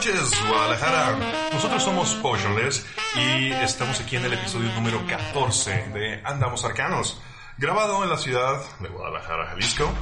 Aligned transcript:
noches, 0.00 0.30
Guadalajara. 0.48 1.50
Nosotros 1.52 1.82
somos 1.82 2.14
Potionless 2.22 2.86
y 3.14 3.52
estamos 3.52 4.00
aquí 4.00 4.16
en 4.16 4.24
el 4.24 4.32
episodio 4.32 4.72
número 4.72 5.06
14 5.06 5.90
de 5.92 6.22
Andamos 6.24 6.64
Arcanos, 6.64 7.20
grabado 7.58 8.02
en 8.02 8.08
la 8.08 8.16
ciudad 8.16 8.62
de 8.78 8.88
Guadalajara, 8.88 9.48
Jalisco, 9.48 9.92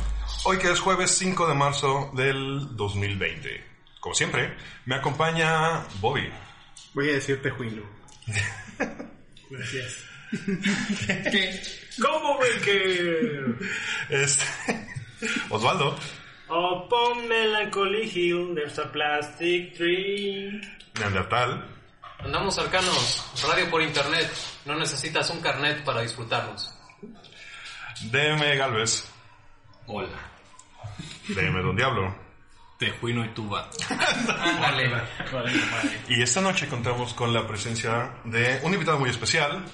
hoy 0.45 0.58
que 0.58 0.70
es 0.70 0.78
jueves 0.78 1.10
5 1.19 1.48
de 1.48 1.55
marzo 1.55 2.12
del 2.14 2.77
2020. 2.77 3.64
Como 3.98 4.14
siempre, 4.14 4.56
me 4.84 4.95
acompaña 4.95 5.82
Bobby. 6.00 6.30
Voy 6.94 7.10
a 7.10 7.14
decirte 7.14 7.50
Juino. 7.50 7.83
Gracias. 9.50 9.96
¿Cómo 12.00 12.38
ven 12.38 12.62
que... 12.64 13.55
Este, 14.10 14.44
Osvaldo. 15.50 15.98
Upon 16.50 17.28
Melancholy 17.28 18.08
Hill 18.08 18.54
there's 18.54 18.78
a 18.78 18.86
plastic 18.86 19.76
tree. 19.76 20.60
Neandertal. 20.94 21.62
Andamos 22.20 22.58
arcanos, 22.58 23.30
radio 23.46 23.70
por 23.70 23.82
internet. 23.82 24.30
No 24.64 24.74
necesitas 24.74 25.30
un 25.30 25.40
carnet 25.40 25.84
para 25.84 26.00
disfrutarnos. 26.00 26.74
DM 28.10 28.56
Galvez. 28.56 29.05
Hola. 29.86 30.08
DM 31.28 31.62
Don 31.62 31.77
Diablo. 31.77 32.14
Tejuino 32.78 33.24
y 33.24 33.28
tuba. 33.28 33.68
Ándale. 33.88 35.02
Y 36.08 36.22
esta 36.22 36.40
noche 36.40 36.68
contamos 36.68 37.12
con 37.12 37.34
la 37.34 37.46
presencia 37.46 38.14
de 38.24 38.60
un 38.62 38.72
invitado 38.72 38.98
muy 38.98 39.10
especial, 39.10 39.64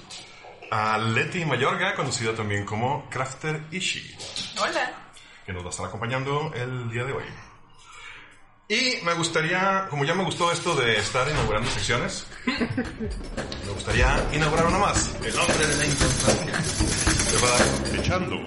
a 0.71 0.97
Leti 0.97 1.45
Mayorga, 1.45 1.93
conocida 1.95 2.33
también 2.33 2.65
como 2.65 3.07
Crafter 3.09 3.63
Ishi. 3.71 4.15
Hola. 4.59 5.04
Que 5.45 5.53
nos 5.53 5.63
va 5.63 5.67
a 5.67 5.71
estar 5.71 5.85
acompañando 5.85 6.51
el 6.55 6.89
día 6.89 7.03
de 7.03 7.13
hoy. 7.13 7.23
Y 8.67 9.05
me 9.05 9.13
gustaría, 9.13 9.85
como 9.91 10.05
ya 10.05 10.15
me 10.15 10.23
gustó 10.23 10.51
esto 10.51 10.75
de 10.75 10.97
estar 10.97 11.29
inaugurando 11.29 11.69
secciones, 11.69 12.25
me 12.47 13.71
gustaría 13.71 14.27
inaugurar 14.33 14.65
una 14.65 14.79
más. 14.79 15.15
El 15.23 15.37
hombre 15.37 15.67
de 15.67 15.77
la 15.77 15.85
importancia. 15.85 16.61
Se 16.63 17.37
va 17.45 18.01
echando 18.01 18.37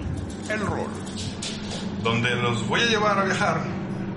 el 0.49 0.59
rol, 0.59 0.89
donde 2.03 2.35
los 2.35 2.67
voy 2.67 2.81
a 2.81 2.85
llevar 2.85 3.17
a 3.17 3.23
viajar 3.23 3.63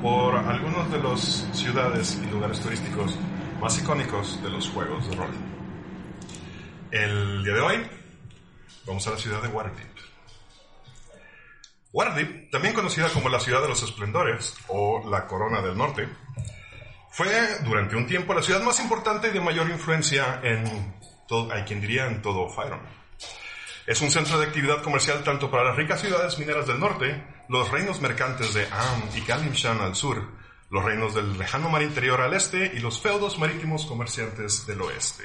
por 0.02 0.34
algunos 0.34 0.90
de 0.90 0.98
las 0.98 1.46
ciudades 1.52 2.18
y 2.20 2.30
lugares 2.32 2.58
turísticos 2.58 3.16
más 3.60 3.78
icónicos 3.78 4.42
de 4.42 4.50
los 4.50 4.68
juegos 4.70 5.08
de 5.08 5.14
rol. 5.14 5.30
El 6.90 7.44
día 7.44 7.54
de 7.54 7.60
hoy 7.60 7.90
vamos 8.84 9.06
a 9.06 9.10
la 9.12 9.16
ciudad 9.18 9.40
de 9.40 9.48
Waterdeep. 9.48 9.91
Waterdeep, 11.92 12.50
también 12.50 12.74
conocida 12.74 13.10
como 13.10 13.28
la 13.28 13.38
ciudad 13.38 13.60
de 13.60 13.68
los 13.68 13.82
esplendores 13.82 14.54
o 14.68 15.08
la 15.10 15.26
corona 15.26 15.60
del 15.60 15.76
norte, 15.76 16.08
fue 17.10 17.28
durante 17.64 17.96
un 17.96 18.06
tiempo 18.06 18.32
la 18.32 18.42
ciudad 18.42 18.62
más 18.62 18.80
importante 18.80 19.28
y 19.28 19.32
de 19.32 19.40
mayor 19.40 19.68
influencia 19.68 20.40
en 20.42 20.94
todo, 21.28 21.52
hay 21.52 21.64
quien 21.64 21.82
diría 21.82 22.06
en 22.06 22.22
todo 22.22 22.48
Fyron. 22.48 22.80
Es 23.86 24.00
un 24.00 24.10
centro 24.10 24.38
de 24.38 24.46
actividad 24.46 24.82
comercial 24.82 25.22
tanto 25.22 25.50
para 25.50 25.64
las 25.64 25.76
ricas 25.76 26.00
ciudades 26.00 26.38
mineras 26.38 26.66
del 26.66 26.80
norte, 26.80 27.22
los 27.48 27.70
reinos 27.70 28.00
mercantes 28.00 28.54
de 28.54 28.64
Am 28.64 29.02
y 29.14 29.20
Kalimshan 29.20 29.80
al 29.80 29.94
sur, 29.94 30.22
los 30.70 30.82
reinos 30.82 31.14
del 31.14 31.36
lejano 31.36 31.68
mar 31.68 31.82
interior 31.82 32.22
al 32.22 32.32
este 32.32 32.72
y 32.74 32.78
los 32.78 33.00
feudos 33.00 33.38
marítimos 33.38 33.84
comerciantes 33.84 34.66
del 34.66 34.80
oeste. 34.80 35.24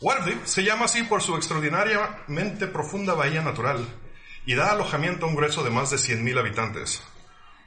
Waterdeep 0.00 0.46
se 0.46 0.64
llama 0.64 0.86
así 0.86 1.02
por 1.02 1.20
su 1.20 1.36
extraordinariamente 1.36 2.66
profunda 2.66 3.12
bahía 3.12 3.42
natural 3.42 3.86
y 4.46 4.54
da 4.54 4.72
alojamiento 4.72 5.26
a 5.26 5.28
un 5.28 5.36
grueso 5.36 5.62
de 5.62 5.70
más 5.70 5.90
de 5.90 5.96
100.000 5.96 6.38
habitantes. 6.38 7.02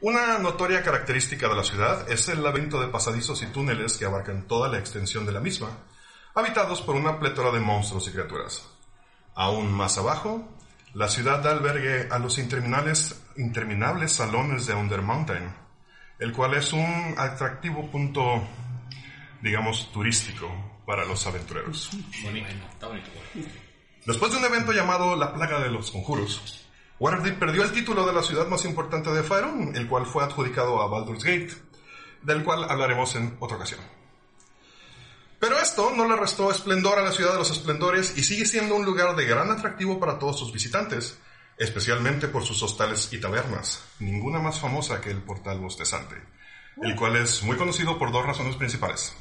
Una 0.01 0.37
notoria 0.37 0.83
característica 0.83 1.47
de 1.47 1.55
la 1.55 1.63
ciudad 1.63 2.11
es 2.11 2.27
el 2.27 2.43
laberinto 2.43 2.81
de 2.81 2.89
pasadizos 2.89 3.41
y 3.41 3.45
túneles 3.47 3.97
que 3.97 4.05
abarcan 4.05 4.47
toda 4.47 4.67
la 4.67 4.77
extensión 4.77 5.25
de 5.25 5.31
la 5.31 5.39
misma, 5.39 5.77
habitados 6.35 6.81
por 6.81 6.95
una 6.95 7.19
plétora 7.19 7.51
de 7.51 7.59
monstruos 7.59 8.07
y 8.07 8.11
criaturas. 8.11 8.67
Aún 9.35 9.71
más 9.71 9.97
abajo, 9.97 10.47
la 10.93 11.07
ciudad 11.07 11.41
da 11.41 11.51
albergue 11.51 12.09
a 12.11 12.19
los 12.19 12.37
interminables, 12.37 13.23
interminables 13.37 14.11
salones 14.11 14.67
de 14.67 14.73
Under 14.73 15.01
Mountain, 15.01 15.55
el 16.19 16.33
cual 16.33 16.53
es 16.55 16.73
un 16.73 17.15
atractivo 17.17 17.89
punto, 17.89 18.43
digamos, 19.41 19.91
turístico 19.91 20.81
para 20.85 21.05
los 21.05 21.25
aventureros. 21.25 21.91
Después 24.05 24.31
de 24.33 24.37
un 24.37 24.45
evento 24.45 24.73
llamado 24.73 25.15
La 25.15 25.33
Plaga 25.33 25.59
de 25.59 25.71
los 25.71 25.91
Conjuros, 25.91 26.62
Waterdeep 26.99 27.39
perdió 27.39 27.63
el 27.63 27.71
título 27.71 28.05
de 28.05 28.13
la 28.13 28.21
ciudad 28.21 28.47
más 28.47 28.65
importante 28.65 29.09
de 29.11 29.23
Faerun, 29.23 29.75
el 29.75 29.87
cual 29.87 30.05
fue 30.05 30.23
adjudicado 30.23 30.81
a 30.81 30.87
Baldur's 30.87 31.23
Gate, 31.23 31.53
del 32.21 32.43
cual 32.43 32.65
hablaremos 32.69 33.15
en 33.15 33.35
otra 33.39 33.57
ocasión. 33.57 33.81
Pero 35.39 35.59
esto 35.59 35.91
no 35.93 36.07
le 36.07 36.15
restó 36.15 36.49
esplendor 36.49 36.99
a 36.99 37.03
la 37.03 37.11
ciudad 37.11 37.33
de 37.33 37.39
los 37.39 37.51
esplendores 37.51 38.17
y 38.17 38.23
sigue 38.23 38.45
siendo 38.45 38.75
un 38.75 38.85
lugar 38.85 39.15
de 39.15 39.25
gran 39.25 39.51
atractivo 39.51 39.99
para 39.99 40.17
todos 40.17 40.39
sus 40.39 40.53
visitantes, 40.53 41.19
especialmente 41.57 42.29
por 42.29 42.45
sus 42.45 42.63
hostales 42.63 43.11
y 43.11 43.19
tabernas, 43.19 43.83
ninguna 43.99 44.39
más 44.39 44.59
famosa 44.59 45.01
que 45.01 45.11
el 45.11 45.21
Portal 45.21 45.59
Bostezante, 45.59 46.15
el 46.81 46.95
cual 46.95 47.17
es 47.17 47.43
muy 47.43 47.57
conocido 47.57 47.99
por 47.99 48.11
dos 48.11 48.25
razones 48.25 48.55
principales. 48.55 49.13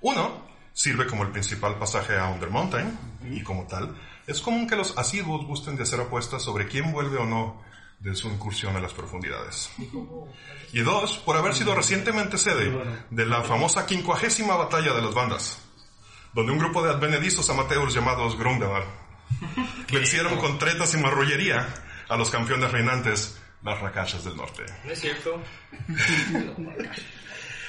Uno, 0.00 0.46
sirve 0.72 1.06
como 1.06 1.24
el 1.24 1.30
principal 1.30 1.78
pasaje 1.78 2.16
a 2.16 2.28
Under 2.28 2.48
Mountain, 2.48 2.98
y 3.30 3.42
como 3.42 3.66
tal, 3.66 3.94
es 4.26 4.40
común 4.40 4.66
que 4.66 4.76
los 4.76 4.96
asiduos 4.96 5.44
gusten 5.46 5.76
de 5.76 5.82
hacer 5.82 6.00
apuestas 6.00 6.42
sobre 6.42 6.66
quién 6.68 6.92
vuelve 6.92 7.18
o 7.18 7.24
no 7.24 7.62
de 8.00 8.14
su 8.14 8.28
incursión 8.28 8.76
a 8.76 8.80
las 8.80 8.92
profundidades. 8.92 9.70
Y 10.72 10.80
dos, 10.80 11.18
por 11.18 11.36
haber 11.36 11.54
sido 11.54 11.74
recientemente 11.74 12.38
sede 12.38 12.72
de 13.10 13.26
la 13.26 13.42
famosa 13.42 13.86
quincuagésima 13.86 14.56
batalla 14.56 14.92
de 14.92 15.02
las 15.02 15.14
bandas, 15.14 15.58
donde 16.32 16.52
un 16.52 16.58
grupo 16.58 16.82
de 16.82 16.90
advenedizos 16.90 17.48
amateurs 17.50 17.94
llamados 17.94 18.36
Grundevar 18.36 18.84
vencieron 19.92 20.36
con 20.36 20.58
tretas 20.58 20.94
y 20.94 20.98
marrullería 20.98 21.66
a 22.08 22.16
los 22.16 22.30
campeones 22.30 22.70
reinantes, 22.70 23.40
las 23.62 23.80
racachas 23.80 24.24
del 24.24 24.36
norte. 24.36 24.64
No 24.84 24.92
es 24.92 25.00
cierto. 25.00 25.40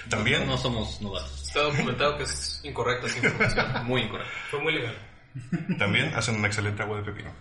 También 0.10 0.46
No 0.46 0.58
somos 0.58 1.02
novatos. 1.02 1.48
Está 1.48 1.62
documentado 1.62 2.18
que 2.18 2.24
es 2.24 2.62
incorrecta 2.64 3.08
esa 3.08 3.18
información. 3.18 3.86
Muy 3.86 4.02
incorrecto. 4.02 4.34
Fue 4.52 4.62
muy 4.62 4.74
legal. 4.74 5.05
También 5.78 6.14
hacen 6.16 6.36
una 6.36 6.48
excelente 6.48 6.82
agua 6.82 6.98
de 6.98 7.04
pepino. 7.04 7.32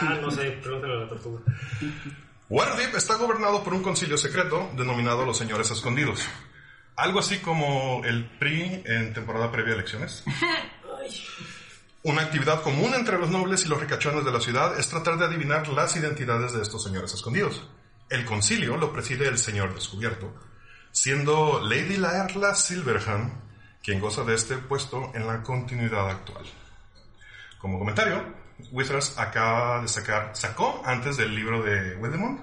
Ah, 0.00 0.18
no 0.20 0.30
sé, 0.30 0.50
pregúntale 0.62 0.94
a 0.94 0.96
la 0.96 1.08
tortuga. 1.08 1.40
Waterdeep 2.48 2.94
está 2.96 3.14
gobernado 3.16 3.62
por 3.62 3.74
un 3.74 3.82
concilio 3.82 4.18
secreto 4.18 4.70
denominado 4.76 5.24
los 5.24 5.38
Señores 5.38 5.70
Escondidos. 5.70 6.26
Algo 6.96 7.20
así 7.20 7.38
como 7.38 8.02
el 8.04 8.24
PRI 8.38 8.82
en 8.84 9.12
temporada 9.12 9.50
previa 9.50 9.72
a 9.72 9.76
elecciones. 9.76 10.24
Una 12.02 12.22
actividad 12.22 12.62
común 12.62 12.92
entre 12.94 13.18
los 13.18 13.30
nobles 13.30 13.64
y 13.64 13.68
los 13.68 13.80
ricachones 13.80 14.24
de 14.24 14.32
la 14.32 14.40
ciudad 14.40 14.78
es 14.78 14.88
tratar 14.88 15.16
de 15.18 15.24
adivinar 15.24 15.68
las 15.68 15.96
identidades 15.96 16.52
de 16.52 16.62
estos 16.62 16.84
señores 16.84 17.14
escondidos. 17.14 17.66
El 18.10 18.24
concilio 18.24 18.76
lo 18.76 18.92
preside 18.92 19.26
el 19.26 19.38
Señor 19.38 19.74
Descubierto, 19.74 20.34
siendo 20.92 21.60
Lady 21.60 21.96
Laerla 21.96 22.54
Silverhand 22.54 23.44
quien 23.82 24.00
goza 24.00 24.24
de 24.24 24.34
este 24.34 24.56
puesto 24.56 25.12
en 25.14 25.26
la 25.26 25.42
continuidad 25.42 26.08
actual. 26.08 26.44
Como 27.64 27.78
comentario, 27.78 28.22
Wizards 28.72 29.18
acaba 29.18 29.80
de 29.80 29.88
sacar, 29.88 30.36
sacó 30.36 30.82
antes 30.84 31.16
del 31.16 31.34
libro 31.34 31.62
de 31.62 31.96
Wedemont 31.96 32.38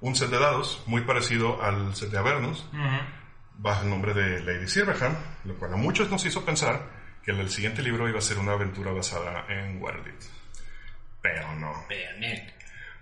un 0.00 0.14
set 0.14 0.28
de 0.28 0.38
dados 0.38 0.82
muy 0.84 1.00
parecido 1.00 1.62
al 1.62 1.96
set 1.96 2.10
de 2.10 2.18
Avernus, 2.18 2.66
bajo 3.56 3.84
el 3.84 3.88
nombre 3.88 4.12
de 4.12 4.40
Lady 4.40 4.68
Silverhand, 4.68 5.16
lo 5.44 5.54
cual 5.54 5.72
a 5.72 5.76
muchos 5.78 6.10
nos 6.10 6.22
hizo 6.26 6.44
pensar 6.44 6.82
que 7.24 7.30
el 7.30 7.48
siguiente 7.48 7.80
libro 7.80 8.10
iba 8.10 8.18
a 8.18 8.20
ser 8.20 8.36
una 8.36 8.52
aventura 8.52 8.92
basada 8.92 9.46
en 9.48 9.80
Waterdeep. 9.80 10.20
Pero 11.22 11.54
no. 11.54 11.86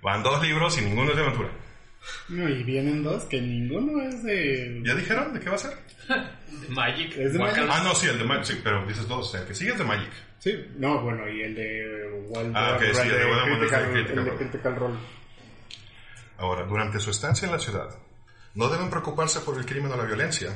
Van 0.03 0.23
dos 0.23 0.41
libros 0.41 0.79
y 0.79 0.83
ninguno 0.83 1.11
es 1.11 1.17
de 1.17 1.23
aventura. 1.25 1.49
No, 2.29 2.49
y 2.49 2.63
vienen 2.65 3.03
dos 3.03 3.25
que 3.25 3.41
ninguno 3.41 4.03
es 4.03 4.23
de. 4.23 4.83
¿Ya 4.85 4.95
dijeron 4.95 5.33
de 5.33 5.41
qué 5.41 5.49
va 5.49 5.55
a 5.55 5.59
ser? 5.59 5.73
Magic. 6.69 7.17
Es 7.17 7.33
de 7.33 7.39
Guacala. 7.39 7.77
Ah, 7.77 7.83
no, 7.85 7.95
sí, 7.95 8.09
el 8.09 8.19
de 8.19 8.25
Magic, 8.25 8.45
sí, 8.45 8.61
pero 8.63 8.85
dices 8.87 9.07
dos, 9.07 9.29
o 9.29 9.31
sea, 9.31 9.41
el 9.41 9.47
que 9.47 9.55
sigue 9.55 9.73
es 9.73 9.79
de 9.79 9.85
Magic. 9.85 10.11
Sí, 10.39 10.67
no, 10.77 11.03
bueno, 11.03 11.29
y 11.29 11.43
el 11.43 11.55
de 11.55 12.25
Wild 12.29 12.53
Ah, 12.55 12.77
ok, 12.77 12.83
sí, 12.93 13.01
el 13.03 13.09
de 13.11 13.17
de 13.17 13.59
Critical, 13.59 13.97
el 13.97 14.07
de 14.07 14.15
Role. 14.15 14.37
Critical 14.37 14.77
Role. 14.77 14.99
Ahora, 16.39 16.65
durante 16.65 17.01
su 17.01 17.11
estancia 17.11 17.47
en 17.47 17.53
la 17.53 17.59
ciudad, 17.59 17.89
no 18.55 18.69
deben 18.69 18.91
preocuparse 18.91 19.41
por 19.41 19.57
el 19.59 19.65
crimen 19.65 19.93
o 19.93 19.97
la 19.97 20.05
violencia, 20.05 20.51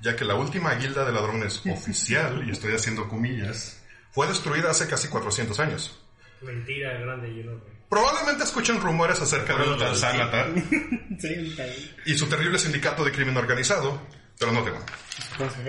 ya 0.00 0.14
que 0.16 0.24
la 0.24 0.34
última 0.34 0.74
guilda 0.74 1.04
de 1.04 1.12
ladrones 1.12 1.62
oficial, 1.70 2.44
y 2.46 2.50
estoy 2.50 2.74
haciendo 2.74 3.08
comillas, 3.08 3.84
fue 4.10 4.26
destruida 4.26 4.70
hace 4.70 4.88
casi 4.88 5.08
400 5.08 5.58
años. 5.60 6.00
Mentira 6.42 6.92
grande 7.00 7.30
y 7.30 7.40
enorme. 7.40 7.73
Probablemente 7.94 8.42
escuchen 8.42 8.80
rumores 8.80 9.20
acerca 9.20 9.54
Sanatar 9.94 10.48
Sí, 11.20 11.28
un 11.38 11.54
cabrón. 11.54 11.74
y 12.04 12.18
su 12.18 12.26
terrible 12.26 12.58
sindicato 12.58 13.04
de 13.04 13.12
crimen 13.12 13.36
organizado, 13.36 14.00
pero 14.36 14.50
no 14.50 14.64
teman. 14.64 14.82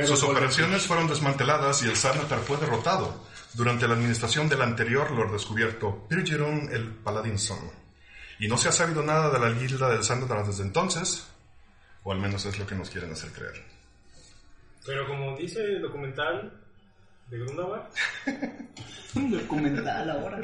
Sus 0.07 0.23
operaciones 0.23 0.87
fueron 0.87 1.07
desmanteladas 1.07 1.83
y 1.83 1.87
el 1.87 1.95
Sarnatar 1.95 2.39
fue 2.39 2.57
derrotado 2.57 3.27
durante 3.53 3.87
la 3.87 3.93
administración 3.93 4.49
del 4.49 4.63
anterior 4.63 5.11
Lord 5.11 5.33
Descubierto, 5.33 6.07
Birgeron 6.09 6.67
el 6.73 6.87
Paladinson. 6.95 7.59
Y 8.39 8.47
no 8.47 8.57
se 8.57 8.69
ha 8.69 8.71
sabido 8.71 9.03
nada 9.03 9.29
de 9.29 9.39
la 9.39 9.51
guilda 9.51 9.87
del 9.91 10.03
Sarnatar 10.03 10.47
desde 10.47 10.63
entonces, 10.63 11.27
o 12.01 12.11
al 12.11 12.17
menos 12.17 12.43
es 12.45 12.57
lo 12.57 12.65
que 12.65 12.73
nos 12.73 12.89
quieren 12.89 13.11
hacer 13.11 13.31
creer. 13.33 13.63
Pero 14.83 15.07
como 15.07 15.37
dice 15.37 15.61
el 15.61 15.83
documental 15.83 16.64
de 17.29 17.37
Grundabar, 17.39 17.89
Un 19.15 19.31
documental 19.31 20.09
ahora. 20.11 20.39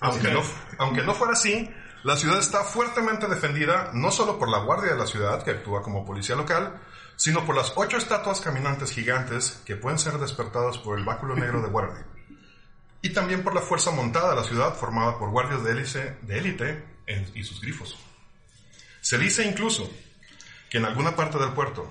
Aunque 0.00 0.30
no, 0.32 0.42
aunque 0.78 1.02
no 1.02 1.14
fuera 1.14 1.32
así, 1.34 1.70
la 2.02 2.16
ciudad 2.16 2.38
está 2.40 2.64
fuertemente 2.64 3.28
defendida 3.28 3.90
no 3.94 4.10
solo 4.10 4.38
por 4.38 4.48
la 4.50 4.58
Guardia 4.58 4.92
de 4.92 4.98
la 4.98 5.06
Ciudad, 5.06 5.42
que 5.44 5.52
actúa 5.52 5.82
como 5.82 6.04
policía 6.04 6.34
local, 6.34 6.80
sino 7.16 7.44
por 7.46 7.54
las 7.54 7.72
ocho 7.76 7.96
estatuas 7.96 8.40
caminantes 8.40 8.90
gigantes 8.90 9.62
que 9.64 9.76
pueden 9.76 9.98
ser 9.98 10.14
despertadas 10.18 10.78
por 10.78 10.98
el 10.98 11.04
báculo 11.04 11.36
negro 11.36 11.62
de 11.62 11.68
Guardia. 11.68 12.04
Y 13.00 13.10
también 13.10 13.42
por 13.44 13.54
la 13.54 13.60
fuerza 13.62 13.90
montada 13.92 14.30
de 14.30 14.36
la 14.36 14.44
ciudad, 14.44 14.74
formada 14.74 15.18
por 15.18 15.30
guardias 15.30 15.62
de 15.64 15.72
élite, 15.72 16.18
de 16.22 16.38
élite 16.38 16.84
en- 17.06 17.30
y 17.34 17.44
sus 17.44 17.60
grifos. 17.60 17.96
Se 19.00 19.18
dice 19.18 19.44
incluso 19.46 19.88
que 20.70 20.78
en 20.78 20.84
alguna 20.84 21.14
parte 21.14 21.38
del 21.38 21.52
puerto 21.52 21.88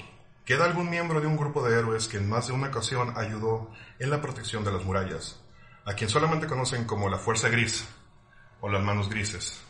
queda 0.51 0.65
algún 0.65 0.89
miembro 0.89 1.21
de 1.21 1.27
un 1.27 1.37
grupo 1.37 1.63
de 1.65 1.79
héroes 1.79 2.09
que 2.09 2.17
en 2.17 2.27
más 2.27 2.47
de 2.47 2.51
una 2.51 2.67
ocasión 2.67 3.13
ayudó 3.15 3.71
en 3.99 4.09
la 4.09 4.21
protección 4.21 4.65
de 4.65 4.73
las 4.73 4.83
murallas, 4.83 5.39
a 5.85 5.93
quien 5.93 6.09
solamente 6.09 6.45
conocen 6.45 6.83
como 6.83 7.07
la 7.07 7.17
Fuerza 7.17 7.47
Gris, 7.47 7.87
o 8.59 8.67
las 8.67 8.83
Manos 8.83 9.07
Grises, 9.07 9.61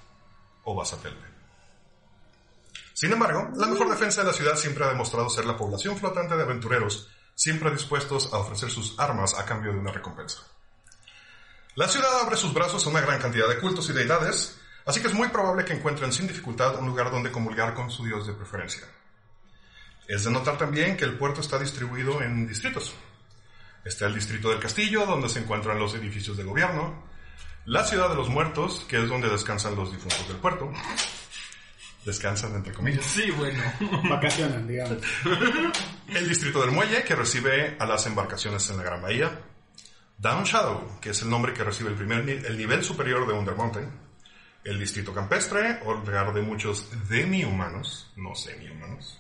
o 0.64 0.74
Basatelpe. 0.74 1.24
Sin 2.96 3.12
embargo, 3.12 3.50
la 3.58 3.68
mejor 3.68 3.92
defensa 3.92 4.22
de 4.22 4.28
la 4.30 4.34
ciudad 4.34 4.56
siempre 4.56 4.84
ha 4.84 4.88
demostrado 4.88 5.30
ser 5.30 5.46
la 5.46 5.56
población 5.56 6.00
flotante 6.00 6.36
de 6.36 6.42
aventureros, 6.42 7.12
siempre 7.36 7.70
dispuestos 7.70 8.34
a 8.34 8.40
ofrecer 8.40 8.72
sus 8.72 9.00
armas 9.00 9.38
a 9.38 9.46
cambio 9.46 9.74
de 9.74 9.78
una 9.78 9.92
recompensa. 9.92 10.42
La 11.76 11.88
ciudad 11.90 12.22
abre 12.24 12.38
sus 12.38 12.56
brazos 12.56 12.88
a 12.88 12.90
una 12.90 13.02
gran 13.02 13.22
cantidad 13.22 13.48
de 13.48 13.60
cultos 13.60 13.88
y 13.92 13.94
deidades, 13.94 14.60
así 14.88 15.00
que 15.00 15.10
es 15.10 15.14
muy 15.14 15.28
probable 15.28 15.64
que 15.64 15.74
encuentren 15.74 16.12
sin 16.12 16.26
dificultad 16.26 16.80
un 16.80 16.88
lugar 16.88 17.12
donde 17.12 17.32
comulgar 17.32 17.76
con 17.76 17.92
su 17.92 18.04
dios 18.04 18.26
de 18.26 18.34
preferencia. 18.34 18.88
Es 20.08 20.24
de 20.24 20.32
notar 20.32 20.58
también 20.58 20.98
que 20.98 21.06
el 21.06 21.18
puerto 21.18 21.42
está 21.42 21.58
distribuido 21.58 22.22
en 22.22 22.48
distritos. 22.48 22.94
Está 23.84 24.06
el 24.08 24.14
distrito 24.14 24.50
del 24.50 24.60
castillo, 24.60 25.06
donde 25.06 25.30
se 25.30 25.40
encuentran 25.40 25.80
los 25.80 25.96
edificios 25.96 26.38
de 26.38 26.44
gobierno, 26.44 27.04
la 27.66 27.84
ciudad 27.84 28.10
de 28.10 28.16
los 28.16 28.30
muertos, 28.30 28.86
que 28.88 29.02
es 29.02 29.10
donde 29.10 29.30
descansan 29.30 29.76
los 29.76 29.92
difuntos 29.92 30.28
del 30.28 30.38
puerto. 30.38 30.72
Descansan, 32.06 32.56
entre 32.56 32.74
comillas. 32.74 33.06
Sí, 33.06 33.30
bueno. 33.32 33.62
Vacaciones, 34.10 34.68
digamos. 34.68 34.98
El 36.08 36.28
distrito 36.28 36.62
del 36.62 36.72
muelle, 36.72 37.04
que 37.04 37.16
recibe 37.16 37.78
a 37.80 37.86
las 37.86 38.06
embarcaciones 38.08 38.68
en 38.70 38.78
la 38.78 38.84
Gran 38.84 39.02
Bahía. 39.02 39.40
Down 40.18 40.44
Shadow, 40.44 41.00
que 41.00 41.12
es 41.12 41.22
el 41.24 41.30
nombre 41.32 41.52
que 41.52 41.64
recibe 41.64 41.90
el, 41.90 41.96
primer 41.96 42.30
el 42.30 42.56
nivel 42.56 42.84
superior 42.84 43.26
de 43.26 43.34
Under 43.34 43.56
Mountain. 43.56 43.90
El 44.64 44.80
distrito 44.80 45.14
campestre, 45.14 45.80
hogar 45.84 46.32
de 46.34 46.44
muchos 46.44 46.88
demi-humanos, 47.10 48.12
no 48.18 48.36
semi-humanos. 48.36 49.20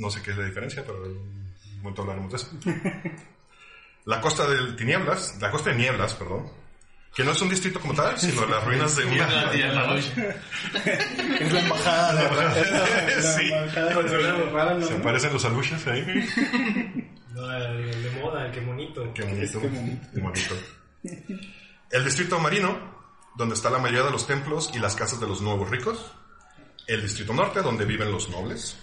No 0.00 0.10
sé 0.10 0.22
qué 0.22 0.30
es 0.32 0.38
la 0.38 0.44
diferencia, 0.46 0.82
pero 0.84 1.04
en 1.04 1.12
un 1.12 1.82
momento 1.82 2.02
hablaremos 2.02 2.30
de 2.32 2.36
eso. 2.36 2.50
La 4.06 4.20
costa 4.20 4.48
del 4.48 4.74
Tinieblas, 4.76 5.36
la 5.42 5.50
costa 5.50 5.70
de 5.70 5.76
Nieblas, 5.76 6.14
perdón, 6.14 6.50
que 7.14 7.22
no 7.22 7.32
es 7.32 7.42
un 7.42 7.50
distrito 7.50 7.78
como 7.80 7.92
tal, 7.92 8.18
sino 8.18 8.46
las 8.46 8.64
ruinas 8.64 8.96
de 8.96 9.04
una... 9.06 9.26
noche. 9.88 10.10
Es 11.38 11.52
la 11.52 11.60
embajada 11.60 12.14
de 12.14 12.36
la, 12.36 13.22
Sí. 13.22 13.50
de. 13.50 14.86
Se 14.86 14.96
aparecen 14.96 15.32
los 15.34 15.44
aluches 15.44 15.86
ahí. 15.86 16.02
no, 17.34 17.52
el, 17.56 17.90
el 17.90 18.02
de 18.02 18.10
moda, 18.22 18.46
el 18.46 18.52
que 18.52 18.60
bonito. 18.60 19.12
Qué 19.12 19.22
bonito. 19.22 19.42
Es 19.42 19.50
que 19.52 19.68
bonito. 19.68 20.06
Qué 20.14 20.20
bonito. 20.20 20.54
El 21.90 22.04
distrito 22.04 22.40
marino, 22.40 22.78
donde 23.36 23.54
está 23.54 23.68
la 23.68 23.78
mayoría 23.78 24.04
de 24.04 24.12
los 24.12 24.26
templos 24.26 24.70
y 24.74 24.78
las 24.78 24.96
casas 24.96 25.20
de 25.20 25.26
los 25.26 25.42
nuevos 25.42 25.68
ricos. 25.68 26.10
El 26.86 27.02
distrito 27.02 27.34
norte, 27.34 27.60
donde 27.60 27.84
viven 27.84 28.10
los 28.10 28.30
nobles. 28.30 28.78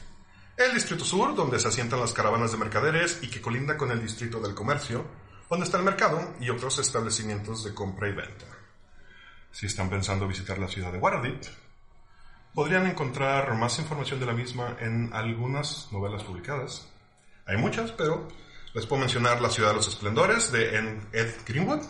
El 0.58 0.74
distrito 0.74 1.06
sur, 1.06 1.36
donde 1.36 1.60
se 1.60 1.68
asientan 1.68 2.00
las 2.00 2.14
caravanas 2.14 2.52
de 2.52 2.58
mercaderes 2.58 3.20
y 3.22 3.30
que 3.30 3.40
colinda 3.40 3.78
con 3.78 3.92
el 3.92 4.02
distrito 4.02 4.40
del 4.40 4.56
comercio, 4.56 5.06
donde 5.52 5.66
está 5.66 5.78
el 5.78 5.84
mercado 5.84 6.34
y 6.40 6.50
otros 6.50 6.80
establecimientos 6.80 7.64
de 7.64 7.76
compra 7.76 8.10
y 8.10 8.14
venta. 8.14 8.48
Si 9.52 9.68
están 9.68 9.88
pensando 9.88 10.28
visitar 10.28 10.58
la 10.58 10.68
ciudad 10.68 10.92
de 10.92 10.98
Waterdeep, 10.98 11.44
podrían 12.56 12.88
encontrar 12.88 13.54
más 13.54 13.78
información 13.78 14.20
de 14.20 14.26
la 14.26 14.34
misma 14.34 14.78
en 14.80 15.12
algunas 15.14 15.92
novelas 15.92 16.24
publicadas. 16.24 16.90
Hay 17.46 17.58
muchas, 17.58 17.92
pero 17.92 18.28
les 18.74 18.88
puedo 18.88 19.02
mencionar 19.02 19.40
La 19.40 19.52
ciudad 19.52 19.70
de 19.70 19.76
los 19.76 19.88
esplendores 19.88 20.52
de 20.52 20.76
Ed 21.14 21.36
Greenwood, 21.46 21.84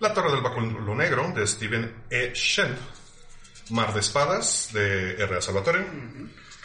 La 0.00 0.12
torre 0.12 0.32
del 0.32 0.42
báculo 0.42 0.92
negro 0.96 1.30
de 1.32 1.46
Stephen 1.46 2.02
E. 2.10 2.32
Shen, 2.34 2.76
Mar 3.70 3.94
de 3.94 4.00
espadas 4.00 4.70
de 4.72 5.22
R.A. 5.22 5.40
Salvatore, 5.40 5.86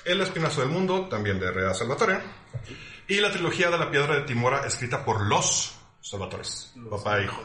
El 0.04 0.20
espinazo 0.22 0.62
del 0.62 0.70
mundo 0.70 1.08
también 1.08 1.40
de 1.40 1.48
R.A. 1.48 1.74
Salvatore, 1.74 2.20
y 3.08 3.20
la 3.20 3.32
trilogía 3.32 3.70
de 3.70 3.78
la 3.78 3.92
piedra 3.92 4.16
de 4.16 4.22
Timora 4.22 4.66
escrita 4.66 5.06
por 5.06 5.22
los 5.28 5.78
Salvatores, 6.02 6.74
papá 6.90 7.20
e 7.20 7.26
hijo. 7.26 7.42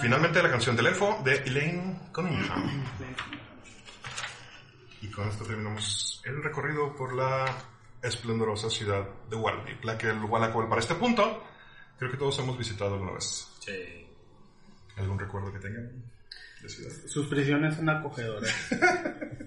Finalmente 0.00 0.42
la 0.42 0.50
canción 0.50 0.74
del 0.74 0.86
elfo 0.86 1.20
de 1.22 1.36
Elaine 1.36 2.08
Cunningham. 2.12 2.84
Y 5.02 5.08
con 5.08 5.28
esto 5.28 5.44
terminamos 5.44 6.22
el 6.24 6.42
recorrido 6.42 6.96
por 6.96 7.14
la 7.14 7.44
esplendorosa 8.02 8.70
ciudad 8.70 9.06
de 9.28 9.36
Waterdeep, 9.36 9.84
la 9.84 9.98
que 9.98 10.08
el 10.08 10.20
cual 10.20 10.68
para 10.68 10.80
este 10.80 10.94
punto 10.94 11.44
creo 11.98 12.10
que 12.10 12.16
todos 12.16 12.38
hemos 12.38 12.56
visitado 12.56 12.94
alguna 12.94 13.12
vez. 13.12 13.48
Sí. 13.60 14.06
¿Algún 14.96 15.18
recuerdo 15.18 15.52
que 15.52 15.58
tengan 15.58 16.02
de 16.62 16.68
ciudad? 16.68 16.92
Sus 17.06 17.26
prisiones 17.26 17.76
son 17.76 17.88
acogedoras. 17.90 18.50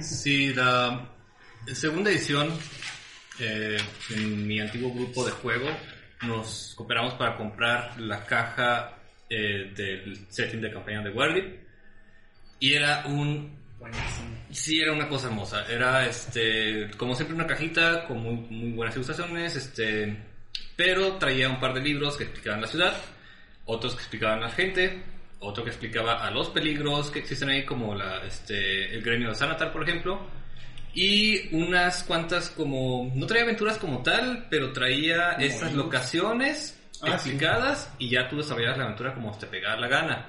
Sí, 0.00 0.52
la 0.54 1.08
segunda 1.72 2.10
edición, 2.10 2.50
eh, 3.38 3.78
en 4.10 4.46
mi 4.46 4.60
antiguo 4.60 4.92
grupo 4.92 5.24
de 5.24 5.32
juego, 5.32 5.68
nos 6.22 6.74
cooperamos 6.76 7.14
para 7.14 7.36
comprar 7.36 7.98
la 8.00 8.24
caja 8.24 8.96
eh, 9.28 9.72
del 9.74 10.26
setting 10.28 10.60
de 10.60 10.72
campaña 10.72 11.02
de 11.02 11.10
Waterdeep. 11.10 11.60
Y 12.58 12.74
era 12.74 13.06
un 13.06 13.60
Sí, 14.50 14.80
era 14.80 14.92
una 14.92 15.08
cosa 15.08 15.28
hermosa. 15.28 15.64
Era, 15.66 16.06
este, 16.06 16.90
como 16.96 17.14
siempre, 17.14 17.34
una 17.34 17.46
cajita 17.46 18.04
con 18.06 18.18
muy, 18.18 18.34
muy 18.34 18.72
buenas 18.72 18.94
ilustraciones, 18.94 19.56
este, 19.56 20.16
pero 20.76 21.16
traía 21.16 21.48
un 21.48 21.60
par 21.60 21.72
de 21.72 21.80
libros 21.80 22.16
que 22.16 22.24
explicaban 22.24 22.60
la 22.60 22.66
ciudad, 22.66 22.94
otros 23.64 23.94
que 23.94 24.00
explicaban 24.00 24.40
a 24.40 24.48
la 24.48 24.50
gente, 24.50 25.02
otro 25.40 25.64
que 25.64 25.70
explicaba 25.70 26.24
a 26.24 26.30
los 26.30 26.48
peligros 26.50 27.10
que 27.10 27.18
existen 27.20 27.48
ahí, 27.50 27.64
como 27.64 27.94
la, 27.94 28.24
este, 28.24 28.94
el 28.94 29.02
gremio 29.02 29.30
de 29.30 29.34
Sanatar, 29.34 29.72
por 29.72 29.82
ejemplo, 29.82 30.20
y 30.94 31.54
unas 31.54 32.02
cuantas 32.04 32.50
como, 32.50 33.10
no 33.14 33.26
traía 33.26 33.44
aventuras 33.44 33.78
como 33.78 34.02
tal, 34.02 34.46
pero 34.50 34.72
traía 34.72 35.32
estas 35.32 35.72
locaciones 35.74 36.76
Ah, 37.02 37.06
sí. 37.18 37.30
explicadas 37.30 37.94
y 37.98 38.10
ya 38.10 38.28
tú 38.28 38.36
desarrollabas 38.36 38.76
la 38.76 38.84
aventura 38.84 39.14
como 39.14 39.36
te 39.38 39.46
pegara 39.46 39.80
la 39.80 39.88
gana. 39.88 40.26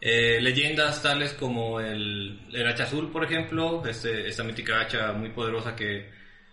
Eh, 0.00 0.38
leyendas 0.40 1.02
tales 1.02 1.34
como 1.34 1.80
el, 1.80 2.40
el 2.52 2.66
hacha 2.66 2.84
azul, 2.84 3.10
por 3.10 3.24
ejemplo, 3.24 3.82
este, 3.86 4.26
esta 4.26 4.42
mítica 4.42 4.80
hacha 4.80 5.12
muy 5.12 5.30
poderosa 5.30 5.76
que 5.76 6.10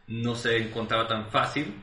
no 0.08 0.36
se 0.36 0.58
encontraba 0.58 1.08
tan 1.08 1.30
fácil 1.30 1.74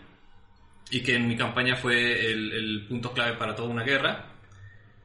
y 0.90 1.00
que 1.02 1.14
en 1.16 1.28
mi 1.28 1.36
campaña 1.36 1.76
fue 1.76 2.30
el, 2.30 2.52
el 2.52 2.86
punto 2.86 3.12
clave 3.12 3.36
para 3.38 3.54
toda 3.54 3.68
una 3.70 3.84
guerra. 3.84 4.26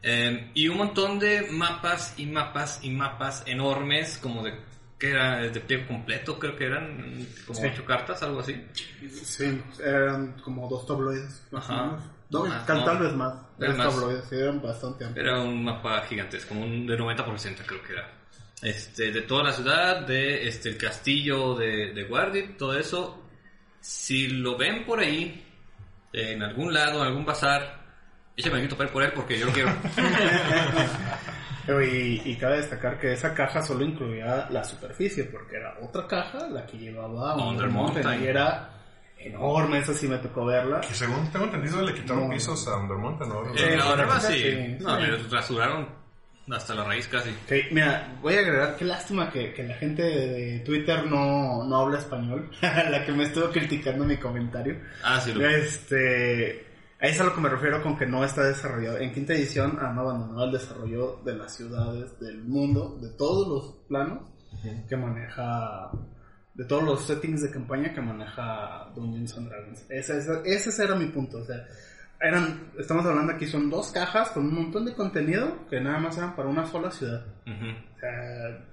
Eh, 0.07 0.51
y 0.53 0.67
un 0.67 0.77
montón 0.77 1.17
de 1.17 1.47
mapas 1.50 2.13
y 2.17 2.27
mapas 2.27 2.79
y 2.83 2.91
mapas 2.91 3.41
enormes, 3.47 4.19
como 4.21 4.43
de 4.43 4.53
que 5.00 5.09
era 5.09 5.41
de 5.41 5.59
pliego 5.59 5.88
completo, 5.88 6.38
creo 6.38 6.55
que 6.55 6.65
eran 6.67 7.25
como 7.47 7.59
Sí. 7.59 7.65
ocho 7.74 7.83
cartas, 7.85 8.21
algo 8.21 8.39
así. 8.41 8.55
Sí, 9.24 9.62
eran 9.83 10.33
como 10.43 10.69
dos 10.69 10.85
tabloides. 10.85 11.47
más 11.51 11.63
Ajá. 11.69 11.81
o 11.81 11.85
menos. 11.88 12.03
No, 12.29 12.45
no. 12.45 12.83
tal 12.85 13.00
vez 13.00 13.13
más. 13.13 13.33
Dos 13.57 13.77
más. 13.77 13.88
tabloides, 13.89 14.31
eran 14.31 14.62
bastante 14.62 15.05
amplios. 15.05 15.27
Era 15.27 15.41
un 15.41 15.63
mapa 15.63 16.01
gigantesco, 16.03 16.50
como 16.50 16.65
un 16.65 16.85
de 16.85 16.97
90% 16.97 17.63
creo 17.65 17.81
que 17.81 17.93
era. 17.93 18.12
Este, 18.62 19.12
de 19.12 19.21
toda 19.24 19.43
la 19.45 19.51
ciudad, 19.53 20.05
de 20.05 20.47
este, 20.47 20.69
el 20.69 20.77
castillo 20.77 21.55
de, 21.55 21.93
de 21.93 22.03
Guardian, 22.03 22.55
todo 22.57 22.77
eso. 22.77 23.24
Si 23.81 24.27
lo 24.27 24.55
ven 24.55 24.85
por 24.85 25.00
ahí, 25.00 25.43
en 26.13 26.41
algún 26.43 26.74
lado, 26.74 27.01
en 27.01 27.07
algún 27.07 27.25
bazar, 27.25 27.85
échame 28.38 28.62
el 28.62 28.68
papel 28.70 28.89
por 28.89 29.04
él 29.04 29.12
porque 29.15 29.38
yo 29.39 29.46
lo 29.48 29.51
quiero. 29.51 29.72
Pero 31.65 31.82
Y, 31.84 32.22
y 32.25 32.36
cabe 32.36 32.58
destacar 32.58 33.00
que 33.00 33.13
esa 33.13 33.34
caja 33.34 33.62
solo 33.63 33.84
incluía 33.84 34.48
la 34.51 34.63
superficie, 34.63 35.24
porque 35.25 35.56
era 35.58 35.75
otra 35.82 36.06
caja 36.08 36.48
la 36.48 36.65
que 36.65 36.77
llevaba 36.77 37.32
a 37.32 37.36
Under 37.36 37.48
Under 37.65 37.70
Mountain, 37.70 38.04
Mountain. 38.06 38.24
y 38.24 38.27
era 38.27 38.70
enorme, 39.18 39.80
esa 39.80 39.94
sí 39.94 40.08
me 40.08 40.18
tocó 40.20 40.46
verla. 40.46 40.82
Y 40.89 40.94
según 40.94 41.27
tengo 41.32 41.46
entendido, 41.46 41.82
le 41.82 41.94
quitaron 41.96 42.25
No. 42.30 42.34
pisos 42.36 42.68
a 42.68 42.77
Undermont, 42.77 43.20
¿no? 43.22 43.44
Eh, 43.56 43.77
la 43.77 43.96
verdad 43.96 44.22
sí, 44.22 44.34
sí. 44.34 44.42
sí. 44.51 44.77
No, 44.84 45.00
le 45.00 45.18
rasuraron 45.30 45.88
hasta 46.51 46.75
la 46.75 46.84
raíz 46.84 47.08
casi. 47.08 47.32
Mira, 47.72 48.15
voy 48.22 48.36
a 48.36 48.39
agregar, 48.42 48.75
qué 48.77 48.86
lástima 48.86 49.32
que, 49.32 49.51
que 49.51 49.63
la 49.63 49.74
gente 49.77 50.04
de 50.04 50.60
Twitter 50.60 51.08
no, 51.08 51.63
no 51.63 51.75
habla 51.82 51.98
español, 51.98 52.51
la 52.62 53.04
que 53.04 53.12
me 53.12 53.24
estuvo 53.24 53.50
criticando 53.50 54.06
mi 54.06 54.18
comentario. 54.18 54.80
Ah, 55.04 55.20
sí, 55.20 55.34
lo 55.34 55.44
Este, 55.50 56.64
a 56.99 57.07
eso 57.07 57.15
es 57.15 57.21
a 57.21 57.23
lo 57.25 57.35
que 57.35 57.41
me 57.41 57.49
refiero 57.49 57.81
con 57.83 57.97
que 57.97 58.05
no 58.05 58.23
está 58.23 58.43
desarrollado. 58.43 58.97
En 58.99 59.11
quinta 59.13 59.33
edición 59.33 59.77
han 59.79 59.97
abandonado 59.97 60.45
el 60.45 60.51
desarrollo 60.53 61.19
de 61.25 61.35
las 61.35 61.55
ciudades 61.55 62.17
del 62.19 62.43
mundo, 62.43 62.97
de 63.01 63.09
todos 63.17 63.47
los 63.47 63.87
planos 63.87 64.29
que 64.87 64.95
maneja, 64.95 65.91
de 66.53 66.65
todos 66.65 66.83
los 66.83 67.05
settings 67.05 67.41
de 67.41 67.51
campaña 67.51 67.93
que 67.93 68.01
maneja 68.01 68.91
Dungeons 68.95 69.37
and 69.37 69.49
Dragons. 69.49 69.85
Ese, 69.89 70.17
ese, 70.17 70.41
ese 70.45 70.83
era 70.83 70.95
mi 70.95 71.07
punto. 71.07 71.39
O 71.39 71.43
sea, 71.43 71.67
eran, 72.21 72.71
estamos 72.79 73.05
hablando 73.05 73.33
aquí, 73.33 73.45
son 73.45 73.69
dos 73.69 73.91
cajas 73.91 74.29
con 74.29 74.45
un 74.45 74.55
montón 74.55 74.85
de 74.85 74.93
contenido 74.93 75.67
que 75.69 75.81
nada 75.81 75.99
más 75.99 76.17
eran 76.17 76.35
para 76.35 76.49
una 76.49 76.65
sola 76.65 76.91
ciudad. 76.91 77.25
O 77.45 77.99
sea, 77.99 78.65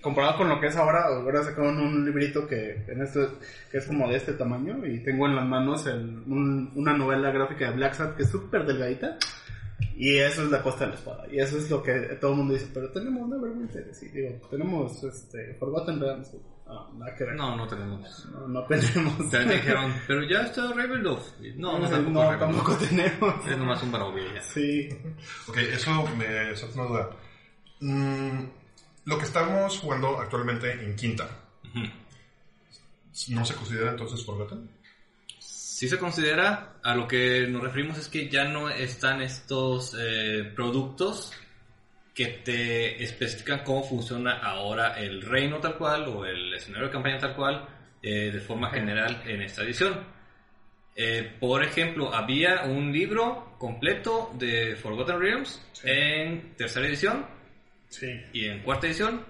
comparado 0.00 0.38
con 0.38 0.48
lo 0.48 0.60
que 0.60 0.66
es 0.68 0.76
ahora, 0.76 1.04
ahora 1.06 1.42
sacaron 1.44 1.78
un 1.78 2.04
librito 2.04 2.46
que, 2.46 2.84
en 2.88 3.02
esto, 3.02 3.38
que 3.70 3.78
es 3.78 3.86
como 3.86 4.08
de 4.08 4.16
este 4.16 4.32
tamaño 4.32 4.84
y 4.86 5.00
tengo 5.04 5.26
en 5.26 5.36
las 5.36 5.46
manos 5.46 5.86
el- 5.86 6.22
un- 6.26 6.72
una 6.74 6.96
novela 6.96 7.30
gráfica 7.30 7.70
de 7.70 7.76
Black 7.76 7.94
Sat 7.94 8.16
que 8.16 8.22
es 8.24 8.30
súper 8.30 8.64
delgadita 8.66 9.16
y 9.96 10.16
eso 10.18 10.42
es 10.44 10.50
la 10.50 10.62
costa 10.62 10.84
de 10.84 10.90
la 10.90 10.96
espada 10.96 11.24
y 11.30 11.38
eso 11.38 11.58
es 11.58 11.70
lo 11.70 11.82
que 11.82 11.92
todo 12.20 12.32
el 12.32 12.38
mundo 12.38 12.54
dice, 12.54 12.68
pero 12.72 12.90
tenemos 12.90 13.28
Neverwinter, 13.28 13.94
sí, 13.94 14.08
digo, 14.08 14.40
tenemos 14.50 15.02
este, 15.04 15.54
Forgotten 15.60 16.00
Realms, 16.00 16.30
Ah, 16.74 16.88
nada 16.96 17.14
que 17.14 17.24
ver. 17.24 17.34
No, 17.34 17.54
no 17.54 17.66
tenemos. 17.66 18.28
No, 18.32 18.48
no 18.48 18.64
tenemos. 18.64 19.18
Me 19.32 19.54
dijeron, 19.56 19.92
pero 20.06 20.22
ya 20.22 20.42
está 20.42 20.72
Ravenloft. 20.72 21.38
No, 21.56 21.72
no, 21.78 21.80
no, 21.80 21.88
tampoco, 21.90 22.32
no, 22.32 22.38
tampoco 22.38 22.76
tenemos. 22.76 23.46
Es 23.46 23.58
nomás 23.58 23.82
un 23.82 23.92
barovía 23.92 24.24
ya. 24.36 24.40
Sí. 24.40 24.88
Ok, 25.48 25.56
eso 25.58 25.90
me 26.16 26.56
salta 26.56 26.80
una 26.80 26.88
duda. 26.88 27.10
Mm, 27.80 28.44
lo 29.04 29.18
que 29.18 29.24
estamos 29.24 29.78
jugando 29.78 30.20
actualmente 30.20 30.72
en 30.72 30.94
quinta, 30.96 31.28
¿no 33.28 33.44
se 33.44 33.54
considera 33.54 33.90
entonces 33.90 34.24
Forgotten? 34.24 34.68
Si 35.38 35.88
se 35.88 35.98
considera, 35.98 36.74
a 36.82 36.94
lo 36.94 37.08
que 37.08 37.46
nos 37.48 37.62
referimos 37.62 37.98
es 37.98 38.08
que 38.08 38.28
ya 38.28 38.44
no 38.44 38.68
están 38.68 39.20
estos 39.20 39.96
eh, 39.98 40.52
productos 40.54 41.32
que 42.14 42.26
te 42.26 43.02
especifican 43.02 43.64
cómo 43.64 43.82
funciona 43.82 44.38
ahora 44.38 45.00
el 45.00 45.22
reino 45.22 45.58
tal 45.58 45.76
cual 45.76 46.06
o 46.08 46.24
el 46.24 46.54
escenario 46.54 46.86
de 46.86 46.92
campaña 46.92 47.18
tal 47.18 47.34
cual 47.34 47.66
eh, 48.02 48.30
de 48.32 48.40
forma 48.40 48.70
general 48.70 49.22
en 49.26 49.42
esta 49.42 49.62
edición. 49.62 50.04
Eh, 50.94 51.36
por 51.40 51.64
ejemplo, 51.64 52.14
había 52.14 52.62
un 52.64 52.92
libro 52.92 53.56
completo 53.58 54.30
de 54.34 54.76
Forgotten 54.76 55.18
Realms 55.18 55.60
en 55.82 56.54
tercera 56.54 56.86
edición 56.86 57.26
Sí. 57.92 58.08
y 58.32 58.46
en 58.46 58.62
cuarta 58.62 58.86
edición 58.88 59.24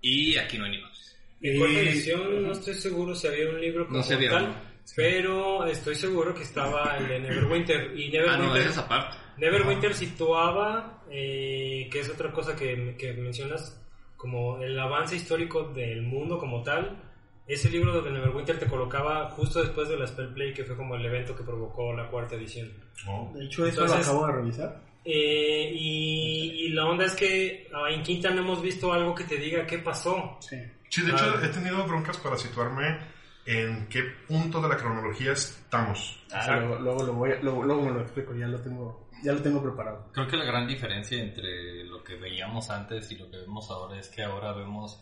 y 0.00 0.36
aquí 0.36 0.58
no 0.58 0.64
hay 0.64 0.72
ni 0.72 0.82
más. 0.82 1.16
En 1.40 1.58
cuarta 1.58 1.80
edición 1.80 2.42
no 2.42 2.52
estoy 2.52 2.74
seguro 2.74 3.14
si 3.14 3.26
había 3.28 3.48
un 3.50 3.60
libro 3.60 3.86
como 3.86 3.98
No 3.98 4.02
se 4.04 4.14
había 4.14 4.30
tal, 4.30 4.44
uno. 4.44 4.54
pero 4.96 5.66
estoy 5.66 5.94
seguro 5.94 6.34
que 6.34 6.42
estaba 6.42 6.96
el 6.98 7.08
de 7.08 7.20
Neverwinter. 7.20 7.96
Y 7.98 8.16
Ah, 8.16 8.36
no, 8.36 8.52
Neverwinter, 8.54 9.90
aparte. 9.90 9.94
Situaba, 9.94 11.04
eh, 11.10 11.88
que 11.90 12.00
es 12.00 12.10
otra 12.10 12.32
cosa 12.32 12.54
que, 12.56 12.96
que 12.98 13.12
mencionas, 13.14 13.80
como 14.16 14.60
el 14.60 14.78
avance 14.78 15.14
histórico 15.16 15.64
del 15.72 16.02
mundo 16.02 16.38
como 16.38 16.62
tal. 16.62 17.04
Ese 17.46 17.70
libro 17.70 18.02
de 18.02 18.10
Neverwinter 18.10 18.58
te 18.58 18.66
colocaba 18.66 19.30
justo 19.30 19.62
después 19.62 19.88
de 19.88 19.96
la 19.96 20.06
Spellplay, 20.06 20.52
que 20.52 20.64
fue 20.64 20.76
como 20.76 20.96
el 20.96 21.06
evento 21.06 21.34
que 21.34 21.44
provocó 21.44 21.92
la 21.94 22.08
cuarta 22.10 22.34
edición. 22.34 22.70
No. 23.06 23.32
De 23.34 23.44
hecho, 23.46 23.66
eso 23.66 23.82
Entonces- 23.82 24.06
lo 24.06 24.12
acabo 24.12 24.26
de 24.26 24.32
revisar. 24.32 24.87
Eh, 25.10 25.70
y, 25.74 26.66
y 26.66 26.68
la 26.70 26.84
onda 26.84 27.06
es 27.06 27.12
que 27.14 27.66
en 27.90 28.02
Quinta 28.02 28.28
no 28.30 28.42
hemos 28.42 28.60
visto 28.60 28.92
algo 28.92 29.14
que 29.14 29.24
te 29.24 29.36
diga 29.38 29.66
qué 29.66 29.78
pasó. 29.78 30.36
Sí. 30.40 30.56
Sí, 30.90 31.00
de 31.02 31.12
hecho 31.12 31.40
he 31.42 31.48
tenido 31.48 31.82
broncas 31.86 32.18
para 32.18 32.36
situarme 32.36 32.98
en 33.46 33.86
qué 33.88 34.02
punto 34.26 34.60
de 34.60 34.68
la 34.68 34.76
cronología 34.76 35.32
estamos. 35.32 36.22
Ah, 36.30 36.56
luego, 36.58 36.78
luego, 36.78 37.02
lo 37.04 37.12
voy 37.14 37.30
a- 37.32 37.40
luego, 37.40 37.62
luego 37.64 37.82
me 37.86 37.92
lo 37.92 38.02
explico, 38.02 38.34
ya 38.34 38.46
lo 38.48 38.60
tengo, 38.60 39.08
ya 39.22 39.32
lo 39.32 39.40
tengo 39.40 39.62
preparado. 39.62 40.10
Creo 40.12 40.28
que 40.28 40.36
la 40.36 40.44
gran 40.44 40.66
diferencia 40.68 41.18
entre 41.22 41.84
lo 41.84 42.04
que 42.04 42.16
veíamos 42.16 42.68
antes 42.68 43.10
y 43.10 43.16
lo 43.16 43.30
que 43.30 43.38
vemos 43.38 43.70
ahora 43.70 43.98
es 43.98 44.08
que 44.08 44.22
ahora 44.22 44.52
vemos 44.52 45.00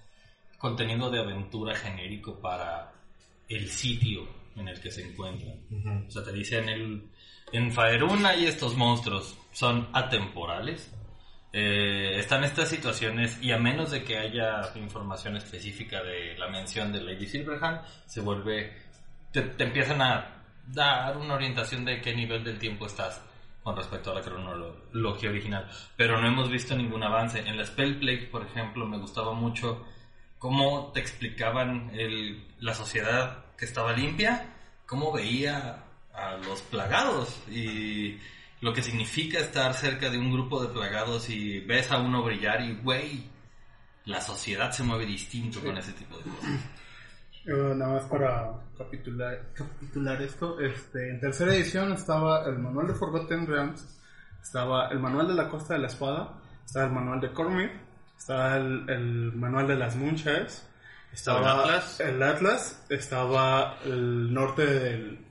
contenido 0.59 1.11
de 1.11 1.19
aventura 1.19 1.75
genérico 1.75 2.39
para 2.41 2.93
el 3.49 3.69
sitio 3.69 4.29
en 4.55 4.69
el 4.69 4.81
que 4.81 4.91
se 4.93 5.03
encuentran. 5.03 5.59
O 6.07 6.11
sea, 6.11 6.23
te 6.23 6.33
dicen 6.33 6.69
el, 6.69 7.03
en 7.53 7.73
Faerun 7.73 8.27
hay 8.27 8.47
estos 8.47 8.77
monstruos, 8.77 9.39
son 9.53 9.89
atemporales. 9.93 10.93
Eh, 11.53 12.19
están 12.19 12.45
estas 12.45 12.69
situaciones 12.69 13.41
y 13.41 13.53
a 13.53 13.59
menos 13.59 13.91
de 13.91 14.05
que 14.05 14.19
haya 14.19 14.61
información 14.75 15.37
específica 15.37 16.03
de 16.03 16.37
la 16.37 16.49
mención 16.49 16.93
de 16.93 17.01
Lady 17.01 17.27
Silverhand, 17.27 17.81
se 18.05 18.21
vuelve, 18.21 18.77
te, 19.33 19.55
empiezan 19.59 20.03
a 20.03 20.45
dar 20.67 21.17
una 21.17 21.35
orientación 21.35 21.85
de 21.85 22.01
qué 22.03 22.15
nivel 22.15 22.45
del 22.45 22.59
tiempo 22.59 22.87
estás 22.87 23.23
con 23.63 23.77
respecto 23.77 24.11
a 24.11 24.17
la 24.17 24.21
cronología 24.21 25.31
original. 25.31 25.69
Pero 25.97 26.21
no 26.21 26.27
hemos 26.27 26.51
visto 26.51 26.77
ningún 26.77 27.03
avance. 27.03 27.41
En 27.41 27.57
la 27.57 27.65
Spellplague, 27.65 28.27
por 28.27 28.45
ejemplo, 28.45 28.87
me 28.87 28.99
gustaba 28.99 29.33
mucho 29.33 29.85
cómo 30.39 30.93
te 30.93 31.01
explicaban 31.01 31.91
la 32.61 32.75
sociedad 32.75 33.47
que 33.57 33.65
estaba 33.65 33.93
limpia, 33.93 34.55
cómo 34.87 35.11
veía 35.11 35.86
a 36.17 36.37
los 36.37 36.63
plagados 36.63 37.43
y 37.49 38.19
lo 38.61 38.73
que 38.73 38.83
significa 38.83 39.39
estar 39.39 39.75
cerca 39.75 40.11
de 40.11 40.19
un 40.19 40.33
grupo 40.33 40.63
de 40.63 40.73
plagados 40.73 41.29
y 41.29 41.61
ves 41.61 41.91
a 41.93 41.99
uno 41.99 42.23
brillar 42.23 42.63
y, 42.63 42.75
güey, 42.77 43.31
la 44.07 44.21
sociedad 44.21 44.71
se 44.71 44.83
mueve 44.83 45.05
distinto 45.05 45.61
con 45.61 45.77
ese 45.77 45.93
tipo 45.93 46.17
de 46.17 46.25
cosas. 46.25 46.51
Eh, 47.47 47.75
nada 47.77 47.95
más 47.95 48.05
para 48.05 48.55
capitular, 48.77 49.53
capitular 49.55 50.21
esto, 50.21 50.59
este, 50.59 51.11
en 51.11 51.21
tercera 51.21 51.55
edición 51.55 51.93
estaba 51.93 52.45
el 52.47 52.59
manual 52.59 52.89
de 52.89 52.95
Forgotten 52.95 53.47
Realms, 53.47 54.01
estaba 54.43 54.89
el 54.89 54.99
manual 54.99 55.29
de 55.29 55.35
la 55.35 55.49
Costa 55.49 55.75
de 55.75 55.81
la 55.81 55.87
Espada, 55.87 56.41
estaba 56.65 56.87
el 56.87 56.93
manual 56.93 57.21
de 57.21 57.33
Cormir, 57.33 57.71
estaba 58.19 58.57
el, 58.57 58.89
el 58.89 59.33
manual 59.35 59.69
de 59.69 59.77
las 59.77 59.95
Moonshares, 59.95 60.67
estaba 61.13 61.41
¿El 61.41 61.47
Atlas? 61.47 62.01
el 62.01 62.23
Atlas, 62.23 62.87
estaba 62.89 63.79
el 63.85 64.33
norte 64.33 64.67
del... 64.67 65.26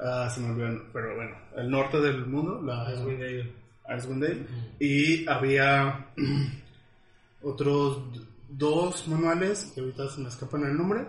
ah, 0.00 0.30
se 0.32 0.40
me 0.40 0.50
olvidó, 0.50 0.82
pero 0.92 1.16
bueno, 1.16 1.36
el 1.56 1.70
norte 1.70 2.00
del 2.00 2.26
mundo, 2.26 2.60
la, 2.62 2.92
Icewind 2.92 3.20
Dale. 3.20 3.52
Icewind 3.96 4.22
Dale, 4.22 4.46
y 4.78 5.28
había 5.28 6.06
otros 7.42 8.02
dos 8.48 9.08
manuales, 9.08 9.72
que 9.74 9.80
ahorita 9.80 10.08
se 10.08 10.20
me 10.20 10.28
escapan 10.28 10.64
el 10.64 10.76
nombre, 10.76 11.06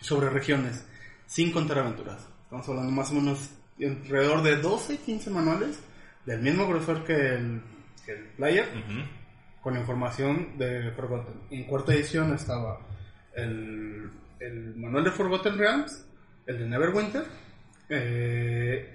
sobre 0.00 0.30
regiones, 0.30 0.86
sin 1.26 1.52
contar 1.52 1.80
aventuras. 1.80 2.26
Estamos 2.44 2.68
hablando 2.68 2.92
más 2.92 3.10
o 3.10 3.14
menos 3.14 3.50
alrededor 3.80 4.42
de 4.42 4.56
12, 4.56 4.98
15 4.98 5.30
manuales 5.30 5.80
del 6.24 6.40
mismo 6.40 6.68
grosor 6.68 7.04
que 7.04 7.14
el, 7.14 7.62
que 8.04 8.12
el 8.12 8.24
player, 8.36 8.66
con 9.62 9.76
información 9.76 10.58
de 10.58 10.92
Forgotten. 10.92 11.34
En 11.50 11.64
cuarta 11.64 11.94
edición 11.94 12.32
estaba 12.34 12.80
el, 13.34 14.10
el 14.40 14.76
manual 14.76 15.04
de 15.04 15.10
Forgotten 15.10 15.58
Realms, 15.58 16.06
el 16.46 16.58
de 16.58 16.66
Neverwinter, 16.66 17.24
eh, 17.88 18.94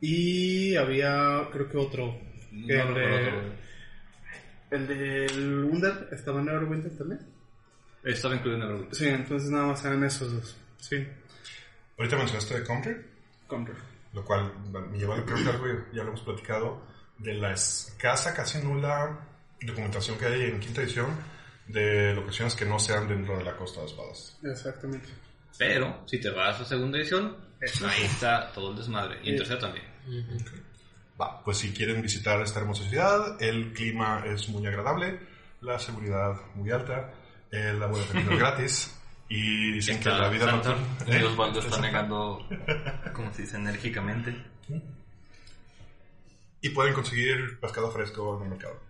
y 0.00 0.74
había 0.76 1.48
creo 1.52 1.68
que 1.68 1.76
otro, 1.78 2.18
que 2.66 2.76
No 2.76 2.88
el, 2.88 2.94
de, 2.94 3.28
otro. 3.28 3.42
el 4.70 4.86
del 4.88 5.64
Under 5.64 6.08
estaba 6.12 6.40
en 6.40 6.46
Neverwinter 6.46 6.96
también. 6.96 7.20
Estaba 8.04 8.34
incluido 8.34 8.62
en 8.62 8.76
grupo. 8.78 8.94
Sí, 8.94 9.06
entonces 9.08 9.50
nada 9.50 9.66
más 9.66 9.84
eran 9.84 10.02
esos 10.04 10.32
dos. 10.32 10.56
Sí, 10.78 11.06
Ahorita 11.98 12.16
mencionaste 12.16 12.58
de 12.58 12.64
Country, 12.66 12.96
Conquer. 13.46 13.76
lo 14.12 14.24
cual 14.24 14.52
me 14.90 14.98
lleva 14.98 15.14
a 15.14 15.18
lo 15.18 15.24
que 15.26 15.32
algo 15.34 15.66
ya 15.92 16.02
lo 16.02 16.08
hemos 16.08 16.22
platicado, 16.22 16.82
de 17.18 17.34
la 17.34 17.52
escasa, 17.52 18.34
casi 18.34 18.58
nula 18.58 19.20
documentación 19.60 20.18
que 20.18 20.24
hay 20.26 20.42
en 20.50 20.58
quinta 20.58 20.82
edición 20.82 21.10
de 21.68 22.12
locaciones 22.14 22.56
que 22.56 22.64
no 22.64 22.80
sean 22.80 23.06
dentro 23.06 23.38
de 23.38 23.44
la 23.44 23.56
Costa 23.56 23.80
de 23.82 23.86
Espadas. 23.86 24.36
Exactamente. 24.42 25.08
Pero 25.58 26.02
si 26.06 26.20
te 26.20 26.30
vas 26.30 26.60
a 26.60 26.64
segunda 26.64 26.98
edición, 26.98 27.36
ahí 27.60 28.02
está 28.04 28.52
todo 28.52 28.70
el 28.70 28.76
desmadre. 28.76 29.20
Y 29.22 29.30
en 29.30 29.36
tercera 29.36 29.60
también. 29.60 29.84
Va, 31.20 31.42
pues 31.44 31.58
si 31.58 31.72
quieren 31.72 32.02
visitar 32.02 32.40
esta 32.40 32.60
hermosa 32.60 32.88
ciudad, 32.88 33.40
el 33.40 33.72
clima 33.72 34.24
es 34.26 34.48
muy 34.48 34.66
agradable, 34.66 35.20
la 35.60 35.78
seguridad 35.78 36.34
muy 36.54 36.70
alta, 36.70 37.12
el 37.50 37.82
agua 37.82 37.98
de 37.98 38.20
es 38.20 38.28
gratis 38.38 38.98
y 39.28 39.72
dicen 39.72 40.00
que 40.00 40.08
la 40.08 40.28
vida 40.28 40.46
Santa, 40.46 40.74
nocturna... 40.74 41.18
Y 41.18 41.22
Osvaldo 41.22 41.60
está 41.60 41.80
negando, 41.80 42.46
como 43.14 43.32
se 43.32 43.42
dice, 43.42 43.56
enérgicamente. 43.56 44.36
Y 46.60 46.68
pueden 46.70 46.94
conseguir 46.94 47.58
pescado 47.60 47.90
fresco 47.90 48.36
en 48.38 48.44
el 48.44 48.50
mercado. 48.50 48.80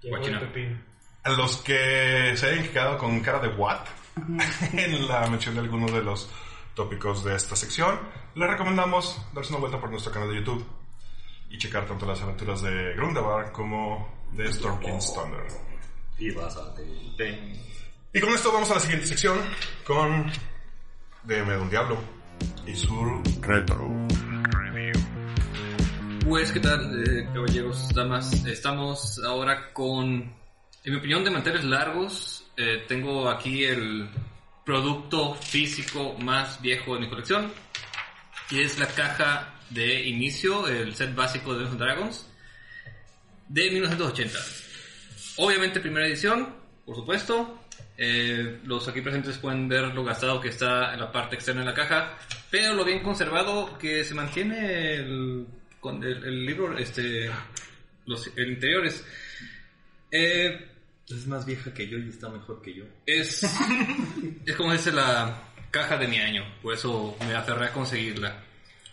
Pepino. 0.00 0.80
A 1.22 1.30
los 1.30 1.58
que 1.58 2.32
se 2.36 2.46
hayan 2.46 2.66
quedado 2.68 2.98
con 2.98 3.20
cara 3.20 3.38
de 3.38 3.48
what 3.48 3.86
en 4.72 5.08
la 5.08 5.26
mención 5.28 5.54
de 5.54 5.60
algunos 5.60 5.92
de 5.92 6.02
los 6.02 6.28
tópicos 6.74 7.24
de 7.24 7.36
esta 7.36 7.56
sección, 7.56 7.98
les 8.34 8.48
recomendamos 8.48 9.20
darse 9.32 9.50
una 9.52 9.60
vuelta 9.60 9.80
por 9.80 9.90
nuestro 9.90 10.12
canal 10.12 10.30
de 10.30 10.36
YouTube 10.36 10.64
y 11.50 11.58
checar 11.58 11.86
tanto 11.86 12.06
las 12.06 12.20
aventuras 12.22 12.62
de 12.62 12.94
Grundabar 12.94 13.52
como 13.52 14.08
de 14.32 14.48
Storm 14.48 14.80
King's 14.80 15.12
Thunder. 15.12 15.46
Y 16.18 16.30
vas 16.30 16.56
a 16.56 16.74
Y 18.12 18.20
con 18.20 18.30
esto 18.30 18.52
vamos 18.52 18.70
a 18.70 18.74
la 18.74 18.80
siguiente 18.80 19.06
sección 19.06 19.38
con 19.86 20.30
DM 21.24 21.48
de 21.48 21.58
un 21.58 21.70
Diablo 21.70 21.98
y 22.66 22.74
su 22.74 23.22
retro. 23.40 23.90
Pues, 26.24 26.52
¿qué 26.52 26.60
tal, 26.60 27.02
eh, 27.02 27.28
caballeros, 27.34 27.88
damas? 27.94 28.32
Estamos 28.46 29.20
ahora 29.26 29.72
con, 29.72 30.32
en 30.84 30.92
mi 30.92 30.98
opinión, 30.98 31.24
de 31.24 31.30
manteles 31.30 31.64
largos. 31.64 32.44
Eh, 32.56 32.84
tengo 32.88 33.28
aquí 33.28 33.64
el 33.64 34.08
producto 34.64 35.34
físico 35.34 36.14
más 36.18 36.60
viejo 36.60 36.94
de 36.94 37.00
mi 37.00 37.08
colección. 37.08 37.52
Y 38.50 38.60
es 38.60 38.78
la 38.78 38.86
caja 38.86 39.54
de 39.70 40.06
inicio, 40.08 40.66
el 40.66 40.94
set 40.94 41.14
básico 41.14 41.54
de 41.54 41.60
Dungeons 41.60 41.78
Dragons, 41.78 42.26
de 43.48 43.70
1980. 43.70 44.38
Obviamente 45.36 45.80
primera 45.80 46.06
edición, 46.06 46.54
por 46.84 46.96
supuesto. 46.96 47.60
Eh, 47.96 48.60
los 48.64 48.88
aquí 48.88 49.00
presentes 49.00 49.38
pueden 49.38 49.68
ver 49.68 49.94
lo 49.94 50.02
gastado 50.02 50.40
que 50.40 50.48
está 50.48 50.92
en 50.92 51.00
la 51.00 51.12
parte 51.12 51.36
externa 51.36 51.60
de 51.60 51.68
la 51.68 51.74
caja, 51.74 52.18
pero 52.50 52.74
lo 52.74 52.84
bien 52.84 53.02
conservado 53.02 53.78
que 53.78 54.02
se 54.02 54.14
mantiene 54.14 54.94
el, 54.94 55.46
con 55.78 56.02
el 56.02 56.44
libro, 56.44 56.76
este, 56.76 57.30
los 58.06 58.26
el 58.36 58.52
interiores. 58.52 59.04
Eh, 60.10 60.71
Es 61.08 61.26
más 61.26 61.44
vieja 61.44 61.72
que 61.74 61.88
yo 61.88 61.98
y 61.98 62.08
está 62.08 62.28
mejor 62.28 62.62
que 62.62 62.74
yo. 62.74 62.84
es, 63.06 63.42
es 64.46 64.56
como 64.56 64.72
dice 64.72 64.92
la 64.92 65.50
caja 65.70 65.96
de 65.96 66.06
mi 66.06 66.18
año, 66.18 66.44
por 66.62 66.74
eso 66.74 67.16
me 67.26 67.34
aferré 67.34 67.66
a 67.66 67.72
conseguirla. 67.72 68.44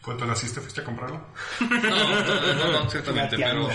¿Cuánto 0.01 0.25
naciste? 0.25 0.62
¿Fuiste 0.62 0.82
a 0.82 0.86
comprarlo? 0.86 1.28
No, 1.60 1.68
no, 1.70 2.54
no, 2.56 2.72
no, 2.72 2.84
exactamente, 2.86 3.36
pero 3.38 3.70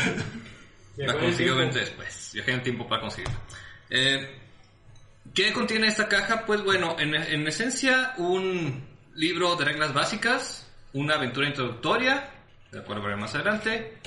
la 0.97 1.19
consiguió 1.19 1.57
después. 1.57 2.31
Viajé 2.33 2.53
en 2.53 2.63
tiempo 2.63 2.89
para 2.89 3.03
conseguirla. 3.03 3.39
Eh, 3.91 4.41
¿Qué 5.35 5.53
contiene 5.53 5.89
esta 5.89 6.09
caja? 6.09 6.45
Pues 6.47 6.63
bueno, 6.63 6.97
en, 6.99 7.15
en 7.15 7.47
esencia, 7.47 8.15
un 8.17 8.85
libro 9.15 9.55
de 9.57 9.65
reglas 9.65 9.93
básicas, 9.93 10.67
una 10.93 11.15
aventura 11.15 11.47
introductoria, 11.47 12.31
de 12.71 12.79
la 12.79 12.85
cual 12.85 12.99
hablaré 12.99 13.21
más 13.21 13.35
adelante, 13.35 13.99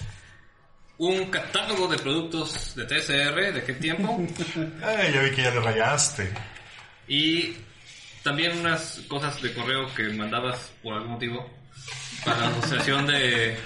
un 0.98 1.26
catálogo 1.26 1.88
de 1.88 1.98
productos 1.98 2.76
de 2.76 2.86
TSR 2.86 3.54
de 3.54 3.60
aquel 3.60 3.80
tiempo. 3.80 4.20
Ay, 4.84 5.14
ya 5.14 5.22
vi 5.22 5.32
que 5.32 5.44
ya 5.44 5.52
le 5.52 5.60
rayaste. 5.60 6.32
Y 7.08 7.56
también 8.24 8.58
unas 8.60 9.02
cosas 9.08 9.42
de 9.42 9.54
correo 9.54 9.94
que 9.94 10.04
mandabas 10.10 10.72
por 10.82 10.96
algún 10.96 11.12
motivo 11.12 11.50
para 12.26 12.42
la 12.42 12.48
asociación 12.48 13.08
de, 13.08 13.58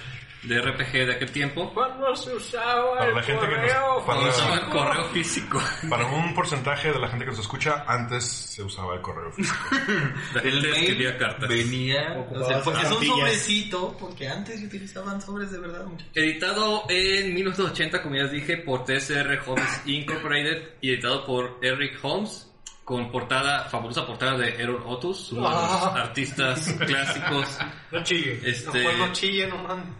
de 0.43 0.59
RPG 0.59 0.91
de 1.05 1.13
aquel 1.13 1.31
tiempo. 1.31 1.71
¿Cuándo 1.73 2.15
se 2.15 2.33
usaba 2.33 2.95
Para 2.97 3.09
el 3.09 3.15
la 3.15 3.23
gente 3.23 3.45
que 3.47 3.51
nos- 3.51 3.61
correo? 3.61 4.05
para- 4.05 4.19
Usaba 4.29 4.55
el 4.55 4.69
correo 4.69 5.03
físico. 5.09 5.61
Para 5.89 6.05
un 6.07 6.33
porcentaje 6.33 6.91
de 6.91 6.99
la 6.99 7.07
gente 7.09 7.25
que 7.25 7.31
nos 7.31 7.39
escucha, 7.39 7.83
antes 7.87 8.23
se 8.25 8.63
usaba 8.63 8.95
el 8.95 9.01
correo 9.01 9.31
físico. 9.31 9.57
Gente 10.41 10.69
escribía 10.71 11.17
cartas. 11.17 11.47
venía. 11.47 12.25
O 12.33 12.43
sea, 12.45 12.61
porque 12.63 12.81
es 12.81 12.91
un 12.91 13.05
sobrecito, 13.05 13.95
porque 13.99 14.27
antes 14.27 14.59
se 14.59 14.65
utilizaban 14.65 15.21
sobres 15.21 15.51
de 15.51 15.59
verdad. 15.59 15.85
muchachos. 15.85 16.11
Editado 16.15 16.83
en 16.89 17.33
1980, 17.35 18.01
como 18.01 18.15
ya 18.15 18.23
les 18.23 18.31
dije, 18.31 18.57
por 18.57 18.83
TSR 18.85 19.39
Holmes 19.45 19.81
Incorporated 19.85 20.69
y 20.81 20.93
editado 20.93 21.25
por 21.25 21.59
Eric 21.61 21.99
Holmes, 22.01 22.47
con 22.83 23.11
portada, 23.11 23.65
fabulosa 23.69 24.05
portada 24.07 24.37
de 24.39 24.49
Errol 24.61 24.83
Otus, 24.87 25.31
uno 25.33 25.47
de 25.49 25.55
los 25.55 25.83
artistas 25.95 26.75
clásicos 26.85 27.59
No 27.91 28.03
chille. 28.03 28.39
este, 28.43 28.83
pues 28.83 28.97
no 28.97 29.11
chille, 29.13 29.47
no 29.47 29.57
man. 29.59 29.95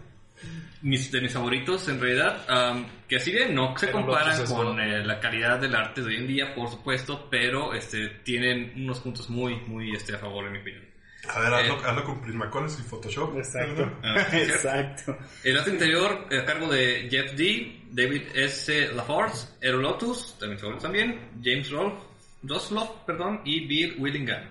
Mis, 0.82 1.10
de 1.10 1.20
mis 1.20 1.32
favoritos 1.32 1.88
en 1.88 2.00
realidad, 2.00 2.44
am, 2.48 2.86
que 3.08 3.18
si 3.20 3.32
bien 3.32 3.54
no 3.54 3.76
se 3.78 3.86
Pero 3.86 3.98
comparan 3.98 4.44
con 4.46 4.80
eh, 4.80 5.04
la 5.04 5.18
calidad 5.20 5.58
del 5.60 5.74
arte 5.74 6.00
de 6.02 6.08
hoy 6.08 6.16
en 6.16 6.26
día, 6.26 6.54
por 6.54 6.68
supuesto, 6.70 7.28
pero 7.30 7.72
este, 7.74 8.08
tienen 8.24 8.72
unos 8.76 9.00
puntos 9.00 9.28
muy, 9.30 9.56
muy 9.66 9.94
este, 9.94 10.14
a 10.14 10.18
favor, 10.18 10.46
en 10.46 10.52
mi 10.52 10.58
opinión. 10.58 10.84
A 11.28 11.38
ver, 11.38 11.54
hazlo, 11.54 11.74
Eh. 11.76 11.82
hazlo 11.86 12.04
con 12.04 12.20
Prismacolors 12.20 12.80
y 12.80 12.82
Photoshop. 12.82 13.36
Exacto. 13.36 13.92
Ah. 14.02 14.26
Exacto. 14.32 15.16
El 15.44 15.56
arte 15.56 15.70
interior 15.70 16.26
a 16.36 16.44
cargo 16.44 16.66
de 16.68 17.06
Jeff 17.08 17.32
D., 17.34 17.80
David 17.92 18.22
S. 18.34 18.92
LaForce, 18.92 19.48
Errol 19.60 19.82
Lotus, 19.82 20.36
también 20.38 20.58
favorito 20.58 20.82
también, 20.82 21.30
James 21.42 21.70
Rolfe, 21.70 21.98
Rosloff, 22.42 22.90
perdón, 23.06 23.40
y 23.44 23.66
Bill 23.66 23.94
Willingham. 23.98 24.42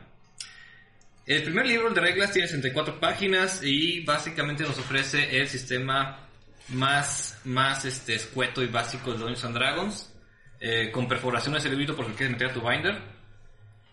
El 1.25 1.43
primer 1.43 1.67
libro 1.67 1.89
de 1.91 2.01
reglas 2.01 2.31
tiene 2.31 2.47
64 2.47 2.99
páginas 2.99 3.61
y 3.63 3.99
básicamente 4.01 4.63
nos 4.63 4.77
ofrece 4.79 5.37
el 5.39 5.47
sistema 5.47 6.27
más, 6.69 7.39
más 7.45 7.85
este, 7.85 8.15
escueto 8.15 8.63
y 8.63 8.67
básico 8.67 9.11
de 9.11 9.19
Dungeons 9.19 9.45
and 9.45 9.55
Dragons, 9.55 10.13
eh, 10.59 10.89
con 10.91 11.07
perforaciones 11.07 11.63
el 11.65 11.71
librito 11.71 11.95
porque 11.95 12.13
quieres 12.13 12.31
meter 12.31 12.49
a 12.49 12.53
tu 12.53 12.61
binder. 12.61 12.99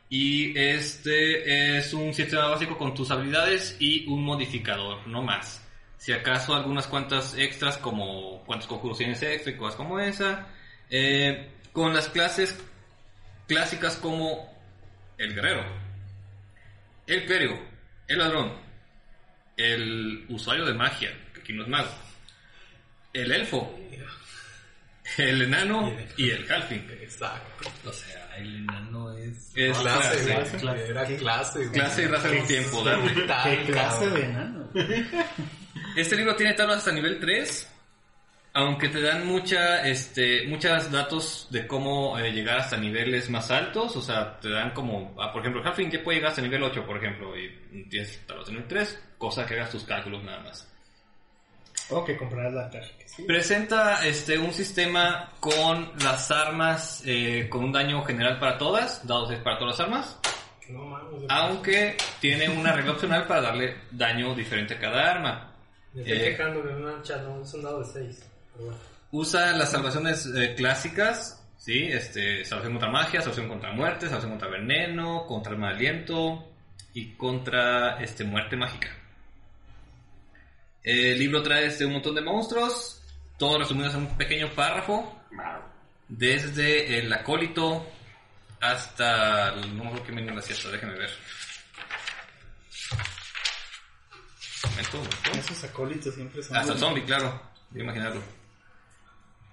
Y 0.09 0.59
este 0.59 1.77
es 1.77 1.93
un 1.93 2.15
sistema 2.15 2.47
básico 2.47 2.79
con 2.79 2.95
tus 2.95 3.11
habilidades 3.11 3.77
y 3.79 4.07
un 4.07 4.25
modificador, 4.25 5.07
no 5.07 5.23
más. 5.23 5.63
Si 5.99 6.13
acaso 6.13 6.55
algunas 6.55 6.87
cuantas 6.87 7.37
extras 7.37 7.77
como 7.77 8.43
cuántos 8.47 8.69
conjuros 8.69 8.99
tienes 8.99 9.23
extra 9.23 9.53
y 9.53 9.57
cosas 9.57 9.77
como 9.77 10.01
esa. 10.01 10.47
Eh, 10.89 11.51
con 11.73 11.93
las 11.93 12.09
clases 12.09 12.59
clásicas 13.47 13.97
como 13.97 14.51
el 15.19 15.35
guerrero, 15.35 15.65
el 17.09 17.25
clérigo, 17.25 17.59
el 18.07 18.19
ladrón, 18.19 18.53
el 19.57 20.25
usuario 20.29 20.65
de 20.65 20.75
magia, 20.75 21.11
que 21.35 21.41
aquí 21.41 21.53
no 21.53 21.63
es 21.65 21.69
mago, 21.69 21.91
el 23.13 23.33
elfo, 23.33 23.79
el 25.17 25.43
enano 25.43 25.97
y 26.17 26.31
el 26.31 26.51
halfling. 26.51 26.87
Exacto. 27.01 27.71
O 27.85 27.93
sea, 27.93 28.37
el 28.37 28.57
enano 28.57 29.17
es. 29.17 29.53
Es 29.55 29.77
Clase. 29.79 30.33
Era 30.89 31.05
clase, 31.05 31.71
clase 31.73 32.03
y 32.03 32.07
raza 32.07 32.29
al 32.29 32.47
tiempo, 32.47 32.85
¿Qué 32.85 33.65
clase 33.67 34.11
de 34.11 34.25
enano? 34.25 34.71
Este 35.97 36.17
libro 36.17 36.37
tiene 36.37 36.53
tablas 36.55 36.79
hasta 36.79 36.93
nivel 36.93 37.19
3, 37.19 37.69
aunque 38.53 38.89
te 38.89 39.01
dan 39.01 39.27
mucha, 39.27 39.87
este, 39.87 40.47
muchos 40.49 40.91
datos 40.91 41.49
de 41.51 41.67
cómo 41.67 42.19
eh, 42.19 42.33
llegar 42.33 42.59
hasta 42.59 42.77
niveles 42.77 43.31
más 43.31 43.51
altos, 43.51 43.95
o 43.97 44.03
sea, 44.03 44.39
te 44.41 44.51
dan 44.51 44.73
como, 44.73 45.15
ah, 45.21 45.33
por 45.33 45.43
ejemplo, 45.43 45.63
Halfling 45.65 45.91
que 45.91 45.99
puede 46.01 46.17
llegar 46.19 46.31
hasta 46.31 46.43
nivel 46.43 46.63
8, 46.63 46.85
por 46.87 46.97
ejemplo, 46.97 47.37
y 47.37 47.49
tienes 47.89 48.21
de 48.27 48.53
nivel 48.53 48.67
3, 48.67 49.01
cosa 49.19 49.47
que 49.47 49.55
hagas 49.55 49.71
tus 49.71 49.85
cálculos 49.85 50.23
nada 50.25 50.41
más. 50.41 50.69
O 51.91 52.05
que 52.05 52.17
comprarás 52.17 52.53
la 52.53 52.71
que 52.71 52.83
sí. 53.07 53.23
Presenta 53.23 54.07
este, 54.07 54.39
un 54.39 54.53
sistema 54.53 55.33
con 55.41 55.91
las 56.03 56.31
armas, 56.31 57.03
eh, 57.07 57.49
con 57.49 57.65
un 57.65 57.73
daño 57.73 58.05
general 58.05 58.39
para 58.39 58.59
todas, 58.59 59.07
dados 59.07 59.29
6 59.29 59.41
para 59.43 59.59
todas 59.59 59.79
las 59.79 59.87
armas, 59.89 60.21
No 60.69 60.85
mames. 60.85 61.25
aunque 61.31 61.97
tiene 62.21 62.49
una 62.49 62.73
regla 62.73 62.93
opcional 62.93 63.27
para 63.27 63.41
darle 63.41 63.77
daño 63.91 64.35
diferente 64.35 64.75
a 64.75 64.79
cada 64.79 65.11
arma. 65.13 65.55
Me 65.95 66.03
estoy 66.03 66.19
eh, 66.19 66.25
quejando 66.37 66.63
de 66.63 66.75
una 66.75 67.03
chat, 67.03 67.23
no, 67.23 67.41
es 67.43 67.55
un 67.55 67.63
dado 67.63 67.81
de 67.81 67.87
6. 67.87 68.28
Usa 69.11 69.53
las 69.57 69.71
salvaciones 69.71 70.27
eh, 70.27 70.55
clásicas, 70.57 71.43
¿sí? 71.57 71.85
Este, 71.85 72.45
salvación 72.45 72.75
contra 72.75 72.91
magia, 72.91 73.21
salvación 73.23 73.49
contra 73.49 73.73
muerte, 73.73 74.07
salvación 74.07 74.33
contra 74.33 74.49
veneno, 74.49 75.25
contra 75.27 75.53
el 75.53 75.59
mal 75.59 75.75
aliento 75.75 76.51
y 76.93 77.13
contra 77.15 77.99
este, 78.03 78.25
muerte 78.25 78.57
mágica. 78.57 78.89
El 80.83 81.19
libro 81.19 81.43
trae 81.43 81.67
este, 81.67 81.85
un 81.87 81.93
montón 81.95 82.15
de 82.15 82.21
monstruos, 82.23 83.03
todos 83.39 83.59
resumidos 83.59 83.95
en 83.95 84.01
un 84.01 84.17
pequeño 84.17 84.51
párrafo, 84.55 85.21
desde 86.09 86.99
el 86.99 87.13
acólito 87.13 87.87
hasta... 88.61 89.51
el- 89.55 89.77
No 89.77 89.85
me 89.85 89.91
acuerdo 89.91 90.07
qué 90.07 90.13
menú 90.13 90.35
déjenme 90.37 90.99
ver. 90.99 91.11
Momento, 94.65 94.97
momento. 94.99 95.31
Esos 95.39 95.65
acólitos 95.65 96.15
siempre 96.15 96.43
son. 96.43 96.57
Hasta 96.57 96.73
el 96.73 96.79
zombie, 96.79 97.05
claro. 97.05 97.41
Voy 97.71 97.81
a 97.81 97.85
imaginarlo. 97.85 98.23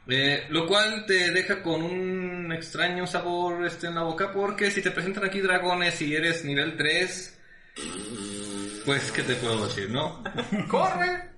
Eh, 0.08 0.46
lo 0.50 0.68
cual 0.68 1.06
te 1.06 1.32
deja 1.32 1.64
con 1.64 1.82
un 1.82 2.52
extraño 2.52 3.08
sabor 3.08 3.66
este, 3.66 3.88
en 3.88 3.96
la 3.96 4.04
boca 4.04 4.32
porque 4.32 4.70
si 4.70 4.82
te 4.82 4.92
presentan 4.92 5.26
aquí 5.26 5.42
dragones 5.42 6.00
y 6.02 6.16
eres 6.16 6.46
nivel 6.46 6.78
3, 6.78 7.40
pues 8.86 9.12
¿qué 9.12 9.24
te 9.24 9.36
puedo 9.36 9.66
decir, 9.66 9.90
no? 9.90 10.24
¡Corre! 10.70 11.30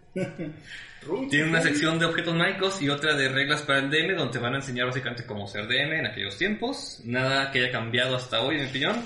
Tiene 1.30 1.50
una 1.50 1.62
sección 1.62 1.98
de 2.00 2.06
objetos 2.06 2.36
mágicos 2.36 2.82
y 2.82 2.90
otra 2.90 3.16
de 3.16 3.30
reglas 3.30 3.62
para 3.62 3.80
el 3.80 3.90
DM 3.90 4.18
donde 4.18 4.34
te 4.34 4.40
van 4.40 4.54
a 4.54 4.58
enseñar 4.58 4.88
básicamente 4.88 5.26
cómo 5.26 5.48
ser 5.48 5.68
DM 5.68 5.94
en 6.00 6.06
aquellos 6.08 6.38
tiempos. 6.38 7.00
Nada 7.06 7.52
que 7.52 7.60
haya 7.60 7.72
cambiado 7.72 8.16
hasta 8.16 8.42
hoy, 8.42 8.56
en 8.56 8.64
mi 8.64 8.70
opinión. 8.70 9.04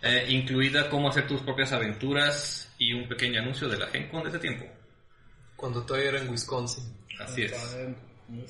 Eh, 0.00 0.26
incluida 0.28 0.88
cómo 0.88 1.08
hacer 1.08 1.26
tus 1.26 1.42
propias 1.42 1.72
aventuras 1.72 2.72
y 2.78 2.92
un 2.92 3.08
pequeño 3.08 3.40
anuncio 3.40 3.68
de 3.68 3.78
la 3.78 3.86
Gen 3.88 4.08
Con 4.08 4.22
de 4.22 4.30
ese 4.30 4.38
tiempo. 4.38 4.66
Cuando 5.56 5.84
todavía 5.84 6.10
era 6.10 6.20
en 6.20 6.30
Wisconsin. 6.30 6.84
Así 7.18 7.42
es. 7.42 7.76
En. 8.28 8.44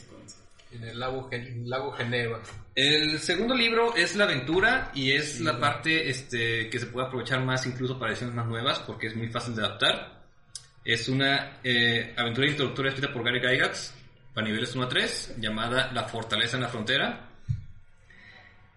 En 0.73 0.83
el 0.89 0.99
lago, 0.99 1.29
Gen- 1.31 1.69
lago 1.71 1.93
Geneva. 1.93 2.41
El 2.75 3.21
segundo 3.21 3.55
libro 3.55 3.95
es 3.95 4.17
la 4.17 4.25
aventura 4.25 4.91
y 4.93 5.13
es 5.13 5.41
la 5.41 5.61
parte 5.61 6.09
este, 6.11 6.69
que 6.69 6.81
se 6.81 6.87
puede 6.87 7.07
aprovechar 7.07 7.45
más 7.45 7.65
incluso 7.67 7.97
para 7.99 8.11
ediciones 8.11 8.35
más 8.35 8.47
nuevas 8.47 8.81
porque 8.81 9.07
es 9.07 9.15
muy 9.15 9.29
fácil 9.29 9.55
de 9.55 9.63
adaptar. 9.65 10.23
Es 10.85 11.09
una 11.09 11.59
eh, 11.63 12.13
aventura 12.17 12.49
introductoria 12.49 12.89
escrita 12.91 13.13
por 13.13 13.23
Gary 13.25 13.39
Gygax 13.41 13.95
para 14.35 14.47
niveles 14.49 14.75
1 14.75 14.85
a 14.85 14.89
3 14.89 15.35
llamada 15.39 15.93
La 15.93 16.05
Fortaleza 16.09 16.57
en 16.57 16.63
la 16.65 16.69
Frontera. 16.69 17.29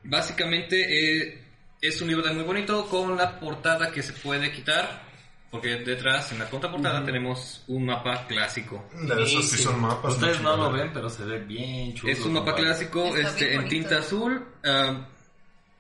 Básicamente 0.04 1.26
eh, 1.28 1.42
es 1.82 2.02
un 2.02 2.10
libro 2.10 2.32
muy 2.34 2.44
bonito 2.44 2.88
con 2.88 3.18
la 3.18 3.40
portada 3.40 3.92
que 3.92 4.04
se 4.04 4.14
puede 4.14 4.52
quitar 4.52 5.07
porque 5.50 5.78
detrás 5.78 6.32
en 6.32 6.40
la 6.40 6.50
contraportada 6.50 7.04
tenemos 7.06 7.64
un 7.68 7.86
mapa 7.86 8.26
clásico. 8.28 8.90
De 8.94 9.24
esos 9.24 9.50
sí 9.50 9.64
son 9.64 9.80
mapas. 9.80 10.16
Ustedes 10.16 10.42
no 10.42 10.58
lo 10.58 10.72
ven, 10.72 10.92
pero 10.94 11.10
se 11.10 11.24
ve 11.24 11.40
bien 11.40 11.94
chulo. 11.94 12.12
Es 12.12 12.20
un 12.26 12.34
mapa 12.34 12.52
compadre. 12.52 12.66
clásico 12.66 13.16
este, 13.16 13.56
en 13.56 13.68
tinta 13.68 14.00
azul 14.00 14.46
ah, 14.66 15.08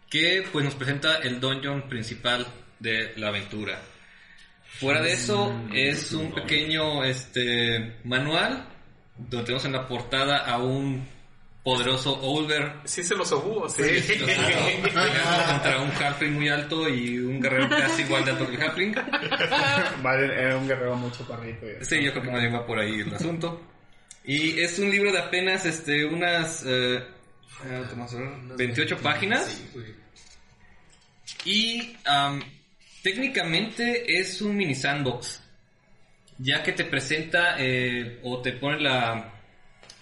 que 0.09 0.45
pues 0.51 0.63
nos 0.63 0.75
presenta 0.75 1.17
el 1.17 1.39
dungeon 1.39 1.89
principal 1.89 2.47
de 2.79 3.13
la 3.17 3.27
aventura. 3.27 3.81
Fuera 4.79 5.01
de 5.01 5.13
eso 5.13 5.53
es 5.73 6.11
un 6.13 6.31
pequeño 6.31 7.03
este 7.03 7.97
manual 8.03 8.67
donde 9.17 9.45
tenemos 9.45 9.65
en 9.65 9.71
la 9.73 9.87
portada 9.87 10.45
a 10.45 10.59
un 10.59 11.07
poderoso 11.67 12.17
Olver 12.21 12.75
Sí 12.85 13.03
se 13.03 13.13
los 13.13 13.29
obúos, 13.33 13.73
sí. 13.73 13.83
contra 14.83 15.81
un 15.81 15.91
halfling 15.91 16.33
muy 16.35 16.47
alto 16.47 16.87
y 16.87 17.19
un 17.19 17.41
guerrero 17.41 17.67
casi 17.67 18.03
igual 18.03 18.23
de 18.23 18.31
alto 18.31 18.47
que 18.49 18.55
el 18.55 18.61
halfling. 18.61 18.95
Vale, 20.01 20.33
era 20.33 20.55
un 20.55 20.65
guerrero 20.65 20.95
mucho 20.95 21.27
parrito. 21.27 21.65
Sí, 21.81 22.01
yo 22.01 22.13
creo 22.13 22.23
que 22.23 22.39
bien 22.39 22.55
va 22.55 22.65
por 22.65 22.79
ahí 22.79 23.01
el 23.01 23.13
asunto. 23.13 23.61
Y 24.23 24.57
es 24.61 24.79
un 24.79 24.89
libro 24.89 25.11
de 25.11 25.19
apenas 25.19 25.65
este, 25.65 26.05
unas 26.05 26.63
eh, 26.65 27.03
eh, 27.65 27.85
vamos 27.89 28.13
a 28.13 28.17
ver, 28.17 28.29
28 28.57 28.97
páginas. 28.99 29.61
Y 31.43 31.97
am, 32.05 32.41
técnicamente 33.03 34.17
es 34.17 34.41
un 34.41 34.55
mini 34.55 34.73
sandbox. 34.73 35.43
Ya 36.37 36.63
que 36.63 36.71
te 36.71 36.85
presenta 36.85 37.57
eh, 37.59 38.21
o 38.23 38.41
te 38.41 38.53
pone 38.53 38.79
la, 38.79 39.36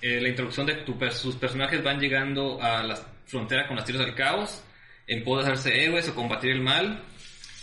eh, 0.05 0.21
la 0.21 0.29
introducción 0.29 0.67
de 0.67 1.11
sus 1.11 1.35
personajes 1.35 1.83
van 1.83 1.99
llegando 1.99 2.61
a 2.61 2.83
la 2.83 2.95
frontera 3.25 3.67
con 3.67 3.75
las 3.75 3.85
tierras 3.85 4.05
del 4.05 4.13
caos. 4.13 4.63
En 5.07 5.23
poder 5.23 5.45
hacerse 5.45 5.83
héroes 5.83 6.07
o 6.09 6.13
combatir 6.13 6.51
el 6.51 6.61
mal. 6.61 7.01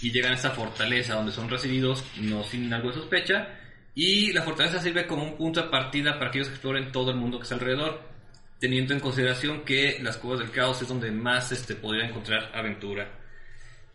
Y 0.01 0.11
llegan 0.11 0.33
a 0.33 0.35
esa 0.35 0.51
fortaleza 0.51 1.15
donde 1.15 1.31
son 1.31 1.49
recibidos 1.49 2.05
no 2.21 2.43
sin 2.43 2.73
algo 2.75 2.89
de 2.89 2.97
sospecha. 2.97 3.47
Y 3.95 4.33
la 4.33 4.43
fortaleza 4.43 4.81
sirve 4.81 5.07
como 5.07 5.23
un 5.23 5.37
punto 5.37 5.63
de 5.63 5.69
partida 5.69 6.19
para 6.19 6.33
que 6.33 6.39
ellos 6.39 6.51
exploren 6.51 6.91
todo 6.91 7.13
el 7.13 7.17
mundo 7.17 7.39
que 7.39 7.45
está 7.45 7.55
alrededor 7.55 8.11
teniendo 8.59 8.93
en 8.93 8.99
consideración 8.99 9.65
que 9.65 9.99
las 10.03 10.17
cuevas 10.17 10.41
del 10.41 10.51
caos 10.51 10.83
es 10.83 10.89
donde 10.89 11.13
más 11.13 11.53
este, 11.53 11.77
podría 11.77 12.09
encontrar 12.09 12.51
aventura. 12.53 13.09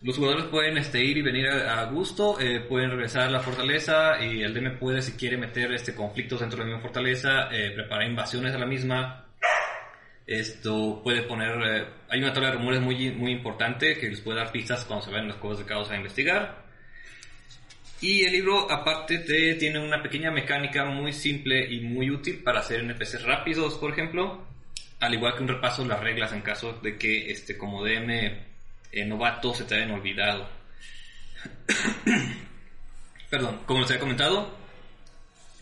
Los 0.02 0.16
jugadores 0.16 0.46
pueden 0.46 0.78
este, 0.78 1.04
ir 1.04 1.18
y 1.18 1.22
venir 1.24 1.48
a, 1.48 1.84
gusto, 1.86 2.40
eh, 2.40 2.60
pueden 2.60 2.92
regresar 2.92 3.24
a 3.24 3.32
la 3.32 3.40
fortaleza 3.40 4.24
y 4.24 4.44
el 4.44 4.54
DM 4.54 4.78
puede, 4.78 5.02
si 5.02 5.14
quiere, 5.14 5.38
meter 5.38 5.74
este, 5.74 5.96
conflictos 5.96 6.40
dentro 6.40 6.60
de 6.60 6.66
la 6.66 6.68
misma 6.68 6.84
fortaleza, 6.84 7.50
eh, 7.52 7.72
preparar 7.72 8.08
invasiones 8.08 8.54
a 8.54 8.60
la 8.60 8.68
misma. 8.68 9.26
Esto 10.28 11.02
puede 11.04 11.24
poner... 11.24 11.58
eh, 11.64 11.86
hay 12.10 12.20
una 12.20 12.32
tabla 12.32 12.52
de 12.52 12.58
rumores 12.58 12.80
muy, 12.80 13.10
muy 13.12 13.32
importante 13.32 13.98
que 13.98 14.10
les 14.10 14.22
puede 14.22 14.38
dar 14.38 14.52
pistas 14.52 14.86
cuando 14.86 15.04
se 15.04 15.12
vayan 15.12 15.30
las 15.30 15.38
cuevas 15.38 15.58
del 15.58 15.68
caos 15.68 15.90
a 15.90 15.96
investigar. 15.96 16.64
Y 18.00 18.24
el 18.24 18.34
libro, 18.34 18.72
aparte, 18.72 19.18
te, 19.20 19.56
tiene 19.56 19.80
una 19.80 20.04
pequeña 20.04 20.30
mecánica 20.30 20.86
muy 20.86 21.12
simple 21.12 21.74
y 21.74 21.82
muy 21.82 22.12
útil 22.12 22.44
para 22.44 22.60
hacer 22.60 22.82
NPCs 22.82 23.24
rápidos, 23.24 23.80
por 23.80 23.92
ejemplo. 23.94 24.46
Al 25.00 25.16
igual 25.16 25.36
que 25.36 25.42
un 25.42 25.50
repaso 25.50 25.82
de 25.82 25.90
las 25.90 26.02
reglas 26.02 26.34
en 26.34 26.42
caso 26.42 26.74
de 26.84 26.98
que, 26.98 27.32
este, 27.32 27.58
como 27.58 27.84
DM 27.84 28.57
eh, 28.92 29.06
novato, 29.06 29.54
se 29.54 29.64
te 29.64 29.76
hayan 29.76 29.92
olvidado. 29.92 30.48
Perdón, 33.30 33.62
como 33.66 33.82
les 33.82 33.90
había 33.90 34.00
comentado, 34.00 34.58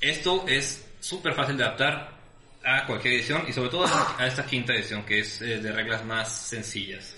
esto 0.01 0.45
es 0.47 0.88
súper 0.99 1.33
fácil 1.33 1.57
de 1.57 1.63
adaptar 1.63 2.15
a 2.63 2.85
cualquier 2.85 3.15
edición 3.15 3.43
y 3.47 3.53
sobre 3.53 3.69
todo 3.69 3.85
a 3.85 4.25
esta 4.25 4.45
quinta 4.45 4.73
edición 4.73 5.05
que 5.05 5.19
es 5.19 5.41
eh, 5.41 5.59
de 5.59 5.71
reglas 5.71 6.03
más 6.05 6.31
sencillas. 6.31 7.15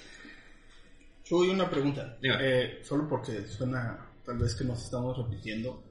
Chuy, 1.24 1.50
una 1.50 1.70
pregunta. 1.70 2.18
Eh, 2.22 2.80
solo 2.84 3.08
porque 3.08 3.46
suena 3.48 4.08
tal 4.26 4.38
vez 4.38 4.56
que 4.56 4.64
nos 4.64 4.84
estamos 4.84 5.18
repitiendo. 5.18 5.84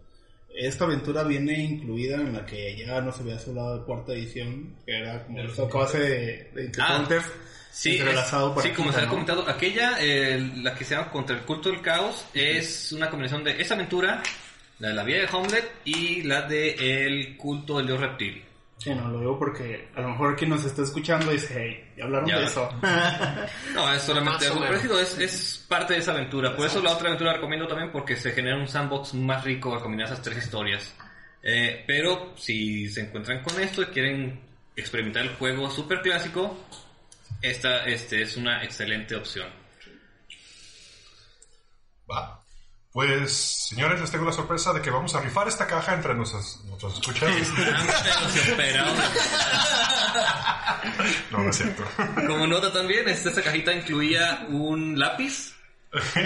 Esta 0.55 0.85
aventura 0.85 1.23
viene 1.25 1.59
incluida 1.63 2.17
en 2.17 2.33
la 2.33 2.47
que 2.47 2.77
ya 2.77 3.01
nos 3.03 3.21
habías 3.21 3.47
hablado 3.47 3.79
de 3.79 3.85
cuarta 3.85 4.13
edición, 4.13 4.77
que 4.87 4.97
era 4.97 5.27
como 5.27 5.41
esta 5.41 5.69
clase 5.69 5.99
de, 5.99 6.51
de 6.55 6.73
Ah, 6.79 7.07
Sí, 7.79 7.99
entrelazado 7.99 8.49
es- 8.49 8.55
para 8.55 8.69
sí, 8.69 8.75
como 8.75 8.91
se 8.91 8.97
había 8.97 9.07
¿no? 9.07 9.13
comentado, 9.13 9.49
aquella, 9.49 9.97
eh, 10.01 10.51
la 10.63 10.75
que 10.75 10.85
se 10.85 10.95
llama 10.95 11.11
Contra 11.11 11.37
el 11.37 11.43
culto 11.43 11.69
del 11.69 11.83
caos, 11.83 12.25
es 12.33 12.91
una 12.93 13.11
combinación 13.11 13.45
de 13.45 13.61
esa 13.61 13.75
aventura, 13.75 14.23
la 14.79 14.89
de 14.89 14.95
la 14.95 15.03
vida 15.05 15.19
de 15.19 15.29
Homelet 15.31 15.73
y 15.85 16.23
la 16.23 16.43
de 16.43 16.71
el 17.07 17.37
culto 17.37 17.77
del 17.77 17.87
dios 17.89 18.01
reptil. 18.01 18.43
Sí, 18.79 18.91
no, 18.95 19.09
lo 19.09 19.21
digo 19.21 19.39
porque 19.39 19.89
a 19.95 20.01
lo 20.03 20.09
mejor 20.11 20.37
quien 20.37 20.51
nos 20.51 20.65
está 20.65 20.83
escuchando 20.83 21.31
dice, 21.33 21.55
hey, 21.59 21.93
¿ya 21.99 22.05
hablaron 22.05 22.29
Ya. 22.29 22.39
de 22.39 22.45
eso? 22.47 22.69
No, 23.75 23.93
es 23.93 24.03
solamente 24.03 24.47
algo 24.47 24.61
parecido, 24.61 24.99
es, 25.01 25.19
es 25.19 25.65
parte 25.69 25.95
de 25.95 26.01
esa 26.01 26.13
aventura. 26.13 26.55
Por 26.57 26.67
eso 26.67 26.83
la 26.83 26.93
otra 26.93 27.09
aventura 27.09 27.31
la 27.33 27.37
recomiendo 27.37 27.67
también 27.67 27.91
porque 27.93 28.17
se 28.17 28.33
genera 28.33 28.57
un 28.57 28.69
sandbox 28.69 29.15
más 29.15 29.45
rico 29.45 29.75
al 29.75 29.81
combinar 29.83 30.07
esas 30.07 30.23
tres 30.23 30.39
historias. 30.39 30.95
Eh, 31.43 31.85
pero 31.87 32.33
si 32.37 32.89
se 32.89 33.03
encuentran 33.03 33.43
con 33.43 33.61
esto 33.61 33.83
y 33.83 33.87
quieren 33.87 34.41
experimentar 34.75 35.23
el 35.23 35.35
juego 35.37 35.71
super 35.71 36.01
clásico, 36.03 36.59
esta 37.43 37.85
este, 37.85 38.23
es 38.23 38.37
una 38.37 38.63
excelente 38.65 39.17
opción. 39.17 39.49
Va. 42.11 42.43
Pues, 42.93 43.33
señores, 43.69 44.01
les 44.01 44.11
tengo 44.11 44.25
la 44.25 44.33
sorpresa 44.33 44.73
de 44.73 44.81
que 44.81 44.91
vamos 44.91 45.15
a 45.15 45.21
rifar 45.21 45.47
esta 45.49 45.67
caja 45.67 45.93
entre 45.93 46.15
nuestros, 46.15 46.65
nuestros 46.65 46.95
escuchas. 46.95 47.31
No, 51.31 51.43
no 51.43 51.51
es 51.51 51.57
cierto. 51.57 51.85
Como 52.27 52.47
nota 52.47 52.73
también, 52.73 53.09
esta, 53.09 53.29
esta 53.29 53.43
cajita 53.43 53.73
incluía 53.73 54.47
un 54.49 54.99
lápiz 54.99 55.55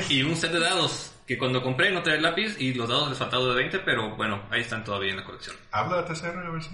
y 0.08 0.22
un 0.22 0.36
set 0.36 0.52
de 0.52 0.60
dados. 0.60 1.12
Que 1.26 1.38
cuando 1.38 1.62
compré 1.62 1.92
no 1.92 2.02
traía 2.02 2.16
el 2.16 2.22
lápiz 2.22 2.56
y 2.58 2.74
los 2.74 2.88
dados 2.88 3.08
les 3.08 3.18
faltaban 3.18 3.48
de 3.48 3.54
20, 3.54 3.78
pero 3.80 4.16
bueno, 4.16 4.42
ahí 4.50 4.62
están 4.62 4.82
todavía 4.84 5.10
en 5.10 5.18
la 5.18 5.24
colección. 5.24 5.56
Habla 5.70 6.02
de 6.02 6.14
TCR, 6.14 6.38
a 6.38 6.50
ver 6.50 6.62
si. 6.62 6.70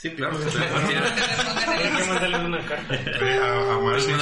Sí, 0.00 0.10
claro. 0.14 0.36
Hay 0.38 1.90
que 1.90 2.06
mandarle 2.06 2.44
una 2.46 2.64
carta. 2.64 2.94
Oye, 3.20 3.36
a, 3.36 3.78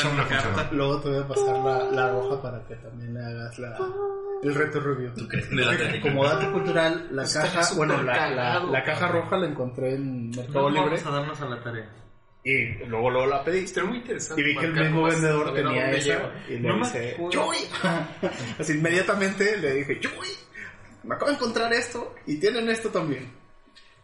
una 0.08 0.24
le 0.24 0.26
carta. 0.26 0.68
Luego 0.72 1.00
te 1.02 1.10
voy 1.10 1.18
a 1.18 1.28
pasar 1.28 1.58
la, 1.58 1.84
la 1.90 2.10
roja 2.12 2.40
para 2.40 2.66
que 2.66 2.76
también 2.76 3.12
le 3.12 3.20
hagas 3.20 3.58
la, 3.58 3.76
el 4.42 4.54
reto 4.54 4.80
late. 5.50 6.00
Como 6.00 6.24
dato 6.24 6.50
cultural, 6.50 7.08
la 7.10 7.24
Está 7.24 7.42
caja, 7.42 7.74
bueno, 7.74 8.02
la, 8.02 8.60
la, 8.60 8.82
caja 8.84 9.08
roja 9.08 9.36
la 9.36 9.48
encontré 9.48 9.96
en 9.96 10.30
Mercado 10.30 10.70
No, 10.70 10.70
Libre 10.70 10.96
vamos 11.02 11.06
a 11.06 11.10
darnos 11.10 11.40
a 11.42 11.44
la 11.44 11.62
tarea. 11.62 11.90
y 12.42 12.66
luego 12.86 13.10
luego 13.10 13.26
la 13.26 13.44
pedí. 13.44 13.58
Está 13.64 13.84
muy 13.84 13.98
interesante. 13.98 14.40
Y 14.40 14.44
vi 14.46 14.56
que 14.56 14.66
el 14.66 14.72
mismo 14.72 15.02
vendedor 15.02 15.52
tenía 15.52 15.90
esa 15.90 16.06
lleva. 16.06 16.32
y 16.48 16.52
le 16.52 16.68
No 16.70 16.78
dice. 16.78 17.16
¡Chuy! 17.28 17.56
Así 18.58 18.72
inmediatamente 18.72 19.58
le 19.58 19.74
dije, 19.74 20.00
¡Chuy! 20.00 20.28
Me 21.04 21.16
acabo 21.16 21.30
de 21.30 21.36
encontrar 21.36 21.70
esto 21.74 22.14
y 22.26 22.40
tienen 22.40 22.66
esto 22.70 22.88
también. 22.88 23.30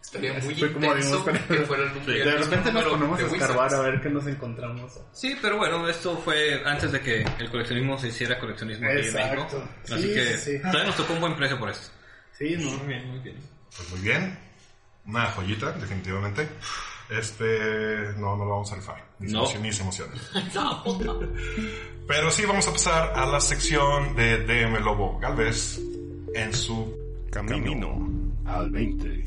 Estaría 0.03 0.33
muy 0.35 0.55
Fue 0.57 0.73
como 0.73 0.87
intenso 0.87 1.25
con- 1.25 1.33
que 1.39 1.55
fuera 1.61 1.85
el 1.85 1.95
número. 1.95 2.25
De 2.25 2.37
repente 2.37 2.73
nos 2.73 2.85
ponemos 2.85 3.21
a 3.21 3.23
escarbar 3.27 3.75
a 3.75 3.81
ver 3.81 4.01
qué 4.01 4.11
nos 4.11 4.27
encontramos. 4.27 5.01
Sí, 5.13 5.37
pero 5.41 5.57
bueno, 5.57 5.89
esto 5.89 6.19
fue 6.19 6.61
antes 6.67 6.93
de 6.93 7.01
que 7.01 7.25
el 7.39 7.51
coleccionismo 7.51 7.97
se 7.99 8.09
hiciera 8.09 8.39
coleccionismo 8.39 8.87
aquí 8.87 9.07
en 9.07 9.15
México. 9.15 9.19
Exacto. 9.43 9.65
Así 9.95 10.03
Sí, 10.03 10.15
que 10.15 10.37
sí, 10.37 10.53
sí. 10.53 10.59
todavía 10.59 10.85
nos 10.85 10.97
tocó 10.97 11.13
un 11.15 11.21
buen 11.21 11.37
precio 11.37 11.59
por 11.59 11.71
esto. 11.71 11.89
Sí, 12.37 12.57
no. 12.59 12.71
Pues 12.79 13.91
muy 13.91 14.01
bien. 14.01 14.39
Una 15.07 15.27
joyita, 15.27 15.73
definitivamente. 15.73 16.49
Este. 17.09 18.13
No, 18.19 18.37
no 18.37 18.45
lo 18.45 18.51
vamos 18.51 18.73
a 18.73 18.77
rifar. 18.77 19.05
Ni 19.21 19.33
No. 19.33 19.45
Ni 19.61 19.73
se 19.73 19.83
emociona. 19.83 20.13
Pero 22.09 22.31
sí, 22.31 22.45
vamos 22.45 22.67
a 22.69 22.73
pasar 22.73 23.13
a 23.15 23.27
la 23.27 23.41
sección 23.41 24.15
de 24.17 24.39
DM 24.45 24.81
Lobo 24.81 25.19
Galvez 25.19 25.81
en 26.35 26.53
su 26.53 26.95
Camino 27.31 28.09
al 28.47 28.71
20. 28.71 29.25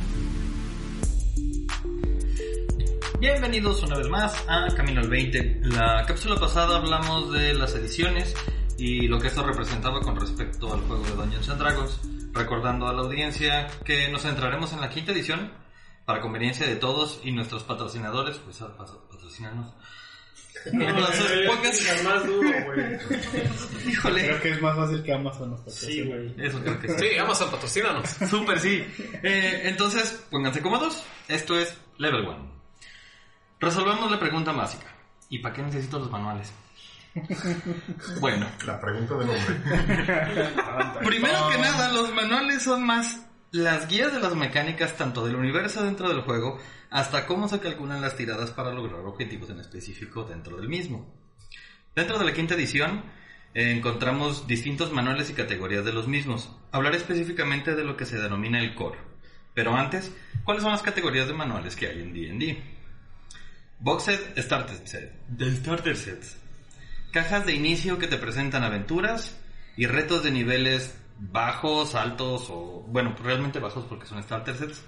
Bienvenidos 3.20 3.82
una 3.84 3.98
vez 3.98 4.10
más 4.10 4.44
a 4.48 4.68
Camino 4.76 5.02
al 5.02 5.10
20. 5.10 5.60
La 5.64 6.06
cápsula 6.06 6.36
pasada 6.40 6.78
hablamos 6.78 7.32
de 7.34 7.54
las 7.54 7.74
ediciones 7.76 8.34
y 8.78 9.08
lo 9.08 9.20
que 9.20 9.28
esto 9.28 9.44
representaba 9.46 10.02
con 10.02 10.20
respecto 10.20 10.74
al 10.74 10.82
juego 10.82 11.04
de 11.04 11.12
Dungeons 11.12 11.50
and 11.50 11.60
Dragons, 11.60 12.00
recordando 12.34 12.88
a 12.88 12.94
la 12.94 13.02
audiencia 13.02 13.68
que 13.84 14.10
nos 14.10 14.24
centraremos 14.24 14.74
en 14.74 14.82
la 14.82 14.90
quinta 14.90 15.12
edición 15.12 15.52
para 16.06 16.22
conveniencia 16.22 16.68
de 16.68 16.76
todos 16.76 17.20
y 17.24 17.32
nuestros 17.32 17.64
patrocinadores, 17.64 18.38
pues 18.38 18.62
a 18.62 18.76
pat- 18.78 18.92
patrocinarnos. 19.10 19.74
Entonces, 20.66 21.50
podcast- 21.50 22.04
más 22.04 22.26
duro, 22.26 22.50
güey. 22.66 22.98
híjole, 23.92 24.24
Creo 24.26 24.42
que 24.42 24.52
es 24.52 24.62
más 24.62 24.76
fácil 24.76 25.04
que 25.04 25.14
Amazon 25.14 25.52
nos 25.52 25.60
patrocine. 25.62 25.94
Sí, 25.94 26.04
güey. 26.04 26.36
eso 26.48 26.60
creo 26.62 26.80
que 26.80 26.88
sí. 26.90 26.96
Sí, 27.00 27.18
Amazon, 27.18 27.50
patrocínanos. 27.52 28.10
Súper, 28.30 28.60
sí. 28.60 28.84
Eh, 29.24 29.62
entonces, 29.66 30.24
pónganse 30.30 30.62
cómodos. 30.62 31.04
Esto 31.28 31.58
es 31.58 31.76
Level 31.98 32.22
1. 32.28 32.55
Resolvemos 33.60 34.12
la 34.12 34.20
pregunta 34.20 34.52
básica. 34.52 34.88
¿Y 35.30 35.40
para 35.40 35.56
qué 35.56 35.64
necesito 35.64 36.00
los 36.00 36.12
manuales? 36.12 36.54
bueno, 38.20 38.46
La 38.66 38.80
pregunta 38.80 39.16
del 39.16 39.30
hombre. 39.30 39.56
primero 41.06 41.50
que 41.50 41.58
nada, 41.58 41.92
los 41.94 42.14
manuales 42.14 42.64
son 42.64 42.84
más 42.86 43.26
las 43.52 43.88
guías 43.88 44.12
de 44.12 44.20
las 44.20 44.36
mecánicas 44.36 44.98
tanto 44.98 45.26
del 45.26 45.38
universo 45.38 45.84
dentro 45.84 46.10
del 46.10 46.22
juego 46.22 46.60
hasta 46.90 47.26
cómo 47.26 47.48
se 47.48 47.62
calculan 47.62 48.02
las 48.02 48.18
tiradas 48.18 48.52
para 48.52 48.74
lograr 48.74 49.00
objetivos 49.06 49.50
en 49.50 49.62
específico 49.62 50.26
dentro 50.26 50.58
del 50.58 50.68
mismo. 50.68 51.14
Dentro 51.96 52.20
de 52.20 52.26
la 52.26 52.34
quinta 52.34 52.56
edición 52.56 53.04
eh, 53.54 53.72
encontramos 53.72 54.46
distintos 54.48 54.92
manuales 54.92 55.30
y 55.30 55.34
categorías 55.34 55.86
de 55.86 55.94
los 55.94 56.10
mismos. 56.10 56.54
Hablaré 56.72 56.98
específicamente 56.98 57.76
de 57.76 57.86
lo 57.86 57.96
que 57.96 58.06
se 58.06 58.20
denomina 58.20 58.60
el 58.60 58.76
core. 58.76 59.00
Pero 59.54 59.74
antes, 59.74 60.14
¿cuáles 60.44 60.62
son 60.62 60.74
las 60.74 60.82
categorías 60.82 61.28
de 61.28 61.34
manuales 61.34 61.78
que 61.78 61.88
hay 61.88 62.02
en 62.02 62.14
D&D? 62.14 62.75
Box 63.80 64.04
set, 64.04 64.38
starter 64.40 64.78
set, 64.88 65.12
del 65.28 65.56
starter 65.58 65.96
sets. 65.98 66.38
Cajas 67.12 67.46
de 67.46 67.54
inicio 67.54 67.98
que 67.98 68.08
te 68.08 68.18
presentan 68.18 68.64
aventuras 68.64 69.38
y 69.78 69.86
retos 69.86 70.24
de 70.24 70.32
niveles 70.32 70.98
bajos, 71.18 71.96
altos 71.96 72.48
o, 72.50 72.86
bueno, 72.88 73.16
realmente 73.24 73.60
bajos 73.60 73.86
porque 73.86 74.06
son 74.06 74.22
starter 74.24 74.56
sets, 74.56 74.84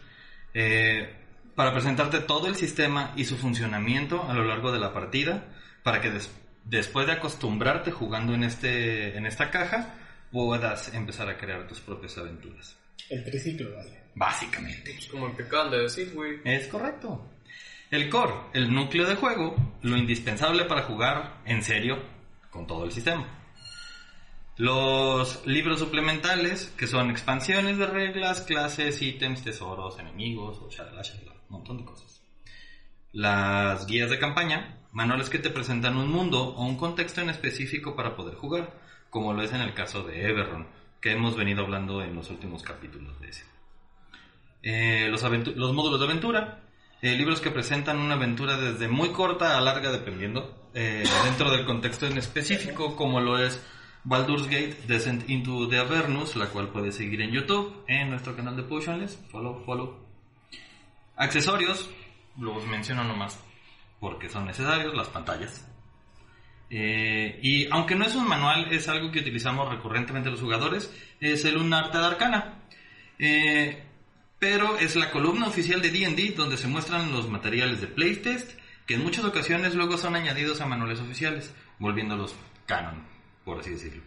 eh, 0.54 1.16
para 1.56 1.74
presentarte 1.74 2.20
todo 2.20 2.48
el 2.48 2.56
sistema 2.56 3.14
y 3.16 3.26
su 3.26 3.38
funcionamiento 3.38 4.24
a 4.30 4.34
lo 4.34 4.44
largo 4.46 4.72
de 4.72 4.80
la 4.80 4.94
partida, 4.94 5.46
para 5.84 6.02
que 6.02 6.12
des- 6.12 6.30
después 6.66 7.08
de 7.08 7.14
acostumbrarte 7.14 7.92
jugando 7.92 8.34
en, 8.34 8.44
este, 8.44 9.18
en 9.18 9.26
esta 9.26 9.50
caja, 9.50 9.96
puedas 10.32 10.94
empezar 10.94 11.30
a 11.30 11.38
crear 11.38 11.66
tus 11.68 11.80
propias 11.80 12.18
aventuras. 12.18 12.76
El 13.10 13.24
triciclo, 13.24 13.74
vale. 13.76 14.04
Básicamente. 14.16 14.98
Como 15.10 15.28
el 15.28 15.36
que 15.36 15.44
acaban 15.44 15.72
de 15.72 15.78
decir, 15.84 16.12
güey. 16.14 16.42
Es 16.44 16.68
correcto. 16.68 17.32
El 17.90 18.10
core, 18.10 18.34
el 18.54 18.74
núcleo 18.74 19.08
de 19.08 19.16
juego, 19.16 19.56
lo 19.82 19.96
indispensable 19.96 20.66
para 20.66 20.84
jugar 20.84 21.42
en 21.46 21.64
serio 21.64 21.98
con 22.50 22.68
todo 22.68 22.84
el 22.84 22.92
sistema. 22.92 23.26
Los 24.58 25.46
libros 25.46 25.80
suplementales, 25.80 26.74
que 26.78 26.86
son 26.86 27.10
expansiones 27.10 27.78
de 27.78 27.88
reglas, 27.88 28.42
clases, 28.42 29.02
ítems, 29.02 29.42
tesoros, 29.42 30.00
enemigos, 30.00 30.60
o 30.60 30.70
shalala, 30.70 31.02
shalala, 31.02 31.32
un 31.48 31.58
montón 31.60 31.78
de 31.78 31.86
cosas. 31.86 32.22
Las 33.14 33.88
guías 33.88 34.10
de 34.10 34.20
campaña, 34.20 34.80
manuales 34.92 35.30
que 35.30 35.40
te 35.40 35.50
presentan 35.50 35.96
un 35.96 36.12
mundo 36.12 36.44
o 36.44 36.66
un 36.66 36.76
contexto 36.76 37.22
en 37.22 37.30
específico 37.30 37.96
para 37.96 38.18
poder 38.18 38.36
jugar, 38.36 38.74
como 39.10 39.32
lo 39.32 39.44
es 39.44 39.54
en 39.54 39.62
el 39.62 39.74
caso 39.74 40.04
de 40.04 40.28
Everron, 40.28 40.68
que 41.00 41.12
hemos 41.12 41.38
venido 41.38 41.64
hablando 41.64 42.02
en 42.02 42.16
los 42.16 42.30
últimos 42.32 42.64
capítulos 42.64 43.18
de 43.22 43.30
ese. 43.30 43.46
Eh, 44.62 45.08
los, 45.10 45.24
los 45.56 45.74
módulos 45.74 46.00
de 46.02 46.06
aventura, 46.06 46.67
eh, 47.02 47.16
libros 47.16 47.42
que 47.42 47.52
presentan 47.52 48.00
una 48.00 48.16
aventura 48.16 48.58
desde 48.58 48.88
muy 48.88 49.10
corta 49.10 49.58
a 49.58 49.62
larga, 49.62 49.92
dependiendo, 49.92 50.70
eh, 50.74 51.04
dentro 51.24 51.52
del 51.52 51.66
contexto 51.66 52.08
en 52.08 52.18
específico, 52.18 52.96
como 52.96 53.20
lo 53.20 53.38
es 53.38 53.62
Baldur's 54.04 54.46
Gate 54.46 54.78
Descent 54.88 55.30
into 55.30 55.68
the 55.68 55.78
Avernus, 55.78 56.36
la 56.36 56.48
cual 56.48 56.70
puedes 56.70 56.96
seguir 56.96 57.22
en 57.22 57.32
YouTube, 57.32 57.84
en 57.88 58.10
nuestro 58.10 58.36
canal 58.36 58.56
de 58.56 58.64
Potionless. 58.64 59.20
Follow, 59.30 59.64
follow. 59.66 59.98
Accesorios, 61.16 61.90
los 62.38 62.66
menciono 62.68 63.04
nomás 63.04 63.40
porque 64.00 64.30
son 64.30 64.46
necesarios, 64.46 64.94
las 64.96 65.10
pantallas. 65.10 65.68
Eh, 66.70 67.40
y 67.42 67.68
aunque 67.72 67.96
no 67.96 68.06
es 68.06 68.16
un 68.16 68.28
manual, 68.28 68.72
es 68.72 68.88
algo 68.90 69.12
que 69.12 69.20
utilizamos 69.20 69.70
recurrentemente 69.70 70.30
los 70.30 70.42
jugadores, 70.42 70.94
es 71.20 71.46
el 71.46 71.58
Un 71.58 71.74
Arte 71.74 71.98
de 71.98 72.06
Arcana. 72.06 72.60
Pero 74.40 74.78
es 74.78 74.96
la 74.96 75.12
columna 75.12 75.48
oficial 75.48 75.82
de 75.82 75.92
D&D 75.92 76.34
donde 76.36 76.58
se 76.58 76.68
muestran 76.68 77.12
los 77.12 77.30
materiales 77.30 77.82
de 77.82 77.88
playtest 77.88 78.52
que 78.86 78.96
en 78.96 79.04
muchas 79.04 79.26
ocasiones 79.26 79.76
luego 79.76 79.98
son 79.98 80.16
añadidos 80.16 80.62
a 80.62 80.66
manuales 80.66 81.00
oficiales, 81.00 81.54
volviéndolos 81.80 82.36
canon, 82.66 83.06
por 83.44 83.60
así 83.60 83.72
decirlo. 83.72 84.02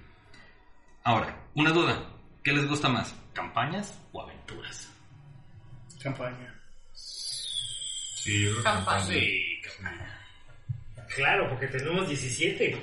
Ahora, 1.05 1.37
una 1.55 1.71
duda, 1.71 2.03
¿qué 2.43 2.53
les 2.53 2.67
gusta 2.67 2.89
más? 2.89 3.15
¿Campañas 3.35 3.99
o 4.13 4.23
aventuras? 4.23 4.89
Campaña. 6.03 6.55
Sí, 6.95 8.43
yo 8.45 8.51
creo 8.51 8.57
que 8.59 9.61
campaña. 9.73 10.21
Claro, 11.15 11.49
porque 11.51 11.67
tenemos 11.67 12.09
17. 12.09 12.83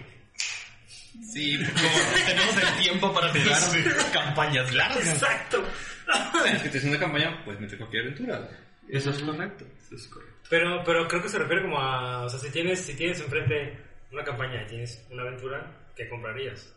Sí, 1.34 1.58
como 1.58 2.26
tenemos 2.26 2.58
el 2.58 2.84
tiempo 2.84 3.14
para 3.14 3.30
jugar 3.30 4.12
campañas 4.12 4.74
largas. 4.74 5.08
Exacto. 5.08 5.64
Es 6.54 6.62
que 6.64 6.70
te 6.70 6.78
haciendo 6.78 7.00
campaña, 7.00 7.42
pues 7.46 7.60
mete 7.60 7.78
cualquier 7.78 8.04
aventura. 8.04 8.50
Eso 8.88 9.10
es 9.10 9.22
correcto. 9.22 9.66
Eso 9.86 9.96
es 9.96 10.08
correcto. 10.08 10.34
Pero, 10.50 10.82
pero 10.86 11.08
creo 11.08 11.22
que 11.22 11.30
se 11.30 11.40
refiere 11.40 11.64
como 11.64 11.78
a, 11.80 12.24
o 12.24 12.30
sea, 12.30 12.40
si 12.40 12.50
tienes, 12.52 12.80
si 12.80 12.96
tienes 12.96 13.20
enfrente 13.20 13.78
una 14.12 14.24
campaña 14.24 14.64
y 14.64 14.68
tienes 14.68 15.06
una 15.12 15.24
aventura, 15.24 15.90
¿qué 15.96 16.08
comprarías? 16.08 16.74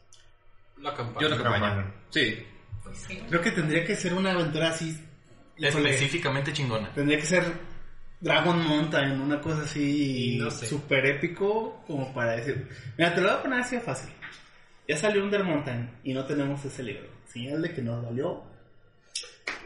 La 0.78 0.94
campaña. 0.94 1.20
Yo 1.20 1.28
la 1.28 1.36
Campaña. 1.42 1.74
campaña. 1.76 1.94
Sí. 2.10 2.46
Creo 3.28 3.40
que 3.40 3.52
tendría 3.52 3.84
que 3.84 3.94
ser 3.94 4.14
una 4.14 4.32
aventura 4.32 4.70
así. 4.70 4.98
Específicamente 5.56 6.52
chingona. 6.52 6.92
Tendría 6.94 7.18
que 7.18 7.26
ser 7.26 7.44
Dragon 8.18 8.66
Mountain, 8.66 9.20
una 9.20 9.40
cosa 9.40 9.62
así 9.62 10.38
No 10.40 10.50
sé. 10.50 10.66
súper 10.66 11.06
épico 11.06 11.82
como 11.86 12.12
para 12.14 12.32
decir. 12.36 12.66
Mira, 12.96 13.14
te 13.14 13.20
lo 13.20 13.28
voy 13.28 13.36
a 13.38 13.42
poner 13.42 13.60
así 13.60 13.76
de 13.76 13.82
fácil. 13.82 14.10
Ya 14.88 14.96
salió 14.96 15.22
Under 15.22 15.44
Mountain 15.44 15.98
y 16.02 16.12
no 16.14 16.24
tenemos 16.24 16.64
ese 16.64 16.82
libro. 16.82 17.08
Señal 17.26 17.62
de 17.62 17.72
que 17.72 17.82
nos 17.82 18.04
valió. 18.04 18.42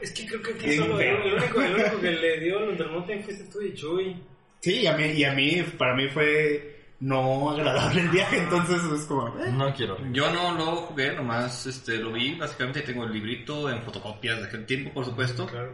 Es 0.05 0.11
que 0.13 0.27
creo 0.27 0.43
que 0.43 0.53
aquí 0.53 0.67
Bien 0.67 0.83
solo 0.83 1.01
el 1.01 1.33
único, 1.33 1.63
el 1.63 1.75
único 1.75 2.01
que 2.01 2.11
le 2.11 2.41
dio 2.45 2.59
el 2.59 2.69
Undermountain 2.71 3.23
fuiste 3.23 3.45
tú 3.51 3.63
y 3.63 3.75
Chuy. 3.75 4.17
Sí, 4.61 4.81
y 4.81 4.87
a 4.87 4.97
mí, 4.97 5.05
y 5.07 5.25
a 5.25 5.33
mí 5.35 5.63
para 5.79 5.95
mí 5.97 6.09
fue 6.09 6.71
no 7.01 7.51
agradable 7.51 8.01
el 8.03 8.09
viaje, 8.09 8.39
entonces 8.39 8.81
es 8.93 9.07
como. 9.07 9.29
eh. 9.41 9.51
No 9.53 9.73
quiero. 9.75 9.99
Yo 10.13 10.31
no 10.33 10.55
lo 10.55 10.77
jugué, 10.77 11.13
nomás 11.15 11.67
este, 11.67 11.97
lo 11.99 12.13
vi. 12.13 12.35
Básicamente 12.35 12.83
tengo 12.83 13.05
el 13.05 13.13
librito 13.13 13.69
en 13.71 13.83
fotocopias 13.83 14.41
de 14.41 14.47
aquel 14.47 14.67
tiempo, 14.67 14.93
por 14.93 15.05
supuesto. 15.05 15.47
Claro. 15.47 15.73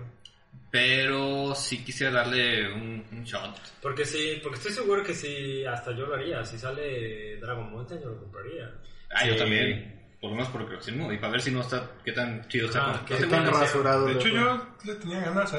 Pero 0.71 1.55
sí 1.57 1.85
quisiera 1.85 2.13
darle 2.13 2.73
un, 2.73 3.05
un 3.11 3.25
shot. 3.25 3.57
Porque 3.83 4.05
sí, 4.05 4.39
porque 4.43 4.59
estoy 4.59 4.73
seguro 4.73 5.03
que 5.03 5.15
si 5.15 5.65
hasta 5.65 5.91
yo 5.97 6.07
lo 6.07 6.15
haría. 6.15 6.45
Si 6.45 6.57
sale 6.59 7.37
Dragon 7.39 7.71
Mountain, 7.73 8.01
yo 8.01 8.11
lo 8.11 8.21
compraría. 8.21 8.71
Ah, 9.13 9.27
yo 9.27 9.33
Sí. 9.33 9.39
también. 9.41 10.00
Por 10.21 10.31
lo 10.31 10.37
menos 10.37 10.51
por 10.53 10.65
colección, 10.67 11.13
Y 11.13 11.17
para 11.17 11.33
ver 11.33 11.41
si 11.41 11.51
no 11.51 11.63
está, 11.63 11.91
qué 12.05 12.13
tan 12.13 12.47
chido 12.49 12.67
está. 12.67 12.91
Ah, 12.91 12.97
con- 12.99 13.05
qué 13.07 13.15
no 13.15 13.21
sé, 13.21 13.27
tan 13.27 13.45
bueno, 13.45 13.59
rasurado. 13.61 14.07
De 14.07 14.13
hecho, 14.13 14.29
yo 14.29 14.67
le 14.85 14.95
tenía 14.97 15.21
ganas 15.21 15.53
a 15.55 15.59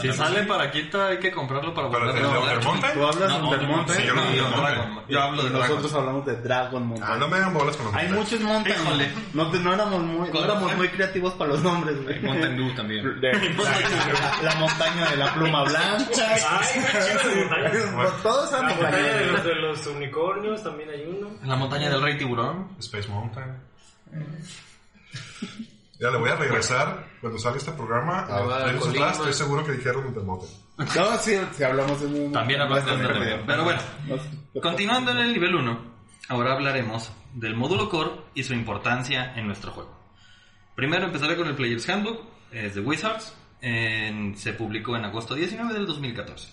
Si 0.00 0.12
sale 0.12 0.44
para 0.44 0.70
quinta 0.70 1.08
hay 1.08 1.18
que 1.18 1.32
comprarlo 1.32 1.74
para 1.74 1.90
¿Para 1.90 2.10
el 2.10 2.14
de 2.14 2.22
volverlo 2.22 2.38
a 2.38 2.42
Under 2.42 2.62
jugar. 2.62 2.64
Mountain? 2.64 2.94
Tú 2.94 3.06
hablas 3.06 3.28
No, 3.28 3.38
de 3.38 3.42
Under 3.44 3.62
no, 3.62 3.68
Mountain 3.74 3.98
sí, 4.00 4.06
yo 4.06 4.14
no- 4.14 4.32
yo 4.34 4.48
no- 4.50 4.56
Dragon. 4.56 5.00
Yo 5.08 5.20
hablo 5.20 5.42
de 5.42 5.50
nosotros 5.50 5.82
Dragon. 5.82 5.98
hablamos 6.00 6.26
de 6.26 6.36
Dragon 6.36 6.86
Mountain. 6.86 7.12
Ah, 7.12 7.16
no 7.18 7.28
me 7.28 7.40
dan 7.40 7.52
bolas 7.54 7.76
con 7.76 7.86
los 7.86 7.94
Hay 7.96 8.08
muchos 8.08 8.40
Mountain. 8.40 8.76
No, 9.34 9.44
no 9.52 9.74
éramos 9.74 10.00
muy, 10.02 10.26
no 10.28 10.30
¿Cómo 10.32 10.44
éramos 10.44 10.76
muy 10.76 10.88
creativos 10.90 11.34
para 11.34 11.50
los 11.50 11.62
nombres, 11.64 12.00
güey. 12.04 12.20
Mountain 12.20 12.56
Dew 12.56 12.74
también. 12.76 13.20
De- 13.20 13.32
la, 13.32 14.42
la 14.42 14.54
montaña 14.60 15.10
de 15.10 15.16
la 15.16 15.34
pluma 15.34 15.64
blanca. 15.64 16.06
Todos 18.22 18.52
La 18.52 18.62
montaña 18.62 18.96
de 18.96 19.26
los, 19.26 19.44
de 19.44 19.54
los 19.56 19.86
unicornios 19.88 20.62
también 20.62 20.90
hay 20.90 21.02
uno. 21.02 21.30
La 21.44 21.56
montaña 21.56 21.90
del 21.90 22.00
rey 22.00 22.16
tiburón. 22.16 22.76
Space 22.78 23.08
Mountain. 23.08 23.56
Ya 26.00 26.10
le 26.10 26.16
voy 26.18 26.30
a 26.30 26.36
regresar 26.36 27.06
cuando 27.20 27.38
salga 27.38 27.58
este 27.58 27.72
programa 27.72 28.22
va 28.26 28.56
a 28.56 28.64
años 28.68 28.86
atrás. 28.88 29.16
Estoy 29.18 29.32
seguro 29.34 29.64
que 29.64 29.72
dijeron 29.72 30.06
Under 30.06 30.22
Mountain. 30.22 30.50
No, 30.78 31.18
sí, 31.18 31.38
si 31.52 31.62
hablamos 31.62 32.00
de 32.00 32.06
un... 32.06 32.32
También 32.32 32.60
hablaste 32.62 32.96
de 32.96 33.06
perdido. 33.06 33.38
Pero 33.46 33.64
bueno, 33.64 33.80
continuando 34.62 35.10
en 35.10 35.18
el 35.18 35.32
nivel 35.34 35.54
1, 35.56 35.80
ahora 36.28 36.54
hablaremos 36.54 37.12
del 37.34 37.54
módulo 37.54 37.88
core 37.90 38.12
y 38.34 38.42
su 38.44 38.54
importancia 38.54 39.34
en 39.36 39.46
nuestro 39.46 39.72
juego. 39.72 39.94
Primero 40.74 41.04
empezaré 41.04 41.36
con 41.36 41.46
el 41.48 41.54
Player's 41.54 41.86
Handbook, 41.88 42.22
es 42.50 42.74
de 42.74 42.80
Wizards, 42.80 43.34
en- 43.60 44.34
se 44.38 44.54
publicó 44.54 44.96
en 44.96 45.04
agosto 45.04 45.34
19 45.34 45.74
del 45.74 45.86
2014. 45.86 46.48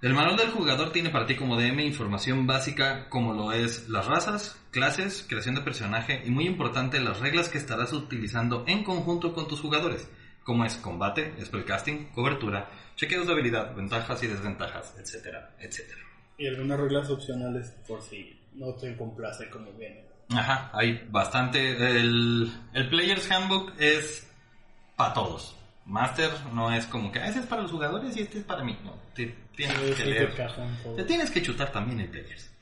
El 0.00 0.14
manual 0.14 0.36
del 0.36 0.50
jugador 0.50 0.92
tiene 0.92 1.10
para 1.10 1.26
ti 1.26 1.34
como 1.34 1.56
DM 1.56 1.80
información 1.80 2.46
básica 2.46 3.08
como 3.08 3.34
lo 3.34 3.50
es 3.50 3.88
las 3.88 4.06
razas, 4.06 4.56
clases, 4.70 5.26
creación 5.28 5.56
de 5.56 5.62
personaje 5.62 6.22
y 6.24 6.30
muy 6.30 6.46
importante 6.46 7.00
las 7.00 7.18
reglas 7.18 7.48
que 7.48 7.58
estarás 7.58 7.92
utilizando 7.92 8.62
en 8.68 8.84
conjunto 8.84 9.34
con 9.34 9.48
tus 9.48 9.60
jugadores, 9.60 10.08
como 10.44 10.64
es 10.64 10.76
combate, 10.76 11.34
spellcasting, 11.44 12.10
cobertura, 12.10 12.70
chequeos 12.94 13.26
de 13.26 13.32
habilidad, 13.32 13.74
ventajas 13.74 14.22
y 14.22 14.28
desventajas, 14.28 14.94
etcétera, 15.00 15.56
etcétera. 15.58 16.00
Y 16.36 16.46
algunas 16.46 16.78
reglas 16.78 17.10
opcionales 17.10 17.74
por 17.88 18.00
si 18.00 18.40
no 18.54 18.74
te 18.74 18.96
complace 18.96 19.50
como 19.50 19.72
viene. 19.72 20.04
Ajá, 20.30 20.70
hay 20.74 21.08
bastante. 21.10 21.72
El, 21.72 22.52
el 22.72 22.88
Player's 22.88 23.28
Handbook 23.28 23.72
es 23.80 24.30
para 24.94 25.12
todos. 25.12 25.57
Master 25.88 26.30
no 26.52 26.70
es 26.72 26.86
como 26.86 27.10
que 27.10 27.18
"Ah, 27.18 27.28
ese 27.28 27.40
es 27.40 27.46
para 27.46 27.62
los 27.62 27.70
jugadores 27.72 28.16
y 28.16 28.20
este 28.20 28.38
es 28.38 28.44
para 28.44 28.62
mí. 28.62 28.78
No, 28.84 28.92
te 29.14 29.26
tienes 29.56 29.76
Sí, 29.78 29.94
que 29.94 30.04
leer. 30.04 30.34
Te 30.96 31.04
tienes 31.04 31.30
que 31.30 31.42
chutar 31.42 31.72
también 31.72 31.98
el 32.00 32.08
Players. 32.08 32.52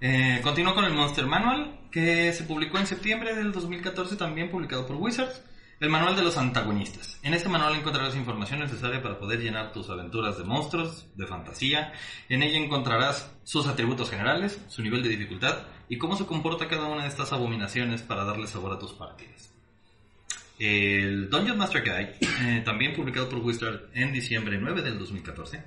Eh, 0.00 0.40
continúo 0.42 0.74
con 0.74 0.84
el 0.84 0.92
Monster 0.92 1.26
Manual, 1.26 1.80
que 1.90 2.32
se 2.32 2.44
publicó 2.44 2.78
en 2.78 2.86
septiembre 2.86 3.34
del 3.34 3.52
2014, 3.52 4.16
también 4.16 4.50
publicado 4.50 4.86
por 4.86 4.96
Wizards. 4.96 5.42
El 5.80 5.90
manual 5.90 6.16
de 6.16 6.22
los 6.22 6.36
antagonistas. 6.36 7.20
En 7.22 7.34
este 7.34 7.48
manual 7.48 7.76
encontrarás 7.76 8.16
información 8.16 8.58
necesaria 8.58 9.00
para 9.00 9.20
poder 9.20 9.38
llenar 9.38 9.72
tus 9.72 9.88
aventuras 9.90 10.36
de 10.36 10.42
monstruos, 10.42 11.06
de 11.14 11.24
fantasía. 11.28 11.92
En 12.28 12.42
ella 12.42 12.58
encontrarás 12.58 13.32
sus 13.44 13.68
atributos 13.68 14.10
generales, 14.10 14.60
su 14.66 14.82
nivel 14.82 15.04
de 15.04 15.10
dificultad 15.10 15.58
y 15.88 15.96
cómo 15.96 16.16
se 16.16 16.26
comporta 16.26 16.66
cada 16.66 16.86
una 16.88 17.02
de 17.04 17.08
estas 17.08 17.32
abominaciones 17.32 18.02
para 18.02 18.24
darle 18.24 18.48
sabor 18.48 18.72
a 18.72 18.78
tus 18.80 18.92
partidas. 18.94 19.54
El 20.58 21.30
Dungeon 21.30 21.56
Master 21.56 21.82
Guide, 21.82 22.16
eh, 22.20 22.62
también 22.64 22.94
publicado 22.94 23.28
por 23.28 23.38
Wizard 23.38 23.90
en 23.94 24.12
diciembre 24.12 24.58
9 24.58 24.82
del 24.82 24.98
2014. 24.98 25.62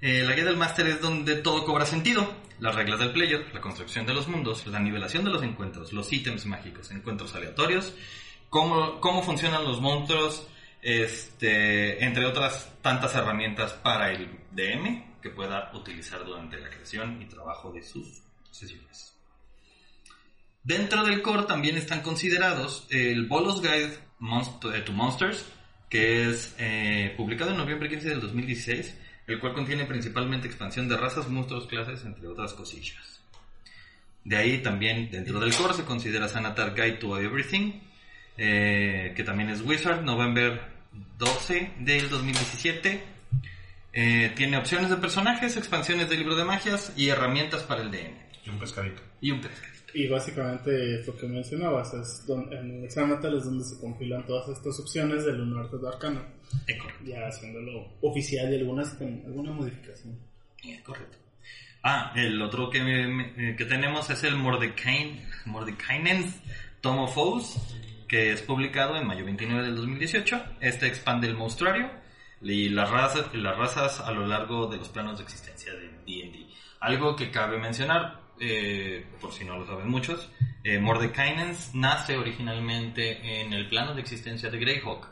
Eh, 0.00 0.24
la 0.24 0.34
guía 0.34 0.44
del 0.44 0.56
Master 0.56 0.86
es 0.88 1.00
donde 1.00 1.36
todo 1.36 1.64
cobra 1.64 1.86
sentido. 1.86 2.34
Las 2.58 2.74
reglas 2.74 2.98
del 2.98 3.12
player, 3.12 3.46
la 3.54 3.60
construcción 3.60 4.04
de 4.04 4.14
los 4.14 4.28
mundos, 4.28 4.66
la 4.66 4.80
nivelación 4.80 5.24
de 5.24 5.30
los 5.30 5.42
encuentros, 5.42 5.92
los 5.92 6.12
ítems 6.12 6.46
mágicos, 6.46 6.90
encuentros 6.90 7.34
aleatorios, 7.34 7.94
cómo, 8.48 9.00
cómo 9.00 9.22
funcionan 9.22 9.64
los 9.64 9.80
monstruos, 9.80 10.46
este, 10.82 12.04
entre 12.04 12.24
otras 12.24 12.72
tantas 12.82 13.14
herramientas 13.14 13.72
para 13.74 14.10
el 14.10 14.28
DM 14.52 15.20
que 15.22 15.30
pueda 15.30 15.70
utilizar 15.74 16.24
durante 16.24 16.58
la 16.58 16.70
creación 16.70 17.20
y 17.22 17.26
trabajo 17.26 17.72
de 17.72 17.82
sus 17.82 18.22
sesiones. 18.50 19.16
Dentro 20.62 21.04
del 21.04 21.22
core 21.22 21.44
también 21.44 21.76
están 21.76 22.00
considerados 22.00 22.86
el 22.90 23.26
Bolos 23.26 23.62
Guide 23.62 24.05
Monst- 24.20 24.64
eh, 24.74 24.80
to 24.82 24.92
Monsters, 24.92 25.44
que 25.88 26.28
es 26.30 26.54
eh, 26.58 27.14
publicado 27.16 27.50
en 27.52 27.56
noviembre 27.58 27.88
15 27.88 28.08
del 28.08 28.20
2016, 28.20 28.96
el 29.26 29.38
cual 29.40 29.54
contiene 29.54 29.84
principalmente 29.84 30.46
expansión 30.46 30.88
de 30.88 30.96
razas, 30.96 31.28
monstruos, 31.28 31.66
clases, 31.66 32.04
entre 32.04 32.26
otras 32.28 32.52
cosillas. 32.54 33.20
De 34.24 34.36
ahí 34.36 34.58
también 34.58 35.10
dentro 35.10 35.38
del 35.38 35.54
core 35.54 35.74
se 35.74 35.84
considera 35.84 36.28
Sanatar 36.28 36.74
Guide 36.74 36.92
to 36.98 37.18
Everything, 37.18 37.80
eh, 38.36 39.12
que 39.16 39.22
también 39.24 39.50
es 39.50 39.62
Wizard, 39.62 40.02
November 40.02 40.60
12 41.18 41.72
del 41.80 42.08
2017. 42.08 43.02
Eh, 43.92 44.32
tiene 44.36 44.56
opciones 44.58 44.90
de 44.90 44.96
personajes, 44.96 45.56
expansiones 45.56 46.08
de 46.10 46.16
libro 46.16 46.34
de 46.36 46.44
magias 46.44 46.92
y 46.96 47.08
herramientas 47.08 47.62
para 47.62 47.82
el 47.82 47.90
DM. 47.90 48.14
Y 48.44 48.50
un 48.50 48.58
pescadito. 48.58 49.00
Y 49.20 49.30
un 49.30 49.40
pescadito. 49.40 49.75
Y 49.98 50.08
básicamente 50.08 51.00
es 51.00 51.06
lo 51.06 51.16
que 51.16 51.26
mencionabas, 51.26 51.94
es 51.94 52.26
don- 52.26 52.52
en 52.52 52.84
el 52.84 52.90
Xanatal 52.90 53.34
es 53.38 53.44
donde 53.44 53.64
se 53.64 53.80
compilan 53.80 54.26
todas 54.26 54.48
estas 54.50 54.78
opciones 54.78 55.24
del 55.24 55.38
Lunar 55.38 55.70
de 55.70 55.88
Arcana, 55.88 56.22
Es 56.66 56.76
correcto. 56.78 57.04
ya 57.06 57.26
haciéndolo 57.26 57.94
oficial 58.02 58.52
y 58.52 58.56
algunas 58.58 58.90
con 58.90 59.08
alguna 59.24 59.52
modificación. 59.52 60.18
Es 60.62 60.82
correcto. 60.82 61.16
Ah, 61.82 62.12
el 62.14 62.42
otro 62.42 62.68
que, 62.68 62.78
eh, 62.80 63.54
que 63.56 63.64
tenemos 63.64 64.10
es 64.10 64.22
el 64.24 64.36
Mordekain, 64.36 65.22
Mordekainen's 65.46 66.40
Tome 66.82 67.04
of 67.04 67.14
Foes, 67.14 67.56
que 68.06 68.32
es 68.32 68.42
publicado 68.42 68.96
en 68.96 69.06
mayo 69.06 69.24
29 69.24 69.62
del 69.64 69.76
2018. 69.76 70.42
Este 70.60 70.86
expande 70.88 71.26
el 71.26 71.34
monstruario 71.36 71.90
y 72.42 72.68
las 72.68 72.90
razas, 72.90 73.32
las 73.34 73.56
razas 73.56 74.00
a 74.00 74.10
lo 74.10 74.26
largo 74.26 74.66
de 74.66 74.76
los 74.76 74.88
planos 74.90 75.16
de 75.18 75.24
existencia 75.24 75.72
de 75.72 75.88
D&D. 76.06 76.46
Algo 76.80 77.16
que 77.16 77.30
cabe 77.30 77.58
mencionar, 77.58 78.25
eh, 78.40 79.04
por 79.20 79.32
si 79.32 79.44
no 79.44 79.58
lo 79.58 79.66
saben 79.66 79.88
muchos, 79.88 80.30
eh, 80.64 80.78
Mordekainen's 80.78 81.74
nace 81.74 82.16
originalmente 82.16 83.40
en 83.40 83.52
el 83.52 83.68
plano 83.68 83.94
de 83.94 84.00
existencia 84.00 84.50
de 84.50 84.58
Greyhawk. 84.58 85.08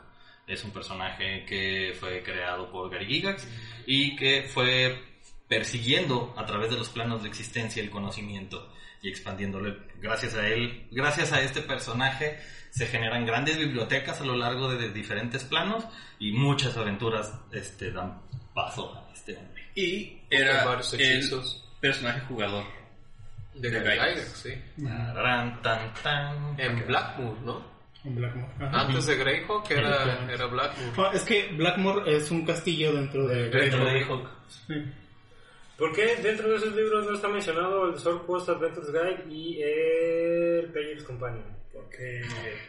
Es 0.47 0.63
un 0.63 0.71
personaje 0.71 1.45
que 1.45 1.95
fue 1.99 2.21
creado 2.21 2.71
por 2.71 2.91
Gary 2.91 3.05
Gygax 3.05 3.47
y 3.87 4.15
que 4.15 4.43
fue 4.43 5.01
persiguiendo 5.47 6.33
a 6.37 6.45
través 6.45 6.69
de 6.69 6.77
los 6.77 6.89
planos 6.89 7.23
de 7.23 7.29
existencia 7.29 7.81
el 7.81 7.89
conocimiento 7.89 8.71
y 9.01 9.09
expandiéndole. 9.09 9.77
Gracias 10.01 10.35
a 10.35 10.47
él, 10.47 10.87
gracias 10.91 11.31
a 11.31 11.41
este 11.41 11.61
personaje, 11.61 12.39
se 12.69 12.87
generan 12.87 13.25
grandes 13.25 13.57
bibliotecas 13.57 14.21
a 14.21 14.25
lo 14.25 14.35
largo 14.35 14.69
de, 14.69 14.77
de 14.77 14.91
diferentes 14.91 15.43
planos 15.43 15.85
y 16.19 16.31
muchas 16.31 16.75
aventuras 16.77 17.33
este, 17.51 17.91
dan 17.91 18.21
paso 18.53 18.93
a 18.95 19.13
este 19.13 19.37
hombre. 19.37 19.63
Y 19.75 20.21
era 20.29 20.63
el 20.93 21.41
personaje 21.79 22.21
jugador. 22.21 22.84
De. 23.55 23.69
Gygax, 23.69 24.21
sí. 24.21 24.53
Tan, 24.83 25.93
tan. 26.03 26.59
En 26.59 26.85
Blackmoor, 26.85 27.39
¿no? 27.41 27.75
En 28.03 28.15
Blackmore. 28.15 28.53
Ajá. 28.59 28.81
Antes 28.81 29.07
de 29.07 29.15
Greyhawk 29.15 29.71
era, 29.71 30.31
era 30.31 30.45
Blackmoor. 30.45 31.07
Ah, 31.07 31.11
es 31.13 31.23
que 31.23 31.47
Blackmore 31.53 32.15
es 32.15 32.29
un 32.31 32.45
castillo 32.45 32.93
dentro 32.93 33.27
de 33.27 33.49
Dentro 33.49 33.85
de 33.85 33.91
Greyhawk. 33.91 34.29
¿Por 35.77 35.91
qué 35.93 36.15
dentro 36.21 36.49
de 36.49 36.55
esos 36.55 36.73
libros 36.73 37.05
no 37.05 37.15
está 37.15 37.27
mencionado 37.27 37.89
el 37.89 37.99
Sword 37.99 38.25
Coast 38.25 38.47
Adventures 38.47 38.91
Guide 38.91 39.25
y 39.33 39.61
el 39.61 40.71
Player's 40.71 41.03
Companion? 41.03 41.43
Porque... 41.73 42.21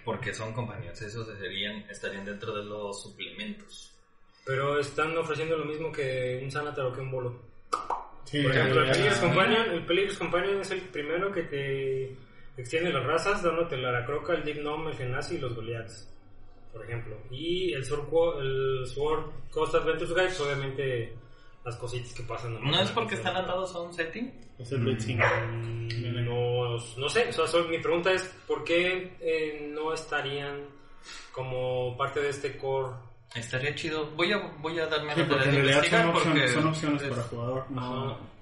Porque 0.05 0.35
son 0.35 0.53
compañías, 0.53 1.01
esos 1.03 1.27
serían, 1.39 1.85
estarían 1.89 2.25
dentro 2.25 2.53
de 2.57 2.65
los 2.65 3.01
suplementos. 3.01 3.93
Pero 4.45 4.81
están 4.81 5.17
ofreciendo 5.19 5.57
lo 5.57 5.65
mismo 5.65 5.93
que 5.93 6.41
un 6.43 6.51
Sanatar 6.51 6.87
o 6.87 6.93
que 6.93 7.01
un 7.01 7.11
Bolo. 7.11 7.43
Sí, 8.27 8.43
Por 8.43 8.51
ejemplo, 8.53 8.83
el 8.83 8.91
Player's 8.91 9.19
Companion, 9.21 9.71
el 9.71 9.87
Player's 9.87 10.19
Companion 10.19 10.61
es 10.61 10.71
el 10.73 10.81
primero 10.83 11.33
que 11.33 11.43
te 11.45 12.17
extiende 12.57 12.93
las 12.93 13.05
razas, 13.05 13.43
dándote 13.43 13.77
la 13.77 13.89
Aracroca, 13.91 14.35
el 14.35 14.45
Deep 14.45 14.59
Gnome, 14.59 14.91
el 14.91 14.97
Genasi 14.97 15.37
y 15.37 15.39
los 15.39 15.55
Goliaths, 15.55 16.13
por 16.73 16.85
ejemplo. 16.85 17.17
Y 17.31 17.73
el 17.73 17.85
Sword, 17.85 18.09
Co- 18.11 18.41
el 18.41 18.85
Sword 18.87 19.31
Coast 19.51 19.75
Adventures 19.77 20.11
Guide, 20.15 20.45
obviamente 20.45 21.15
las 21.65 21.77
cositas 21.77 22.13
que 22.13 22.23
pasan. 22.25 22.55
nomás 22.55 22.71
¿No 22.71 22.81
es 22.83 22.91
porque 22.91 23.15
están 23.15 23.37
atados 23.37 23.75
a 23.75 23.81
un 23.81 23.93
setting? 23.95 24.33
Es 24.59 24.73
el. 24.73 24.81
Mm, 24.81 26.25
No, 26.25 26.77
no 26.97 27.09
sé, 27.09 27.29
o 27.29 27.33
sea, 27.33 27.47
solo- 27.47 27.69
mi 27.69 27.79
pregunta 27.79 28.13
es 28.13 28.23
¿por 28.47 28.65
qué 28.65 29.17
eh, 29.21 29.71
no 29.73 29.93
estarían 29.93 30.65
como 31.33 31.97
parte 31.97 32.21
de 32.21 32.31
este 32.31 32.57
core? 32.57 32.95
Estaría 33.35 33.75
chido. 33.75 34.11
Voy 34.17 34.33
a, 34.33 34.39
voy 34.61 34.79
a 34.79 34.87
darme 34.87 35.15
Sí, 35.15 35.21
la 35.21 35.27
porque 35.29 35.45
tarea 35.45 35.59
en 35.61 35.67
de 35.67 35.73
investigar 35.73 36.03
son, 36.03 36.11
opciones- 36.17 36.43
porque 36.43 36.49
son 36.55 36.67
opciones 36.69 37.03
es- 37.03 37.09
para 37.09 37.23
jugador. 37.25 37.71
no. 37.71 38.37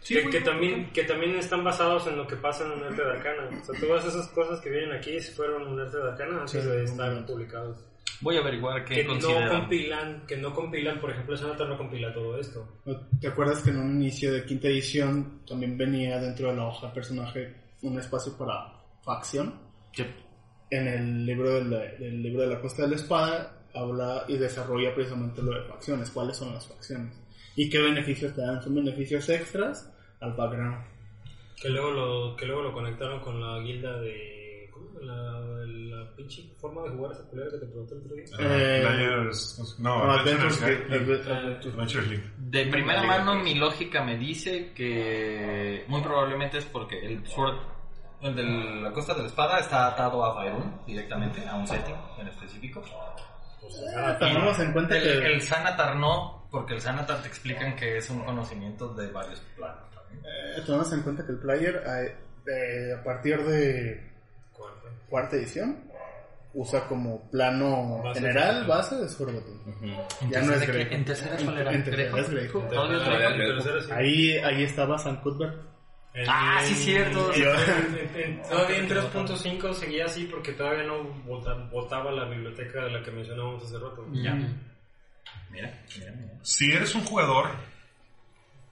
Sí, 0.00 0.14
que, 0.14 0.30
que 0.30 0.40
también, 0.42 0.90
que 0.92 1.02
también 1.02 1.34
están 1.36 1.64
basados 1.64 2.06
en 2.06 2.16
lo 2.16 2.26
que 2.26 2.36
pasa 2.36 2.64
en 2.64 2.70
un 2.70 2.84
arte 2.84 3.02
de 3.02 3.10
arcana. 3.10 3.50
O 3.60 3.64
sea, 3.64 3.80
todas 3.80 4.04
esas 4.06 4.28
cosas 4.28 4.60
que 4.60 4.70
vienen 4.70 4.92
aquí 4.92 5.18
fueron 5.20 5.66
un 5.66 5.80
arte 5.80 5.96
de 5.96 6.08
arcana 6.10 6.36
antes 6.40 6.62
Sí, 6.62 6.68
de 6.70 6.84
estar 6.84 7.26
publicados. 7.26 7.84
Voy 8.20 8.36
a 8.36 8.40
averiguar 8.40 8.84
qué 8.84 8.94
Que 8.94 9.04
no 9.04 9.18
compilan, 9.50 10.24
que 10.26 10.36
no 10.36 10.54
compilan, 10.54 11.00
por 11.00 11.10
ejemplo, 11.10 11.36
Sanatar 11.36 11.68
no 11.68 11.76
compila 11.76 12.12
todo 12.14 12.38
esto. 12.38 12.66
¿Te 13.20 13.26
acuerdas 13.28 13.60
que 13.60 13.70
en 13.70 13.78
un 13.78 14.00
inicio 14.00 14.32
de 14.32 14.44
quinta 14.44 14.68
edición 14.68 15.42
también 15.46 15.76
venía 15.76 16.18
dentro 16.20 16.48
de 16.50 16.56
la 16.56 16.66
hoja 16.68 16.92
personaje 16.92 17.54
un 17.82 17.98
espacio 17.98 18.36
para 18.38 18.72
facción? 19.04 19.60
En 20.70 20.86
el 20.86 21.26
libro 21.26 21.54
de 21.54 21.64
la, 21.64 21.78
del 21.98 22.22
libro 22.22 22.42
de 22.42 22.48
la 22.54 22.60
Costa 22.60 22.82
de 22.82 22.88
la 22.90 22.96
Espada 22.96 23.57
habla 23.74 24.24
y 24.28 24.36
desarrolla 24.36 24.94
precisamente 24.94 25.42
lo 25.42 25.52
de 25.52 25.62
facciones, 25.68 26.10
cuáles 26.10 26.36
son 26.36 26.52
las 26.54 26.66
facciones 26.66 27.14
y 27.56 27.68
qué 27.68 27.78
beneficios 27.80 28.34
te 28.34 28.40
dan, 28.42 28.62
son 28.62 28.74
beneficios 28.76 29.28
extras 29.28 29.92
al 30.20 30.32
background. 30.34 30.84
Que 31.60 31.68
luego 31.70 31.90
lo, 31.90 32.36
que 32.36 32.46
luego 32.46 32.62
lo 32.62 32.72
conectaron 32.72 33.20
con 33.20 33.40
la 33.40 33.58
guilda 33.62 33.98
de... 34.00 34.70
¿Cómo? 34.72 35.00
La, 35.00 35.40
la 35.66 36.14
pinche 36.14 36.44
forma 36.60 36.82
de 36.84 36.90
jugar 36.90 37.12
esa 37.12 37.22
culera 37.28 37.50
que 37.50 37.58
te 37.58 37.66
pregunté 37.66 37.94
el 37.94 38.00
otro 38.00 38.14
día. 38.14 38.24
Eh, 38.38 38.82
Players- 38.86 39.78
no, 39.80 40.04
No, 40.06 40.12
Adventures. 40.12 40.60
Guide, 40.60 40.84
Adventures- 40.88 41.66
Adventures 41.72 42.08
League. 42.08 42.30
De 42.38 42.66
primera 42.66 43.02
mano, 43.02 43.34
mi 43.42 43.54
lógica 43.56 44.04
me 44.04 44.16
dice 44.16 44.72
que 44.72 45.84
muy 45.88 46.00
probablemente 46.00 46.58
es 46.58 46.64
porque 46.66 47.04
el 47.04 47.26
Sword, 47.26 47.56
el 48.22 48.36
de 48.36 48.42
la 48.82 48.92
Costa 48.92 49.14
de 49.14 49.22
la 49.22 49.26
Espada, 49.26 49.58
está 49.58 49.88
atado 49.88 50.24
a 50.24 50.34
Faerun 50.36 50.80
directamente, 50.86 51.44
a 51.46 51.56
un 51.56 51.66
setting 51.66 51.94
en 52.20 52.28
específico. 52.28 52.82
Tomamos 54.18 54.58
en 54.60 54.72
cuenta 54.72 54.96
El, 54.96 55.02
que 55.02 55.26
el 55.34 55.42
Sanatar 55.42 55.96
no, 55.96 56.46
porque 56.50 56.74
el 56.74 56.80
Sanatar 56.80 57.20
te 57.22 57.28
explican 57.28 57.76
que 57.76 57.98
es 57.98 58.08
un 58.10 58.20
conocimiento 58.24 58.94
de 58.94 59.08
varios 59.10 59.40
planos. 59.56 59.84
también. 59.94 60.24
eh, 60.26 60.62
tomamos 60.64 60.92
en 60.92 61.02
cuenta 61.02 61.24
que 61.26 61.32
el 61.32 61.38
player 61.38 61.82
eh, 61.86 62.16
eh, 62.46 62.94
a 62.98 63.02
partir 63.04 63.42
de 63.44 64.10
Cuarta. 64.52 64.88
cuarta 65.08 65.36
edición 65.36 65.84
usa 66.54 66.86
como 66.88 67.30
plano 67.30 68.02
Base. 68.02 68.20
general 68.20 68.66
base 68.66 68.96
de 68.96 69.08
Sword 69.08 69.34
Ya 70.30 70.40
no 70.40 70.54
es 70.54 70.60
sí. 70.64 70.72
Ahí, 73.92 74.38
ahí 74.38 74.62
estaba 74.64 74.98
San 74.98 75.20
Cuthbert. 75.20 75.67
En- 76.18 76.28
Ah, 76.28 76.60
sí, 76.64 76.74
cierto. 76.74 77.30
Todavía 78.48 78.78
en 78.78 78.88
3.5 78.88 79.74
seguía 79.74 80.04
así 80.06 80.24
porque 80.24 80.52
todavía 80.52 80.84
no 80.84 81.02
vota- 81.24 81.54
votaba 81.70 82.10
la 82.12 82.24
biblioteca 82.26 82.84
de 82.84 82.90
la 82.90 83.02
que 83.02 83.10
mencionábamos 83.10 83.64
hace 83.64 83.74
rato. 83.78 84.06
Ya. 84.12 84.34
Mira, 85.50 85.82
mira, 85.96 86.12
mira. 86.12 86.32
Si 86.42 86.70
eres 86.72 86.94
un 86.94 87.04
jugador, 87.04 87.50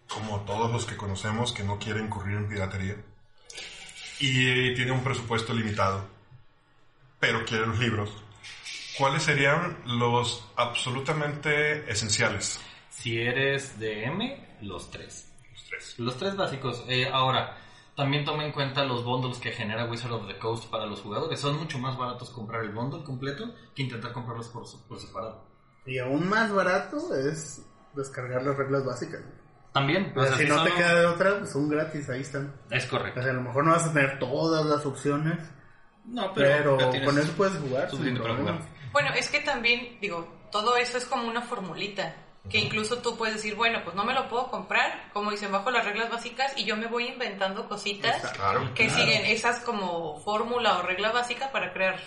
como 0.09 0.40
todos 0.44 0.70
los 0.72 0.84
que 0.86 0.97
conocemos, 0.97 1.53
que 1.53 1.62
no 1.64 1.78
quiere 1.78 2.01
incurrir 2.01 2.36
en 2.36 2.49
piratería, 2.49 2.97
y 4.18 4.74
tiene 4.74 4.92
un 4.92 5.03
presupuesto 5.05 5.53
limitado, 5.53 6.09
pero 7.20 7.44
quiere 7.44 7.66
los 7.66 7.78
libros, 7.78 8.11
¿cuáles 8.97 9.22
serían 9.22 9.76
los 9.86 10.47
absolutamente 10.57 11.90
esenciales? 11.90 12.61
Si 12.90 13.18
eres 13.18 13.78
DM, 13.78 14.36
los 14.62 14.90
tres. 14.90 15.30
Los 15.70 15.84
tres. 15.84 15.98
Los 15.98 16.16
tres 16.16 16.36
básicos. 16.36 16.84
Eh, 16.88 17.08
ahora, 17.12 17.56
También 17.96 18.26
toma 18.26 18.44
en 18.44 18.52
cuenta 18.52 18.84
los 18.84 19.02
bundles 19.04 19.38
que 19.38 19.52
genera 19.52 19.86
Wizard 19.86 20.12
of 20.12 20.26
the 20.26 20.38
Coast 20.38 20.70
para 20.70 20.84
los 20.84 21.00
jugadores. 21.00 21.40
Son 21.40 21.56
mucho 21.56 21.78
más 21.78 21.96
baratos 21.96 22.28
comprar 22.28 22.62
el 22.62 22.70
bundle 22.72 23.02
completo 23.02 23.54
que 23.74 23.84
intentar 23.84 24.12
comprarlos 24.12 24.48
por, 24.48 24.64
por 24.86 25.00
separado. 25.00 25.46
Y 25.86 25.98
aún 25.98 26.28
más 26.28 26.52
barato 26.52 26.98
es 27.14 27.64
descargar 27.94 28.42
las 28.42 28.54
reglas 28.54 28.84
básicas. 28.84 29.22
También, 29.72 30.12
o 30.14 30.22
sea, 30.22 30.36
si 30.36 30.42
si 30.42 30.48
no 30.48 30.62
te 30.62 30.72
queda 30.74 30.94
de 31.00 31.06
otra, 31.06 31.38
pues 31.38 31.52
son 31.52 31.68
gratis, 31.70 32.08
ahí 32.10 32.20
están. 32.20 32.54
Es 32.70 32.86
O 32.86 32.90
correcto. 32.90 33.22
sea, 33.22 33.30
a 33.30 33.34
lo 33.34 33.40
mejor 33.42 33.64
no 33.64 33.70
vas 33.72 33.86
a 33.86 33.92
tener 33.94 34.18
todas 34.18 34.66
las 34.66 34.84
opciones, 34.84 35.38
No, 36.04 36.32
pero, 36.34 36.76
tienes 36.90 37.08
con 37.08 37.18
eso 37.18 37.32
puedes 37.34 37.56
jugar. 37.56 37.88
Bueno, 38.92 39.10
es 39.16 39.30
que 39.30 39.40
también, 39.40 39.98
digo, 40.00 40.26
todo 40.52 40.76
eso 40.76 40.98
es 40.98 41.06
como 41.06 41.28
una 41.28 41.40
formulita. 41.42 42.14
Que 42.51 42.59
incluso 42.59 42.99
tú 42.99 43.16
puedes 43.16 43.36
decir, 43.36 43.55
bueno, 43.57 43.80
pues 43.82 43.97
no 43.97 44.05
me 44.05 44.14
lo 44.14 44.28
puedo 44.28 44.49
comprar, 44.51 45.11
como 45.12 45.30
dicen, 45.32 45.51
bajo 45.51 45.70
las 45.70 45.84
reglas 45.84 46.11
básicas, 46.11 46.53
y 46.57 46.64
yo 46.64 46.76
me 46.76 46.86
voy 46.86 47.09
inventando 47.09 47.68
cositas 47.68 48.20
Claro. 48.32 48.72
que 48.74 48.88
siguen 48.90 49.24
esas 49.26 49.61
como 49.61 50.20
fórmula 50.20 50.78
o 50.78 50.82
regla 50.82 51.11
básica 51.12 51.51
para 51.51 51.72
crear 51.72 51.99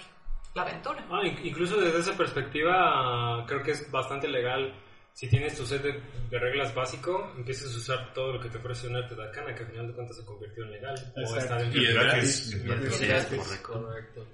la 0.55 0.61
aventura. 0.63 1.05
Ah, 1.11 1.21
in- 1.25 1.39
incluso 1.45 1.77
desde 1.79 1.99
esa 1.99 2.13
perspectiva, 2.17 3.43
creo 3.47 3.61
que 3.63 3.71
es 3.71 3.91
bastante 3.91 4.27
legal. 4.27 4.73
Si 5.13 5.27
tienes 5.27 5.57
tu 5.57 5.65
set 5.65 5.81
de, 5.81 6.01
de 6.29 6.39
reglas 6.39 6.73
básico, 6.73 7.33
empiezas 7.35 7.73
a 7.73 7.77
usar 7.77 8.13
todo 8.13 8.33
lo 8.33 8.39
que 8.39 8.47
te 8.49 8.57
ofrece 8.57 8.87
un 8.87 8.95
arte 8.95 9.15
de 9.15 9.23
arcana, 9.23 9.53
que 9.53 9.63
al 9.63 9.69
final 9.71 9.87
de 9.87 9.93
cuentas 9.93 10.15
se 10.17 10.23
convirtió 10.25 10.63
en 10.63 10.71
legal. 10.71 11.13
O 11.17 11.35
está 11.35 11.57
dentro 11.57 11.81
Y 11.81 11.85
de 11.85 11.89
es 11.91 11.95
gratis. 11.95 12.63
gratis. 12.63 12.95
Sí, 12.95 13.05
es 13.11 13.25
correcto. 13.25 13.73
Correcto. 13.83 14.27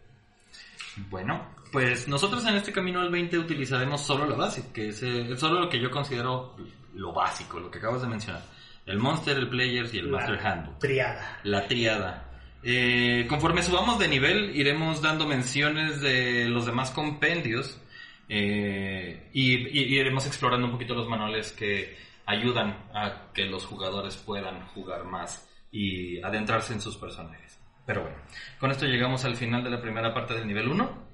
Bueno, 1.09 1.54
pues 1.75 2.07
nosotros 2.07 2.45
en 2.45 2.55
este 2.55 2.71
camino 2.71 3.01
al 3.01 3.09
20 3.11 3.37
utilizaremos 3.37 3.99
solo 4.01 4.25
la 4.25 4.35
base, 4.35 4.71
que 4.73 4.89
es, 4.89 5.03
eh, 5.03 5.35
solo 5.37 5.59
lo 5.59 5.69
que 5.69 5.79
yo 5.79 5.91
considero 5.91 6.55
lo 6.93 7.11
básico, 7.11 7.59
lo 7.59 7.69
que 7.69 7.79
acabas 7.79 8.01
de 8.01 8.07
mencionar. 8.07 8.41
El 8.85 8.97
Monster, 8.99 9.35
el 9.37 9.49
Players 9.49 9.93
y 9.93 9.97
el 9.99 10.07
Master 10.07 10.39
Handbook. 10.39 10.79
Triada. 10.79 11.39
La 11.43 11.67
triada. 11.67 12.29
Eh, 12.63 13.25
conforme 13.27 13.61
subamos 13.61 13.99
de 13.99 14.07
nivel, 14.07 14.55
iremos 14.55 15.01
dando 15.01 15.27
menciones 15.27 15.99
de 16.01 16.45
los 16.49 16.65
demás 16.65 16.91
compendios 16.91 17.81
eh, 18.29 19.29
y, 19.33 19.53
y- 19.55 19.83
y 19.95 19.99
iremos 19.99 20.25
explorando 20.25 20.65
un 20.67 20.71
poquito 20.71 20.93
los 20.95 21.07
manuales 21.09 21.51
que 21.51 21.97
ayudan 22.25 22.85
a 22.93 23.31
que 23.33 23.45
los 23.45 23.65
jugadores 23.65 24.15
puedan 24.17 24.65
jugar 24.67 25.03
más 25.05 25.47
y 25.71 26.21
adentrarse 26.21 26.73
en 26.73 26.81
sus 26.81 26.95
personajes. 26.97 27.59
Pero 27.85 28.01
bueno, 28.01 28.17
con 28.59 28.71
esto 28.71 28.85
llegamos 28.85 29.25
al 29.25 29.35
final 29.35 29.63
de 29.63 29.69
la 29.69 29.81
primera 29.81 30.13
parte 30.13 30.33
del 30.33 30.47
nivel 30.47 30.67
1. 30.69 31.05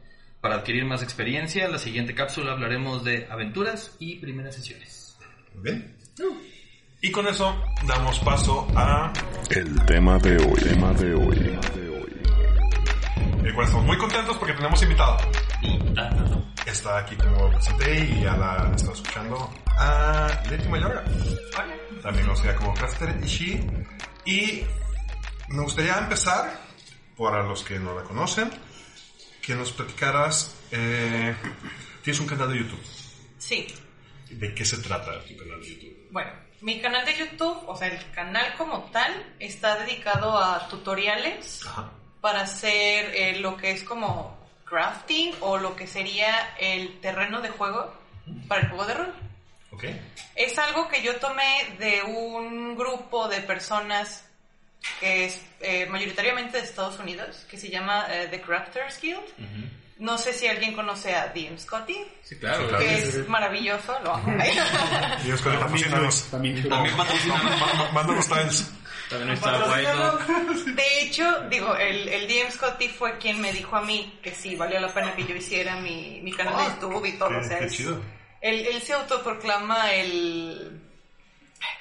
Para 0.42 0.56
adquirir 0.56 0.86
más 0.86 1.04
experiencia, 1.04 1.66
en 1.66 1.72
la 1.72 1.78
siguiente 1.78 2.16
cápsula 2.16 2.54
hablaremos 2.54 3.04
de 3.04 3.28
aventuras 3.30 3.96
y 4.00 4.16
primeras 4.16 4.56
sesiones. 4.56 5.16
Bien. 5.54 5.96
Y 7.00 7.12
con 7.12 7.28
eso 7.28 7.56
damos 7.86 8.20
paso 8.20 8.68
a 8.76 9.14
El 9.52 9.86
tema 9.86 10.18
de 10.18 10.38
hoy. 10.38 10.62
Tema 10.62 10.94
de 10.94 11.14
hoy. 11.14 11.60
el 13.44 13.54
cual 13.54 13.66
estamos 13.68 13.86
muy 13.86 13.98
contentos 13.98 14.36
porque 14.38 14.54
tenemos 14.54 14.82
invitado. 14.82 15.18
Está 16.66 16.98
aquí 17.00 17.16
como 17.18 17.50
presente 17.50 18.06
y 18.06 18.22
ya 18.24 18.36
la 18.36 18.72
está 18.76 18.94
escuchando 18.94 19.54
a 19.78 20.28
Leti 20.50 20.68
Mayorga. 20.70 21.04
También 22.02 22.26
conocida 22.26 22.56
como 22.56 22.74
Caster 22.74 23.16
Ishii. 23.24 23.70
Y 24.26 24.64
me 25.50 25.62
gustaría 25.62 26.00
empezar, 26.00 26.52
para 27.16 27.44
los 27.44 27.64
que 27.64 27.78
no 27.78 27.94
la 27.94 28.02
conocen, 28.04 28.50
que 29.42 29.56
nos 29.56 29.72
platicaras. 29.72 30.56
eh, 30.72 31.36
tienes 32.04 32.20
un 32.20 32.28
canal 32.28 32.52
de 32.52 32.60
YouTube. 32.60 32.82
Sí, 33.38 33.68
¿De 34.30 34.54
qué 34.56 34.64
se 34.64 34.78
trata 34.78 35.20
tu 35.26 35.36
canal 35.38 35.60
de 35.62 35.68
YouTube? 35.76 36.08
bueno, 36.12 36.32
mi 36.62 36.80
canal 36.80 37.04
de 37.06 37.18
YouTube, 37.18 37.58
o 37.68 37.76
sea, 37.76 37.88
el 37.88 38.12
canal 38.12 38.54
como 38.58 38.84
tal, 38.92 39.12
está 39.40 39.78
dedicado 39.84 40.38
a 40.38 40.68
tutoriales 40.70 41.66
Ajá. 41.66 41.92
para 42.22 42.42
hacer 42.42 43.14
eh, 43.16 43.40
lo 43.40 43.58
que 43.58 43.72
es 43.72 43.84
como 43.84 44.40
crafting 44.66 45.34
o 45.42 45.58
lo 45.58 45.76
que 45.76 45.88
sería 45.88 46.54
el 46.60 47.00
terreno 47.02 47.42
de 47.42 47.50
juego 47.50 47.94
para 48.48 48.62
el 48.62 48.68
juego 48.70 48.86
de 48.86 48.94
rol. 48.94 49.14
¿Ok? 49.72 49.86
Es 50.36 50.58
algo 50.60 50.88
que 50.88 51.02
yo 51.02 51.16
tomé 51.18 51.76
de 51.80 52.04
un 52.04 52.76
grupo 52.78 53.28
de 53.28 53.42
personas 53.42 54.24
que 55.00 55.26
es 55.26 55.42
eh, 55.60 55.86
mayoritariamente 55.88 56.58
de 56.58 56.64
Estados 56.64 56.98
Unidos, 57.00 57.46
que 57.50 57.58
se 57.58 57.70
llama 57.70 58.06
eh, 58.10 58.28
The 58.32 58.42
Crafters 58.42 59.00
Guild. 59.02 59.20
No 60.00 60.18
sé 60.18 60.34
si 60.34 60.48
alguien 60.48 60.74
conoce 60.74 61.14
a 61.16 61.28
DM 61.28 61.60
Scotty, 61.60 61.96
Sí, 62.24 62.36
claro. 62.38 62.64
Sí, 62.64 62.68
claro. 62.70 62.84
que 62.84 62.94
es 62.96 63.28
maravilloso, 63.28 64.00
lo 64.04 64.16
amo. 64.16 64.36
Y 65.24 65.30
es 65.30 65.42
con 65.42 65.54
el 65.54 65.60
patrocínanos. 65.60 66.24
También 66.32 66.68
También 66.68 66.98
patrocinamos. 66.98 67.94
Mándanos 67.94 68.28
tiles. 68.28 68.72
También 69.12 69.32
está. 69.34 69.60
De 70.74 71.02
hecho, 71.02 71.42
digo, 71.50 71.76
el, 71.76 72.08
el 72.10 72.28
DM 72.28 72.50
Scotty 72.52 72.88
fue 72.90 73.18
quien 73.20 73.40
me 73.42 73.54
dijo 73.54 73.76
a 73.76 73.82
mí 73.84 74.18
que 74.24 74.34
sí, 74.34 74.56
valía 74.56 74.80
la 74.80 74.92
pena 74.92 75.16
que 75.16 75.26
yo 75.26 75.36
hiciera 75.36 75.76
mi, 75.76 76.20
mi 76.24 76.32
canal 76.34 76.56
de 76.58 76.82
YouTube 76.82 77.06
y 77.06 77.12
todo. 77.20 77.30
Qué- 77.30 77.36
o 77.36 77.44
sea, 77.44 77.60
qué 77.60 77.66
es- 77.66 77.74
chido. 77.74 78.02
Él, 78.42 78.66
él 78.66 78.82
se 78.82 78.94
autoproclama 78.94 79.94
el... 79.94 80.82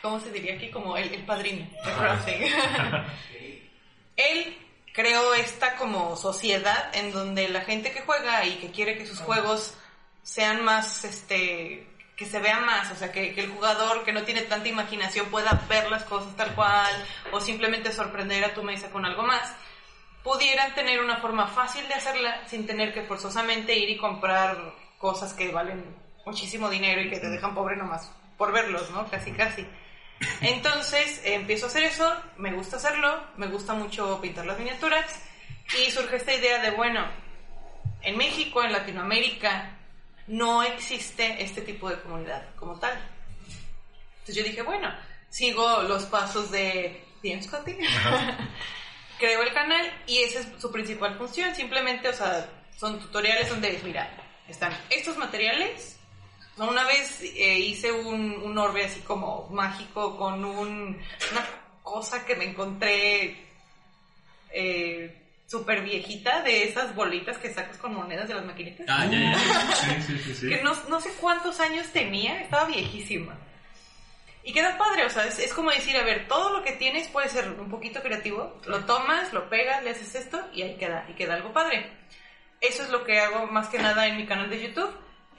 ¿Cómo 0.02 0.18
se 0.20 0.30
diría 0.30 0.54
aquí? 0.54 0.70
Como 0.70 0.96
el, 0.96 1.12
el 1.12 1.22
padrino 1.24 1.66
de 1.84 1.92
crafting. 1.92 2.42
él 4.16 4.56
creó 4.92 5.34
esta 5.34 5.76
como 5.76 6.16
sociedad 6.16 6.90
en 6.94 7.12
donde 7.12 7.48
la 7.48 7.62
gente 7.62 7.92
que 7.92 8.02
juega 8.02 8.44
y 8.46 8.56
que 8.56 8.70
quiere 8.70 8.96
que 8.96 9.06
sus 9.06 9.20
juegos 9.20 9.74
sean 10.22 10.64
más, 10.64 11.04
este, 11.04 11.86
que 12.16 12.26
se 12.26 12.40
vean 12.40 12.64
más, 12.64 12.90
o 12.92 12.96
sea, 12.96 13.12
que, 13.12 13.34
que 13.34 13.42
el 13.42 13.50
jugador 13.50 14.04
que 14.04 14.12
no 14.12 14.22
tiene 14.22 14.42
tanta 14.42 14.68
imaginación 14.68 15.26
pueda 15.26 15.64
ver 15.68 15.90
las 15.90 16.04
cosas 16.04 16.34
tal 16.36 16.54
cual 16.54 16.92
o 17.32 17.40
simplemente 17.40 17.92
sorprender 17.92 18.44
a 18.44 18.54
tu 18.54 18.62
mesa 18.62 18.90
con 18.90 19.04
algo 19.04 19.22
más, 19.22 19.54
pudieran 20.22 20.74
tener 20.74 21.00
una 21.00 21.18
forma 21.18 21.46
fácil 21.46 21.86
de 21.88 21.94
hacerla 21.94 22.46
sin 22.46 22.66
tener 22.66 22.92
que 22.92 23.02
forzosamente 23.02 23.78
ir 23.78 23.88
y 23.88 23.96
comprar 23.96 24.74
cosas 24.98 25.32
que 25.32 25.50
valen 25.50 25.96
muchísimo 26.26 26.68
dinero 26.68 27.00
y 27.00 27.08
que 27.08 27.18
te 27.18 27.30
dejan 27.30 27.54
pobre 27.54 27.76
nomás 27.76 28.12
por 28.40 28.52
verlos, 28.52 28.90
¿no? 28.92 29.06
Casi, 29.10 29.32
casi. 29.32 29.66
Entonces 30.40 31.20
eh, 31.26 31.34
empiezo 31.34 31.66
a 31.66 31.68
hacer 31.68 31.82
eso, 31.82 32.10
me 32.38 32.54
gusta 32.54 32.76
hacerlo, 32.76 33.22
me 33.36 33.48
gusta 33.48 33.74
mucho 33.74 34.18
pintar 34.22 34.46
las 34.46 34.58
miniaturas 34.58 35.04
y 35.78 35.90
surge 35.90 36.16
esta 36.16 36.32
idea 36.32 36.58
de, 36.62 36.70
bueno, 36.70 37.06
en 38.00 38.16
México, 38.16 38.64
en 38.64 38.72
Latinoamérica, 38.72 39.76
no 40.26 40.62
existe 40.62 41.44
este 41.44 41.60
tipo 41.60 41.90
de 41.90 42.00
comunidad 42.00 42.54
como 42.54 42.80
tal. 42.80 42.98
Entonces 44.20 44.36
yo 44.36 44.42
dije, 44.42 44.62
bueno, 44.62 44.90
sigo 45.28 45.82
los 45.82 46.04
pasos 46.06 46.50
de 46.50 47.04
DM 47.22 47.42
Scotty, 47.42 47.76
creo 49.18 49.42
el 49.42 49.52
canal 49.52 49.86
y 50.06 50.20
esa 50.20 50.40
es 50.40 50.48
su 50.58 50.72
principal 50.72 51.18
función. 51.18 51.54
Simplemente, 51.54 52.08
o 52.08 52.14
sea, 52.14 52.48
son 52.74 53.00
tutoriales 53.00 53.50
donde, 53.50 53.78
mira, 53.84 54.10
están 54.48 54.72
estos 54.88 55.18
materiales. 55.18 55.99
Una 56.68 56.84
vez 56.84 57.22
eh, 57.22 57.58
hice 57.58 57.90
un, 57.90 58.32
un 58.42 58.58
orbe 58.58 58.84
así 58.84 59.00
como 59.00 59.48
mágico 59.50 60.16
con 60.16 60.44
un, 60.44 61.00
una 61.32 61.46
cosa 61.82 62.24
que 62.24 62.36
me 62.36 62.44
encontré 62.44 63.36
eh, 64.52 65.20
súper 65.46 65.82
viejita 65.82 66.42
de 66.42 66.64
esas 66.64 66.94
bolitas 66.94 67.38
que 67.38 67.52
sacas 67.52 67.78
con 67.78 67.94
monedas 67.94 68.28
de 68.28 68.34
las 68.34 68.44
maquinitas. 68.44 68.86
Ah, 68.88 69.06
ya, 69.06 69.18
ya. 69.18 69.36
Sí, 69.74 70.02
sí, 70.06 70.18
sí. 70.18 70.34
sí. 70.34 70.48
Que 70.48 70.62
no, 70.62 70.72
no 70.88 71.00
sé 71.00 71.10
cuántos 71.20 71.60
años 71.60 71.86
tenía, 71.88 72.40
estaba 72.42 72.66
viejísima. 72.66 73.36
Y 74.42 74.52
queda 74.52 74.78
padre, 74.78 75.04
o 75.04 75.10
sea, 75.10 75.26
es, 75.26 75.38
es 75.38 75.52
como 75.52 75.70
decir, 75.70 75.96
a 75.96 76.04
ver, 76.04 76.28
todo 76.28 76.50
lo 76.56 76.62
que 76.62 76.72
tienes 76.72 77.08
puede 77.08 77.28
ser 77.28 77.48
un 77.58 77.70
poquito 77.70 78.02
creativo, 78.02 78.58
lo 78.66 78.84
tomas, 78.84 79.32
lo 79.32 79.50
pegas, 79.50 79.82
le 79.82 79.90
haces 79.90 80.14
esto 80.14 80.40
y 80.54 80.62
ahí 80.62 80.76
queda, 80.76 81.06
y 81.08 81.14
queda 81.14 81.34
algo 81.34 81.52
padre. 81.52 81.90
Eso 82.60 82.82
es 82.82 82.90
lo 82.90 83.04
que 83.04 83.18
hago 83.18 83.46
más 83.46 83.68
que 83.68 83.78
nada 83.78 84.06
en 84.06 84.16
mi 84.16 84.26
canal 84.26 84.50
de 84.50 84.62
YouTube. 84.62 84.90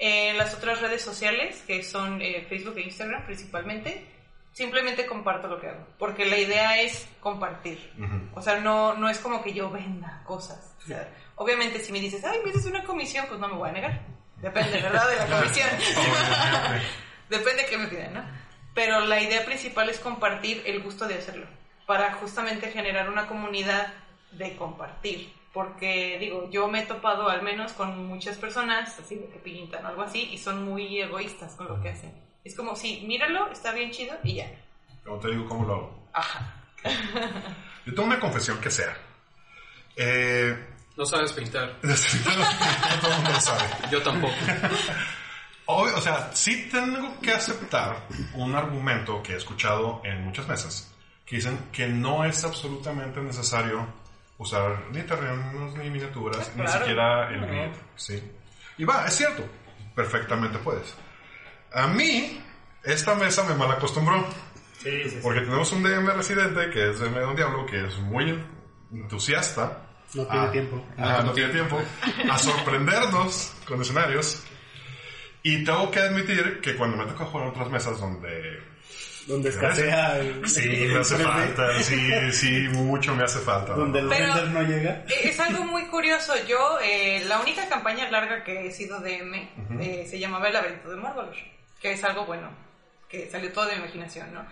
En 0.03 0.35
las 0.35 0.55
otras 0.55 0.81
redes 0.81 1.03
sociales, 1.03 1.63
que 1.67 1.83
son 1.83 2.23
eh, 2.23 2.43
Facebook 2.49 2.75
e 2.77 2.81
Instagram 2.81 3.23
principalmente, 3.23 4.03
simplemente 4.51 5.05
comparto 5.05 5.47
lo 5.47 5.61
que 5.61 5.67
hago. 5.67 5.85
Porque 5.99 6.25
la 6.25 6.39
idea 6.39 6.81
es 6.81 7.07
compartir. 7.19 7.93
O 8.33 8.41
sea, 8.41 8.59
no, 8.59 8.95
no 8.95 9.09
es 9.09 9.19
como 9.19 9.43
que 9.43 9.53
yo 9.53 9.69
venda 9.69 10.23
cosas. 10.25 10.75
O 10.83 10.87
sea, 10.87 11.07
obviamente 11.35 11.77
si 11.79 11.91
me 11.91 11.99
dices, 11.99 12.25
ay, 12.25 12.39
me 12.43 12.49
haces 12.49 12.65
una 12.65 12.83
comisión, 12.83 13.27
pues 13.27 13.39
no 13.39 13.47
me 13.47 13.53
voy 13.53 13.69
a 13.69 13.73
negar. 13.73 14.01
Depende, 14.37 14.81
¿verdad? 14.81 15.07
De 15.07 15.15
la 15.17 15.37
comisión. 15.37 15.69
Depende 17.29 17.61
de 17.61 17.69
qué 17.69 17.77
me 17.77 17.87
piden, 17.87 18.15
¿no? 18.15 18.25
Pero 18.73 19.01
la 19.01 19.21
idea 19.21 19.45
principal 19.45 19.87
es 19.87 19.99
compartir 19.99 20.63
el 20.65 20.81
gusto 20.81 21.07
de 21.07 21.19
hacerlo. 21.19 21.45
Para 21.85 22.13
justamente 22.13 22.71
generar 22.71 23.07
una 23.07 23.27
comunidad 23.27 23.93
de 24.31 24.55
compartir. 24.55 25.31
Porque, 25.53 26.17
digo, 26.19 26.49
yo 26.49 26.67
me 26.67 26.81
he 26.81 26.85
topado 26.85 27.27
al 27.29 27.41
menos 27.41 27.73
con 27.73 28.07
muchas 28.07 28.37
personas, 28.37 28.97
así 28.97 29.15
de 29.15 29.27
que 29.27 29.39
pintan 29.39 29.83
o 29.85 29.89
algo 29.89 30.01
así, 30.03 30.29
y 30.31 30.37
son 30.37 30.63
muy 30.63 31.01
egoístas 31.01 31.55
con 31.55 31.67
lo 31.67 31.81
que 31.81 31.89
hacen. 31.89 32.13
Es 32.43 32.55
como, 32.55 32.75
sí, 32.75 33.03
míralo, 33.05 33.51
está 33.51 33.73
bien 33.73 33.91
chido, 33.91 34.17
y 34.23 34.35
ya. 34.35 34.51
Como 35.03 35.19
te 35.19 35.29
digo, 35.29 35.45
¿cómo 35.47 35.65
lo 35.65 35.73
hago? 35.73 36.09
Ajá. 36.13 36.63
Yo 37.85 37.93
tengo 37.93 38.07
una 38.07 38.19
confesión 38.19 38.59
que 38.61 38.71
sea. 38.71 38.95
Eh, 39.95 40.67
No 40.95 41.05
sabes 41.05 41.33
pintar. 41.33 41.77
no 41.83 41.93
todo 43.01 43.11
el 43.11 43.15
mundo 43.17 43.31
lo 43.31 43.39
sabe. 43.41 43.63
Yo 43.91 44.01
tampoco. 44.01 44.33
Obvio, 45.65 45.97
o 45.97 46.01
sea, 46.01 46.31
sí 46.33 46.69
tengo 46.69 47.19
que 47.21 47.31
aceptar 47.31 48.07
un 48.33 48.55
argumento 48.55 49.21
que 49.21 49.33
he 49.33 49.37
escuchado 49.37 50.01
en 50.03 50.23
muchas 50.23 50.47
mesas, 50.47 50.93
que 51.25 51.37
dicen 51.37 51.69
que 51.71 51.87
no 51.87 52.25
es 52.25 52.43
absolutamente 52.43 53.21
necesario 53.21 53.87
usar 54.41 54.85
ni 54.91 55.01
terrenos 55.03 55.75
ni 55.75 55.89
miniaturas, 55.89 56.51
ni 56.55 56.63
Claro. 56.63 56.79
siquiera 56.79 57.29
el 57.29 57.45
grid, 57.45 57.71
¿sí? 57.95 58.21
Y 58.77 58.83
va, 58.83 59.05
es 59.05 59.15
cierto, 59.15 59.43
perfectamente 59.95 60.57
puedes. 60.59 60.95
A 61.73 61.87
mí, 61.87 62.41
esta 62.83 63.13
mesa 63.15 63.43
me 63.43 63.53
mal 63.55 63.71
acostumbró. 63.71 64.25
Sí, 64.79 65.03
sí, 65.03 65.09
sí. 65.11 65.19
Porque 65.21 65.41
tenemos 65.41 65.71
un 65.73 65.83
DM 65.83 66.09
residente 66.11 66.69
que 66.71 66.89
es 66.89 66.99
DM 66.99 67.19
Don 67.19 67.35
Diablo, 67.35 67.65
que 67.67 67.85
es 67.85 67.97
muy 67.99 68.43
entusiasta. 68.91 69.83
No 70.15 70.25
tiene 70.25 70.45
a- 70.47 70.51
tiempo. 70.51 70.85
ah, 70.97 71.21
no 71.23 71.31
tiene 71.33 71.53
tiempo. 71.53 71.79
A 72.29 72.37
sorprendernos 72.37 73.53
con 73.67 73.81
escenarios. 73.81 74.43
Y 75.43 75.63
tengo 75.63 75.89
que 75.91 75.99
admitir 75.99 76.59
que 76.61 76.75
cuando 76.75 76.97
me 76.97 77.05
toca 77.05 77.25
jugar 77.25 77.45
en 77.47 77.51
otras 77.51 77.69
mesas 77.69 77.99
donde... 77.99 78.70
Donde 79.27 79.49
escasea 79.49 80.17
el... 80.17 80.47
Sí, 80.49 80.67
me 80.91 80.99
hace 80.99 81.15
el- 81.15 81.21
falta. 81.23 81.83
Sí, 81.83 82.31
sí, 82.31 82.51
mucho 82.69 83.15
me 83.15 83.23
hace 83.23 83.39
falta. 83.39 83.73
Donde 83.73 83.99
el 83.99 84.07
Pero- 84.09 84.33
render 84.33 84.47
no 84.49 84.61
llega. 84.63 84.91
Eh, 85.07 85.29
Es 85.29 85.39
algo 85.39 85.63
muy 85.65 85.85
curioso. 85.85 86.33
Yo, 86.47 86.79
eh, 86.83 87.23
la 87.27 87.39
única 87.39 87.67
campaña 87.69 88.09
larga 88.09 88.43
que 88.43 88.67
he 88.67 88.71
sido 88.71 88.99
DM 88.99 89.49
eh, 89.79 90.07
se 90.09 90.19
llamaba 90.19 90.47
El 90.47 90.53
laberinto 90.53 90.89
de 90.89 90.97
Mordor, 90.97 91.33
que 91.79 91.91
es 91.93 92.03
algo 92.03 92.25
bueno, 92.25 92.49
que 93.07 93.29
salió 93.29 93.51
todo 93.53 93.65
de 93.65 93.73
mi 93.75 93.83
imaginación, 93.83 94.33
¿no? 94.33 94.45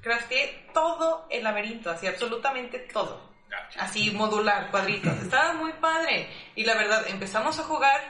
Crafteé 0.00 0.66
todo 0.74 1.26
el 1.30 1.44
laberinto, 1.44 1.90
así 1.90 2.06
absolutamente 2.06 2.78
todo. 2.92 3.32
Así 3.78 4.10
modular, 4.10 4.70
cuadritos. 4.70 5.12
Estaba 5.22 5.52
muy 5.52 5.72
padre. 5.74 6.28
Y 6.56 6.64
la 6.64 6.74
verdad, 6.74 7.04
empezamos 7.08 7.58
a 7.58 7.62
jugar 7.62 8.00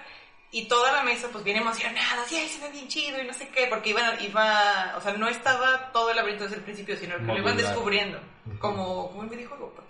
y 0.55 0.67
toda 0.67 0.93
la 0.93 1.03
mesa 1.03 1.29
pues 1.33 1.43
bien 1.43 1.57
emocionada, 1.57 2.25
sí, 2.29 2.49
se 2.49 2.61
ve 2.61 2.71
bien 2.71 2.87
chido 2.87 3.21
y 3.21 3.27
no 3.27 3.35
sé 3.35 3.49
qué, 3.49 3.67
porque 3.67 3.91
iba, 3.91 4.15
iba, 4.21 4.95
o 4.97 5.01
sea, 5.01 5.13
no 5.15 5.29
estaba 5.29 5.91
todo 5.91 6.11
el 6.11 6.17
laberinto 6.17 6.45
desde 6.45 6.59
el 6.59 6.63
principio, 6.63 6.97
sino 6.97 7.17
que 7.19 7.25
lo 7.25 7.39
iban 7.39 7.57
descubriendo, 7.57 8.21
como, 8.61 9.09
como 9.09 9.21
un 9.21 9.29
videojuego, 9.29 9.73
pues. 9.75 9.89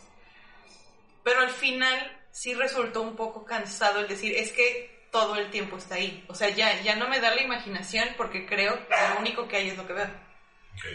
Pero 1.22 1.40
al 1.40 1.50
final 1.50 2.18
sí 2.30 2.54
resultó 2.54 3.02
un 3.02 3.14
poco 3.14 3.44
cansado 3.44 4.00
el 4.00 4.08
decir, 4.08 4.34
es 4.34 4.52
que 4.52 5.06
todo 5.12 5.36
el 5.36 5.50
tiempo 5.50 5.76
está 5.76 5.96
ahí. 5.96 6.24
O 6.28 6.34
sea, 6.34 6.48
ya, 6.48 6.80
ya 6.80 6.96
no 6.96 7.08
me 7.08 7.20
da 7.20 7.34
la 7.34 7.42
imaginación 7.42 8.08
porque 8.16 8.46
creo 8.46 8.88
que 8.88 8.94
lo 9.12 9.20
único 9.20 9.46
que 9.46 9.56
hay 9.56 9.68
es 9.68 9.76
lo 9.76 9.86
que 9.86 9.92
veo. 9.92 10.08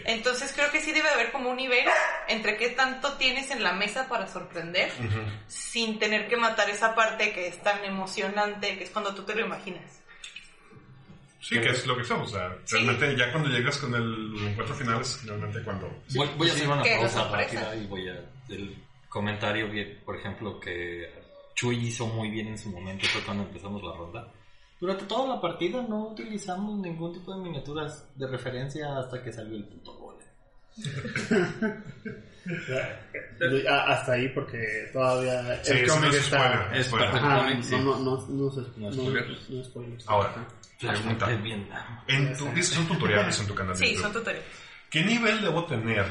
Entonces 0.04 0.52
creo 0.54 0.70
que 0.70 0.80
sí 0.80 0.92
debe 0.92 1.08
haber 1.08 1.32
como 1.32 1.50
un 1.50 1.56
nivel 1.56 1.84
entre 2.28 2.56
qué 2.56 2.70
tanto 2.70 3.14
tienes 3.14 3.50
en 3.50 3.62
la 3.62 3.72
mesa 3.72 4.08
para 4.08 4.26
sorprender 4.26 4.90
sin 5.48 5.98
tener 5.98 6.28
que 6.28 6.36
matar 6.36 6.70
esa 6.70 6.94
parte 6.94 7.32
que 7.32 7.48
es 7.48 7.62
tan 7.62 7.84
emocionante, 7.84 8.78
que 8.78 8.84
es 8.84 8.90
cuando 8.90 9.14
tú 9.14 9.22
te 9.24 9.34
lo 9.34 9.44
imaginas. 9.46 10.00
Sí, 11.40 11.58
que 11.60 11.70
es 11.70 11.86
lo 11.86 11.96
que 11.96 12.04
somos. 12.04 12.28
O 12.32 12.36
sea, 12.36 12.54
Sí. 12.64 12.76
realmente 12.76 13.16
ya 13.16 13.32
cuando 13.32 13.48
llegas 13.48 13.78
con 13.78 13.94
el 13.94 14.48
encuentro 14.48 14.74
final 14.76 15.00
es 15.00 15.24
realmente 15.24 15.62
cuando... 15.64 15.88
Voy, 16.14 16.28
voy 16.36 16.50
a 16.50 16.52
hacer 16.52 16.68
una 16.68 16.82
pausa 16.84 17.28
rápida 17.28 17.74
y 17.74 17.86
voy 17.86 18.08
a... 18.08 18.20
El 18.48 18.76
comentario 19.08 19.68
por 20.04 20.16
ejemplo, 20.16 20.60
que 20.60 21.10
Chuy 21.54 21.88
hizo 21.88 22.06
muy 22.06 22.30
bien 22.30 22.48
en 22.48 22.58
su 22.58 22.70
momento 22.70 23.06
fue 23.08 23.22
cuando 23.22 23.44
empezamos 23.44 23.82
la 23.82 23.92
ronda. 23.94 24.32
Durante 24.80 25.04
toda 25.04 25.34
la 25.34 25.40
partida 25.40 25.82
no 25.82 26.08
utilizamos 26.08 26.78
ningún 26.78 27.12
tipo 27.12 27.34
de 27.36 27.42
miniaturas 27.42 28.08
de 28.16 28.26
referencia 28.26 28.96
hasta 28.98 29.22
que 29.22 29.30
salió 29.32 29.56
el 29.56 29.64
puto 29.64 29.92
gol. 29.94 30.16
Hasta 33.68 34.12
ahí 34.12 34.28
porque 34.30 34.88
todavía 34.92 35.62
Sí, 35.64 35.72
el 35.72 35.86
no 35.86 35.94
cómic 35.94 36.10
es 36.14 36.16
está... 36.24 36.74
es 36.74 36.86
spoiler. 36.86 37.08
Ajá, 37.08 37.38
cómic, 37.38 37.62
sí. 37.62 37.76
no, 37.76 37.82
no, 37.82 37.98
no, 37.98 38.26
no, 38.28 38.50
se- 38.50 38.60
No 38.76 38.86
no, 38.90 38.92
spoilers. 38.92 39.50
no 39.50 39.64
spoilers. 39.64 40.08
Ahora, 40.08 40.34
pregunta. 40.78 41.30
En 42.08 42.36
tu, 42.36 42.44
dices, 42.46 42.74
son 42.74 42.86
tutoriales 42.86 43.38
en 43.40 43.46
tu 43.46 43.54
canal 43.54 43.74
de 43.74 43.78
Sí, 43.84 43.90
YouTube. 43.92 44.02
son 44.02 44.12
tutoriales. 44.12 44.48
¿Qué 44.88 45.04
nivel 45.04 45.40
debo 45.42 45.64
tener 45.66 46.06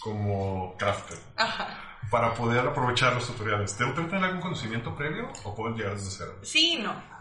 como 0.00 0.74
crafter 0.78 1.18
Ajá. 1.36 1.98
para 2.10 2.34
poder 2.34 2.66
aprovechar 2.66 3.14
los 3.14 3.26
tutoriales? 3.26 3.76
¿Debo 3.78 3.92
tener 3.92 4.24
algún 4.24 4.40
conocimiento 4.40 4.94
previo 4.96 5.30
o 5.44 5.54
puedo 5.54 5.76
llegar 5.76 5.92
desde 5.94 6.10
cero? 6.10 6.38
Sí 6.42 6.78
no. 6.82 7.17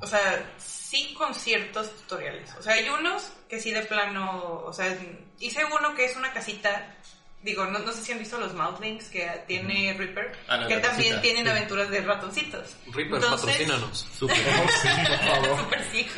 O 0.00 0.06
sea, 0.06 0.44
sí 0.58 1.14
con 1.16 1.34
ciertos 1.34 1.90
tutoriales. 1.96 2.54
O 2.58 2.62
sea, 2.62 2.74
hay 2.74 2.88
unos 2.88 3.32
que 3.48 3.60
sí 3.60 3.70
de 3.70 3.82
plano, 3.82 4.62
o 4.64 4.72
sea, 4.72 4.94
hice 5.40 5.64
uno 5.64 5.94
que 5.94 6.04
es 6.04 6.16
una 6.16 6.32
casita, 6.32 6.94
digo, 7.42 7.64
no, 7.66 7.78
no 7.78 7.92
sé 7.92 8.02
si 8.02 8.12
han 8.12 8.18
visto 8.18 8.38
los 8.38 8.52
Mouthlings 8.54 9.08
que 9.08 9.26
tiene 9.46 9.94
Reaper, 9.96 10.36
Ah, 10.48 10.64
que 10.68 10.76
también 10.78 11.20
tienen 11.22 11.44
sí. 11.44 11.50
aventuras 11.50 11.88
de 11.90 12.00
ratoncitos. 12.02 12.76
Reaper, 12.92 13.20
patrocínanos. 13.20 14.06
Súper. 14.18 14.36
Súper 15.58 15.84
sí. 15.92 16.06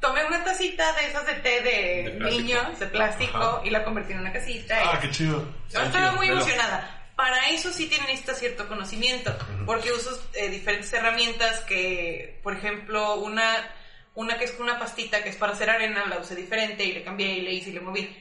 Tomé 0.00 0.24
una 0.24 0.42
tacita 0.42 0.92
de 0.94 1.08
esas 1.08 1.26
de 1.26 1.34
té 1.34 1.60
de, 1.60 2.18
niños, 2.30 2.78
de 2.78 2.86
plástico, 2.86 3.36
Ajá. 3.36 3.60
y 3.64 3.70
la 3.70 3.84
convertí 3.84 4.12
en 4.14 4.20
una 4.20 4.32
casita. 4.32 4.82
y- 4.82 4.86
Ah, 4.88 4.98
qué 4.98 5.10
chido. 5.10 5.46
yo 5.70 5.80
estaba 5.82 6.12
muy 6.12 6.26
velo. 6.28 6.38
emocionada. 6.40 6.99
Para 7.20 7.50
eso 7.50 7.70
sí 7.70 7.86
tienen 7.86 8.06
necesitas 8.06 8.38
cierto 8.38 8.66
conocimiento, 8.66 9.30
porque 9.66 9.92
uso 9.92 10.18
eh, 10.32 10.48
diferentes 10.48 10.90
herramientas 10.90 11.60
que, 11.64 12.40
por 12.42 12.54
ejemplo, 12.54 13.16
una, 13.16 13.74
una 14.14 14.38
que 14.38 14.44
es 14.44 14.58
una 14.58 14.78
pastita 14.78 15.22
que 15.22 15.28
es 15.28 15.36
para 15.36 15.52
hacer 15.52 15.68
arena, 15.68 16.06
la 16.06 16.16
usé 16.16 16.34
diferente 16.34 16.82
y 16.82 16.92
le 16.92 17.04
cambié 17.04 17.34
y 17.34 17.40
le 17.42 17.52
hice 17.52 17.68
y 17.68 17.72
le 17.74 17.80
moví. 17.80 18.16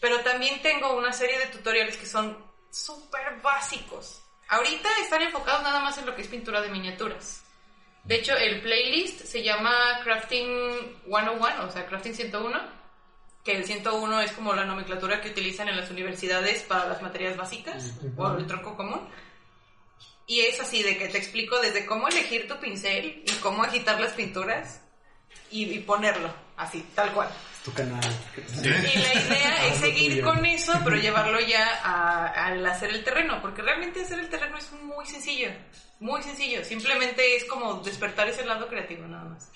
Pero 0.00 0.20
también 0.20 0.62
tengo 0.62 0.96
una 0.96 1.12
serie 1.12 1.38
de 1.38 1.48
tutoriales 1.48 1.98
que 1.98 2.06
son 2.06 2.42
súper 2.70 3.38
básicos. 3.42 4.22
Ahorita 4.48 4.88
están 5.02 5.20
enfocados 5.20 5.62
nada 5.62 5.80
más 5.80 5.98
en 5.98 6.06
lo 6.06 6.16
que 6.16 6.22
es 6.22 6.28
pintura 6.28 6.62
de 6.62 6.70
miniaturas. 6.70 7.44
De 8.04 8.14
hecho, 8.14 8.34
el 8.34 8.62
playlist 8.62 9.26
se 9.26 9.42
llama 9.42 10.00
Crafting 10.04 11.02
101, 11.04 11.66
o 11.66 11.70
sea, 11.70 11.84
Crafting 11.84 12.14
101 12.14 12.77
que 13.48 13.56
el 13.56 13.64
101 13.64 14.20
es 14.20 14.32
como 14.32 14.52
la 14.52 14.66
nomenclatura 14.66 15.22
que 15.22 15.30
utilizan 15.30 15.70
en 15.70 15.78
las 15.78 15.90
universidades 15.90 16.64
para 16.64 16.84
las 16.86 17.00
materias 17.00 17.34
básicas 17.34 17.94
o 18.18 18.36
el 18.36 18.46
tronco 18.46 18.76
común. 18.76 19.08
Y 20.26 20.40
es 20.40 20.60
así 20.60 20.82
de 20.82 20.98
que 20.98 21.08
te 21.08 21.16
explico 21.16 21.58
desde 21.58 21.86
cómo 21.86 22.08
elegir 22.08 22.46
tu 22.46 22.58
pincel 22.60 23.22
y 23.26 23.32
cómo 23.40 23.62
agitar 23.62 23.98
las 23.98 24.12
pinturas 24.12 24.82
y, 25.50 25.64
y 25.64 25.78
ponerlo 25.78 26.30
así, 26.58 26.86
tal 26.94 27.10
cual. 27.14 27.30
Tu 27.64 27.72
canal. 27.72 28.04
Y 28.62 28.68
la 28.98 29.14
idea 29.14 29.66
es 29.68 29.76
seguir 29.80 30.22
con 30.22 30.44
eso, 30.44 30.78
pero 30.84 30.96
llevarlo 31.00 31.40
ya 31.40 31.80
a- 31.82 32.26
al 32.48 32.66
hacer 32.66 32.90
el 32.90 33.02
terreno, 33.02 33.40
porque 33.40 33.62
realmente 33.62 34.02
hacer 34.02 34.18
el 34.18 34.28
terreno 34.28 34.58
es 34.58 34.70
muy 34.72 35.06
sencillo, 35.06 35.48
muy 36.00 36.22
sencillo. 36.22 36.62
Simplemente 36.66 37.34
es 37.36 37.46
como 37.46 37.76
despertar 37.80 38.28
ese 38.28 38.44
lado 38.44 38.68
creativo 38.68 39.06
nada 39.06 39.24
más. 39.24 39.50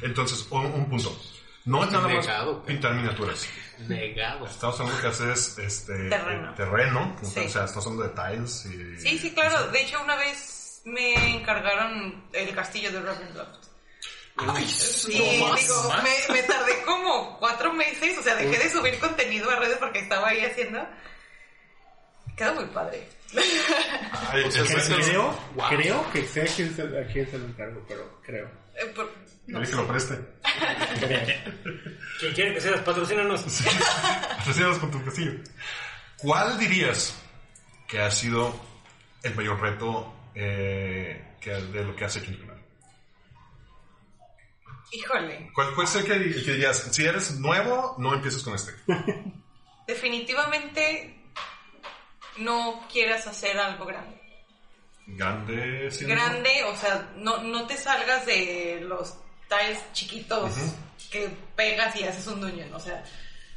Entonces, 0.00 0.46
un, 0.50 0.64
un 0.66 0.88
punto. 0.88 1.14
No 1.64 1.82
es 1.84 1.90
nada 1.92 2.08
más 2.08 2.26
Negado. 2.26 2.62
pintar 2.64 2.94
miniaturas. 2.94 3.48
Negado. 3.88 4.44
Estamos 4.46 4.78
hablando 4.80 5.00
que 5.00 5.06
haces 5.08 5.58
este, 5.58 6.08
Terreno. 6.10 6.54
terreno, 6.54 7.16
Sí. 7.22 7.40
o 7.40 7.48
sea, 7.48 7.64
estamos 7.64 7.86
hablando 7.86 8.02
de 8.02 8.36
tiles 8.36 8.66
y... 8.66 8.96
Sí, 9.00 9.18
sí, 9.18 9.32
claro. 9.32 9.68
De 9.68 9.80
hecho, 9.80 10.02
una 10.02 10.16
vez 10.16 10.82
me 10.84 11.36
encargaron 11.36 12.24
el 12.34 12.54
castillo 12.54 12.92
de 12.92 13.00
Ravenloft. 13.00 13.64
Sí, 14.66 15.38
¿no 15.40 15.48
más? 15.48 15.60
digo, 15.60 15.88
¿Más? 15.88 16.02
me, 16.04 16.34
me 16.34 16.42
tardé 16.42 16.82
como 16.84 17.38
cuatro 17.38 17.72
meses, 17.72 18.18
o 18.18 18.22
sea, 18.22 18.34
dejé 18.34 18.58
de 18.62 18.68
subir 18.70 18.98
contenido 18.98 19.48
a 19.48 19.56
redes 19.56 19.78
porque 19.78 20.00
estaba 20.00 20.28
ahí 20.28 20.40
haciendo. 20.44 20.84
Quedó 22.36 22.54
muy 22.56 22.64
padre. 22.66 23.08
Ay, 24.30 24.42
O 24.44 24.50
sea, 24.50 24.62
es- 24.64 24.70
es- 24.70 24.90
es- 24.90 25.06
Creo, 25.06 25.38
Wow. 25.54 25.68
creo 25.70 26.12
que 26.12 26.26
sé 26.26 26.42
a 26.42 26.46
quién, 26.46 26.74
se, 26.74 26.82
a 26.82 27.06
quién 27.06 27.30
se 27.30 27.38
lo 27.38 27.46
encargo, 27.46 27.80
pero 27.88 28.20
creo. 28.22 28.50
Eh, 28.76 28.86
por- 28.94 29.12
Dile 29.46 29.66
que 29.68 29.76
lo 29.76 29.86
preste. 29.86 30.18
Quien 32.18 32.32
quiere 32.34 32.54
que 32.54 32.60
seas, 32.60 32.80
patrocínanos. 32.80 33.44
Asociados 34.38 34.78
con 34.78 34.90
tu 34.90 35.04
castillo. 35.04 35.32
¿Cuál 36.16 36.58
dirías 36.58 37.14
que 37.86 38.00
ha 38.00 38.10
sido 38.10 38.58
el 39.22 39.34
mayor 39.34 39.60
reto 39.60 40.14
eh, 40.34 41.36
que, 41.40 41.50
de 41.50 41.84
lo 41.84 41.94
que 41.94 42.04
hace 42.06 42.22
King 42.22 42.38
Canal? 42.38 42.54
Híjole, 44.92 45.50
¿Cuál 45.54 45.74
puede 45.74 45.88
ser 45.88 46.04
que, 46.04 46.12
que 46.42 46.52
dirías, 46.52 46.78
si 46.92 47.04
eres 47.04 47.38
nuevo, 47.40 47.96
no 47.98 48.14
empieces 48.14 48.42
con 48.42 48.54
este? 48.54 48.72
definitivamente 49.86 51.20
no 52.38 52.86
quieras 52.90 53.26
hacer 53.26 53.58
algo 53.58 53.84
grande. 53.86 54.20
Grande, 55.06 55.90
siendo- 55.90 56.14
grande, 56.14 56.64
o 56.64 56.76
sea, 56.76 57.10
no, 57.16 57.38
no 57.42 57.66
te 57.66 57.76
salgas 57.76 58.24
de 58.26 58.80
los 58.82 59.14
tiles 59.48 59.78
chiquitos 59.92 60.52
que 61.10 61.28
pegas 61.54 61.94
y 61.96 62.04
haces 62.04 62.26
un 62.26 62.40
dungeon, 62.40 62.72
o 62.72 62.80
sea, 62.80 63.04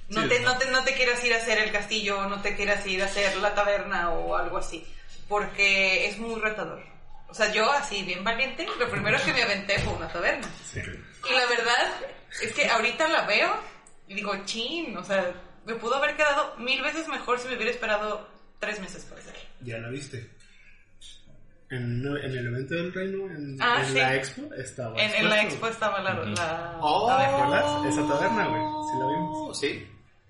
no, 0.09 0.23
Sí, 0.23 0.29
te, 0.29 0.39
no. 0.41 0.53
no, 0.53 0.57
te, 0.59 0.69
no 0.71 0.83
te 0.83 0.93
quieras 0.93 1.23
ir 1.23 1.33
a 1.33 1.37
hacer 1.37 1.57
el 1.59 1.71
castillo, 1.71 2.27
no 2.27 2.41
te 2.41 2.55
quieras 2.55 2.85
ir 2.85 3.01
a 3.01 3.05
hacer 3.05 3.35
la 3.37 3.53
taberna 3.55 4.09
o 4.11 4.35
algo 4.35 4.57
así, 4.57 4.85
porque 5.27 6.07
es 6.07 6.17
muy 6.17 6.39
retador. 6.39 6.81
O 7.29 7.33
sea, 7.33 7.51
yo 7.51 7.69
así, 7.71 8.03
bien 8.03 8.23
valiente, 8.23 8.65
lo 8.79 8.89
primero 8.89 9.17
que 9.23 9.33
me 9.33 9.43
aventé 9.43 9.79
fue 9.79 9.93
una 9.93 10.07
taberna. 10.07 10.47
Sí. 10.71 10.79
Y 10.79 11.33
la 11.33 11.45
verdad 11.47 11.93
es 12.41 12.53
que 12.53 12.67
ahorita 12.69 13.07
la 13.09 13.23
veo 13.25 13.53
y 14.07 14.13
digo, 14.15 14.33
chin, 14.45 14.95
o 14.97 15.03
sea, 15.03 15.33
me 15.65 15.75
pudo 15.75 15.95
haber 15.95 16.15
quedado 16.15 16.55
mil 16.57 16.81
veces 16.81 17.07
mejor 17.09 17.39
si 17.39 17.47
me 17.49 17.55
hubiera 17.55 17.71
esperado 17.71 18.29
tres 18.59 18.79
meses 18.79 19.03
para 19.03 19.19
hacerlo. 19.21 19.39
Ya 19.61 19.77
la 19.77 19.89
viste. 19.89 20.29
En, 21.69 22.05
en 22.05 22.15
el 22.37 22.47
evento 22.47 22.75
del 22.75 22.93
reino, 22.93 23.25
en, 23.29 23.57
Ah, 23.61 23.79
en 23.81 23.85
sí. 23.87 23.93
la 23.95 24.15
expo, 24.15 24.53
estaba. 24.53 24.97
En, 25.01 25.13
en 25.15 25.29
la 25.29 25.41
expo 25.43 25.67
estaba 25.67 25.99
la, 26.01 26.13
la 26.13 26.77
Oh. 26.79 27.09
Esa 27.87 28.07
taberna, 28.07 28.47
güey. 28.47 28.61
Sí 28.89 28.99
la 28.99 29.05
vimos. 29.07 29.59
Sí. 29.59 29.87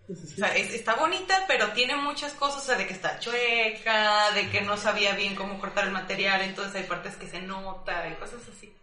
O 0.10 0.16
sea, 0.16 0.56
es- 0.56 0.74
está 0.74 0.96
bonita, 0.96 1.44
pero 1.48 1.68
tiene 1.74 1.96
muchas 1.98 2.32
cosas, 2.34 2.64
o 2.64 2.66
sea, 2.66 2.76
de 2.78 2.88
que 2.88 2.94
está 2.94 3.20
chueca, 3.20 4.32
de 4.34 4.50
que 4.50 4.62
no 4.62 4.78
sabía 4.78 5.14
bien 5.16 5.36
cómo 5.36 5.60
cortar 5.60 5.86
el 5.86 5.92
material, 5.92 6.42
entonces 6.42 6.76
hay 6.76 6.84
partes 6.88 7.16
que 7.18 7.28
se 7.28 7.42
nota 7.42 8.08
y 8.08 8.14
cosas 8.16 8.40
así. 8.56 8.74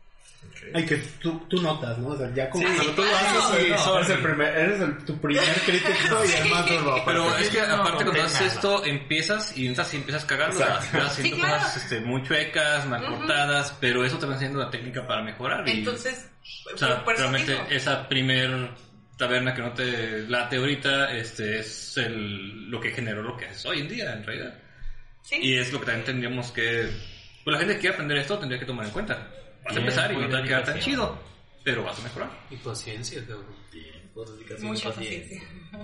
Ay, 0.72 0.86
que 0.86 0.97
tú, 1.20 1.38
tú 1.49 1.61
notas, 1.61 1.99
¿no? 1.99 2.09
O 2.09 2.16
sea, 2.16 2.32
ya 2.34 2.49
como 2.49 2.66
Sí, 2.66 2.74
cuando 2.74 2.92
tú 2.95 3.03
lo 3.05 3.16
haces, 3.16 3.68
no. 3.70 3.97
eres, 3.99 4.11
el 4.11 4.18
primer, 4.22 4.57
eres 4.59 4.80
el- 4.80 5.05
tu 5.05 5.20
primer 5.20 5.45
crítico 5.66 6.24
y 6.24 6.32
además 6.32 6.70
no 6.70 6.80
lo 6.80 7.05
Pero 7.05 7.36
es 7.38 7.49
que 7.51 7.59
no 7.61 7.74
aparte 7.74 7.90
noté 7.92 8.05
cuando 8.05 8.22
haces 8.22 8.40
nada. 8.40 8.53
esto, 8.55 8.84
empiezas 8.84 9.57
y 9.59 9.66
entras 9.66 9.92
y 9.95 9.97
empiezas 9.99 10.24
cagando, 10.24 10.59
vas 10.61 10.70
haciendo 10.95 11.11
Sí, 11.11 11.30
claro. 11.32 11.55
cosas 11.59 11.76
este, 11.76 12.01
muy 12.01 12.22
chuecas, 12.22 12.86
mal 12.86 13.05
Ujú. 13.05 13.14
cortadas, 13.18 13.76
pero 13.80 14.05
eso 14.05 14.18
te 14.18 14.26
va 14.26 14.32
enseñando 14.32 14.61
una 14.62 14.70
técnica 14.70 15.07
para 15.07 15.22
mejorar. 15.22 15.68
Y, 15.68 15.72
Entonces, 15.80 16.28
o 16.74 16.78
sea, 16.78 17.05
por 17.05 17.14
eso 17.14 17.22
realmente 17.30 17.59
esa 17.70 18.09
primer 18.09 18.70
taberna 19.18 19.55
que 19.55 19.62
no 19.62 19.72
te 19.74 20.26
late 20.28 20.57
ahorita, 20.57 21.12
este, 21.12 21.59
es 21.61 21.97
el, 21.99 22.68
lo 22.70 22.80
que 22.80 22.90
generó 22.90 23.22
lo 23.22 23.36
que 23.36 23.45
es 23.47 23.64
hoy 23.66 23.80
en 23.80 23.88
día, 23.88 24.12
en 24.14 24.24
realidad. 24.24 24.55
Sí. 25.22 25.36
Y 25.40 25.57
es 25.57 25.72
lo 25.72 25.78
que 25.80 25.86
también 25.86 26.05
tendríamos 26.07 26.51
que... 26.51 26.90
Pues 27.45 27.53
la 27.53 27.59
gente 27.59 27.74
que 27.74 27.80
quiere 27.80 27.95
aprender 27.95 28.18
esto 28.18 28.38
tendría 28.38 28.59
que 28.59 28.66
tomar 28.66 28.86
en 28.86 28.92
cuenta. 28.92 29.28
Vas 29.65 29.73
a 29.73 29.75
Bien, 29.75 29.83
empezar 29.89 30.12
y 30.12 30.17
no 30.17 30.27
te 30.29 30.33
va 30.35 30.39
a 30.39 30.43
quedar 30.45 30.65
tan 30.65 30.81
chido, 30.81 31.19
pero 31.65 31.85
vas 31.85 31.99
a 31.99 32.03
mejorar. 32.03 32.31
Y 32.51 32.57
paciencia, 32.57 33.21
cabrón. 33.27 33.47
Mucha 34.61 34.93
paciencia. 34.93 35.43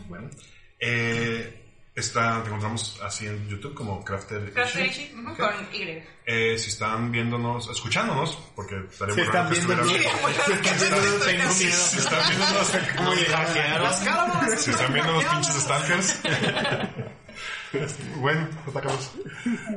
Bueno. 0.08 0.30
Eh, 0.78 1.62
está, 1.94 2.40
te 2.42 2.48
encontramos 2.48 3.00
así 3.02 3.26
en 3.26 3.48
YouTube 3.48 3.74
como 3.74 4.04
Crafter 4.04 4.52
Crafter 4.52 4.86
Ishi. 4.86 5.12
Con 5.36 5.54
Y. 5.74 6.02
Eh, 6.26 6.56
si 6.58 6.68
están 6.68 7.10
viéndonos, 7.10 7.68
escuchándonos, 7.70 8.36
porque 8.54 8.76
estaría 8.90 9.14
Si 9.14 9.20
están 9.22 9.50
viendo, 9.50 9.84
si 9.84 9.94
están 9.94 10.62
viendo, 10.62 11.24
tengo 11.24 11.50
Si, 11.50 11.64
miedo. 11.64 11.76
si 11.76 11.98
están 11.98 12.28
viéndonos, 12.28 12.72
¿Cómo 12.96 13.14
llegaron? 13.14 14.58
si 14.58 14.70
están 14.70 14.92
viendo 14.92 15.12
los 15.12 15.24
pinches 15.24 15.54
stalkers. 15.62 16.20
bueno, 18.16 18.48
atacamos. 18.66 19.12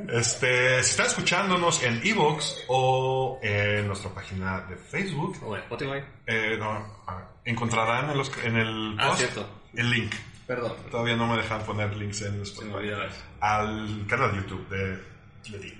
Este, 0.10 0.84
si 0.84 0.90
están 0.92 1.06
escuchándonos 1.08 1.84
en 1.84 2.02
Evox 2.06 2.64
o 2.68 3.40
en 3.42 3.88
nuestra 3.88 4.14
página 4.14 4.62
de 4.62 4.76
Facebook, 4.78 5.38
O 5.44 5.48
bueno, 5.48 5.64
Spotify. 5.64 6.04
eh, 6.26 6.58
no, 6.60 7.04
ah, 7.08 7.22
encontrarán 7.46 8.10
en, 8.10 8.18
los, 8.18 8.32
en 8.44 8.58
el 8.58 8.96
Ah, 9.00 9.10
post 9.10 9.38
el 9.76 9.90
link. 9.90 10.14
Perdón. 10.48 10.74
Todavía 10.92 11.16
no 11.16 11.28
me 11.28 11.38
dejan 11.38 11.64
poner 11.64 11.96
links 11.96 12.22
en 12.24 12.42
Spotify. 12.42 12.92
Al 13.40 14.06
canal 14.08 14.32
de 14.32 14.38
YouTube 14.38 14.68
de 14.70 15.04
Leti. 15.52 15.74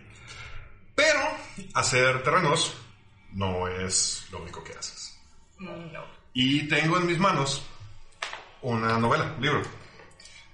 Pero 0.96 1.20
hacer 1.74 2.22
terrenos 2.24 2.76
no 3.32 3.68
es 3.68 4.28
lo 4.32 4.42
único 4.42 4.64
que 4.64 4.74
haces. 4.74 5.20
No. 5.60 5.74
Y 6.34 6.68
tengo 6.68 6.98
en 6.98 7.08
mis 7.08 7.18
manos 7.20 7.66
una 8.62 8.98
novela, 8.98 9.34
un 9.38 9.42
libro. 9.44 9.62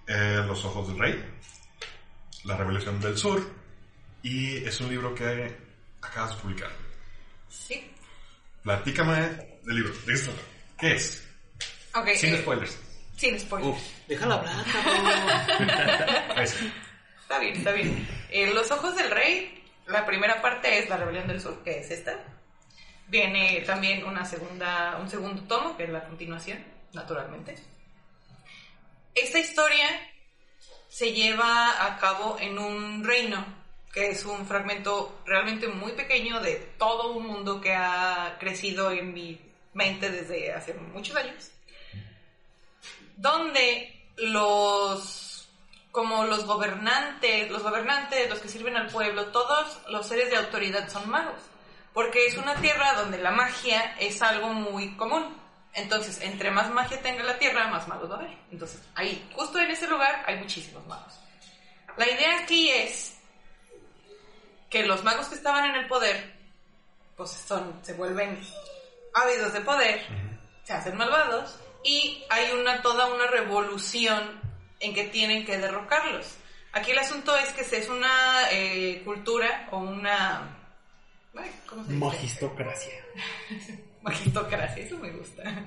Eh, 0.07 0.43
Los 0.47 0.66
ojos 0.66 0.88
del 0.88 0.97
rey, 0.97 1.24
La 2.45 2.55
revelación 2.55 2.99
del 3.01 3.17
sur, 3.17 3.41
y 4.23 4.57
es 4.65 4.79
un 4.81 4.89
libro 4.89 5.13
que 5.13 5.55
acabas 6.01 6.35
de 6.35 6.41
publicar. 6.41 6.69
Sí. 7.49 7.91
Platícame 8.63 9.59
del 9.63 9.75
libro. 9.75 9.93
¿De 10.05 10.13
trata? 10.13 10.31
¿Qué 10.77 10.93
es? 10.93 11.27
Ok. 11.95 12.07
Sin 12.15 12.33
eh, 12.35 12.41
spoilers. 12.41 12.77
Sin 13.17 13.39
spoilers. 13.39 13.71
Uf. 13.75 13.81
Déjala 14.07 14.35
hablar, 14.35 14.65
cabrón. 14.71 16.39
Está 17.21 17.39
bien, 17.39 17.55
está 17.57 17.71
bien. 17.71 18.07
Eh, 18.29 18.53
Los 18.53 18.71
ojos 18.71 18.95
del 18.95 19.11
rey, 19.11 19.63
la 19.87 20.05
primera 20.05 20.41
parte 20.41 20.79
es 20.79 20.89
la 20.89 20.97
rebelión 20.97 21.27
del 21.27 21.41
sur, 21.41 21.61
que 21.63 21.79
es 21.79 21.91
esta. 21.91 22.17
Viene 23.07 23.61
también 23.65 24.03
una 24.05 24.23
segunda, 24.23 24.97
un 25.01 25.09
segundo 25.09 25.41
tomo, 25.43 25.75
que 25.75 25.83
es 25.85 25.89
la 25.89 26.03
continuación, 26.05 26.63
naturalmente. 26.93 27.55
Esta 29.15 29.39
historia 29.39 29.87
se 30.99 31.13
lleva 31.13 31.85
a 31.85 31.97
cabo 31.97 32.35
en 32.41 32.59
un 32.59 33.05
reino, 33.05 33.45
que 33.93 34.09
es 34.09 34.25
un 34.25 34.45
fragmento 34.45 35.21
realmente 35.25 35.69
muy 35.69 35.93
pequeño 35.93 36.41
de 36.41 36.55
todo 36.77 37.13
un 37.13 37.25
mundo 37.25 37.61
que 37.61 37.73
ha 37.73 38.35
crecido 38.37 38.91
en 38.91 39.13
mi 39.13 39.39
mente 39.73 40.09
desde 40.11 40.51
hace 40.51 40.73
muchos 40.73 41.15
años 41.15 41.51
donde 43.15 43.93
los 44.17 45.47
como 45.93 46.25
los 46.25 46.45
gobernantes, 46.45 47.49
los 47.49 47.63
gobernantes, 47.63 48.29
los 48.29 48.39
que 48.39 48.49
sirven 48.49 48.75
al 48.75 48.87
pueblo, 48.87 49.27
todos 49.27 49.79
los 49.87 50.05
seres 50.05 50.29
de 50.29 50.35
autoridad 50.35 50.89
son 50.89 51.09
magos, 51.09 51.41
porque 51.93 52.27
es 52.27 52.35
una 52.35 52.55
tierra 52.55 52.95
donde 52.95 53.19
la 53.19 53.31
magia 53.31 53.95
es 53.99 54.21
algo 54.21 54.53
muy 54.53 54.97
común. 54.97 55.33
Entonces, 55.74 56.20
entre 56.22 56.51
más 56.51 56.72
magia 56.72 57.01
tenga 57.01 57.24
la 57.24 57.38
tierra, 57.38 57.67
más 57.67 57.88
magos 57.88 58.09
va 58.09 58.15
a 58.15 58.20
haber. 58.20 58.38
Entonces, 58.51 58.82
ahí, 58.95 59.30
justo 59.34 59.59
en 59.59 59.72
ese 59.72 59.88
lugar, 59.88 60.24
hay 60.26 60.38
muchísimos 60.38 60.86
magos. 60.88 61.20
La 61.97 62.09
idea 62.09 62.39
aquí 62.39 62.70
es 62.70 63.17
que 64.70 64.86
los 64.86 65.03
magos 65.03 65.28
que 65.28 65.36
estaban 65.36 65.65
en 65.65 65.76
el 65.76 65.88
poder, 65.88 66.34
pues 67.15 67.32
son, 67.32 67.80
se 67.84 67.93
vuelven 67.93 68.39
ávidos 69.13 69.53
de 69.53 69.61
poder, 69.61 70.05
se 70.63 70.74
hacen 70.74 70.95
malvados 70.97 71.55
y 71.84 72.24
hay 72.30 72.51
una 72.51 72.82
toda 72.82 73.07
una 73.07 73.28
revolución 73.28 74.39
en 74.80 74.93
que 74.93 75.05
tienen 75.05 75.45
que 75.45 75.57
derrocarlos. 75.57 76.38
Aquí 76.72 76.91
el 76.91 76.99
asunto 76.99 77.36
es 77.36 77.49
que 77.49 77.61
es 77.61 77.89
una 77.89 78.49
eh, 78.51 79.01
cultura 79.03 79.67
o 79.72 79.80
una... 79.80 80.55
ay, 81.36 81.51
¿Cómo 81.67 81.84
se 81.84 81.93
dice? 81.93 82.05
Magistocracia. 82.05 83.05
Magistocracia, 84.01 84.83
eso 84.83 84.97
me 84.97 85.11
gusta. 85.11 85.43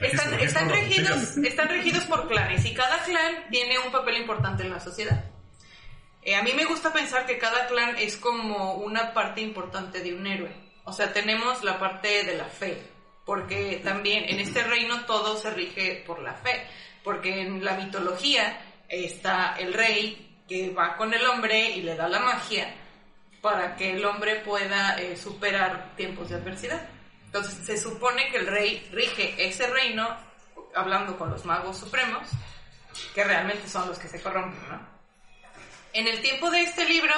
Están, 0.00 0.32
están 0.34 0.68
regidos, 0.68 1.36
están 1.38 1.68
regidos 1.68 2.04
por 2.04 2.28
clanes 2.28 2.64
y 2.64 2.72
cada 2.72 3.02
clan 3.02 3.48
tiene 3.50 3.80
un 3.80 3.90
papel 3.90 4.18
importante 4.18 4.62
en 4.62 4.70
la 4.70 4.78
sociedad. 4.78 5.24
Eh, 6.22 6.36
a 6.36 6.42
mí 6.44 6.52
me 6.54 6.66
gusta 6.66 6.92
pensar 6.92 7.26
que 7.26 7.36
cada 7.36 7.66
clan 7.66 7.96
es 7.96 8.16
como 8.16 8.74
una 8.74 9.12
parte 9.12 9.40
importante 9.40 10.00
de 10.00 10.14
un 10.14 10.24
héroe. 10.24 10.54
O 10.84 10.92
sea, 10.92 11.12
tenemos 11.12 11.64
la 11.64 11.80
parte 11.80 12.22
de 12.22 12.36
la 12.36 12.44
fe, 12.44 12.80
porque 13.24 13.80
también 13.82 14.24
en 14.28 14.38
este 14.38 14.62
reino 14.62 15.04
todo 15.04 15.36
se 15.36 15.50
rige 15.50 16.04
por 16.06 16.22
la 16.22 16.34
fe, 16.34 16.64
porque 17.02 17.42
en 17.42 17.64
la 17.64 17.74
mitología 17.74 18.60
está 18.88 19.56
el 19.58 19.74
rey 19.74 20.42
que 20.48 20.70
va 20.70 20.96
con 20.96 21.12
el 21.12 21.24
hombre 21.26 21.70
y 21.70 21.82
le 21.82 21.96
da 21.96 22.08
la 22.08 22.20
magia 22.20 22.72
para 23.40 23.76
que 23.76 23.92
el 23.92 24.04
hombre 24.04 24.36
pueda 24.36 25.00
eh, 25.00 25.16
superar 25.16 25.94
tiempos 25.96 26.28
de 26.28 26.36
adversidad. 26.36 26.88
Entonces 27.26 27.66
se 27.66 27.76
supone 27.76 28.30
que 28.30 28.38
el 28.38 28.46
rey 28.46 28.88
rige 28.92 29.34
ese 29.46 29.66
reino 29.66 30.16
hablando 30.74 31.16
con 31.18 31.30
los 31.30 31.44
magos 31.44 31.78
supremos, 31.78 32.28
que 33.14 33.24
realmente 33.24 33.68
son 33.68 33.88
los 33.88 33.98
que 33.98 34.08
se 34.08 34.20
corrompen, 34.20 34.68
¿no? 34.68 34.98
En 35.92 36.06
el 36.06 36.20
tiempo 36.20 36.50
de 36.50 36.62
este 36.62 36.84
libro, 36.84 37.14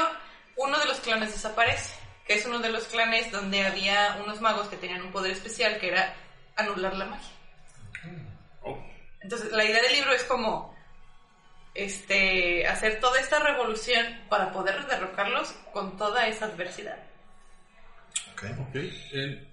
uno 0.56 0.78
de 0.78 0.86
los 0.86 1.00
clanes 1.00 1.32
desaparece, 1.32 1.94
que 2.26 2.34
es 2.34 2.46
uno 2.46 2.58
de 2.60 2.70
los 2.70 2.84
clanes 2.84 3.30
donde 3.32 3.66
había 3.66 4.18
unos 4.24 4.40
magos 4.40 4.68
que 4.68 4.76
tenían 4.76 5.02
un 5.02 5.12
poder 5.12 5.32
especial 5.32 5.78
que 5.78 5.88
era 5.88 6.14
anular 6.56 6.96
la 6.96 7.06
magia. 7.06 7.30
Entonces, 9.20 9.52
la 9.52 9.64
idea 9.64 9.82
del 9.82 9.92
libro 9.92 10.12
es 10.12 10.24
como 10.24 10.69
este 11.74 12.66
hacer 12.66 13.00
toda 13.00 13.20
esta 13.20 13.38
revolución 13.40 14.04
para 14.28 14.52
poder 14.52 14.86
derrocarlos 14.86 15.52
con 15.72 15.96
toda 15.96 16.26
esa 16.26 16.46
adversidad. 16.46 16.96
Ok. 18.34 18.74
Eh, 18.74 19.46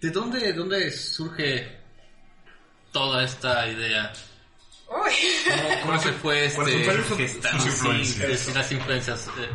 ¿De 0.00 0.10
dónde, 0.10 0.52
dónde 0.52 0.90
surge 0.90 1.76
toda 2.92 3.24
esta 3.24 3.66
idea? 3.68 4.12
Uy. 4.88 5.12
¿Cómo, 5.50 5.80
cómo 5.82 5.98
se 6.00 6.12
fue 6.12 6.50
¿Cuáles 6.54 6.74
este, 6.74 7.16
gestando 7.16 7.64
influencias? 7.66 8.46
de- 8.46 8.54
las 8.54 8.72
influencias? 8.72 9.28
eh, 9.38 9.50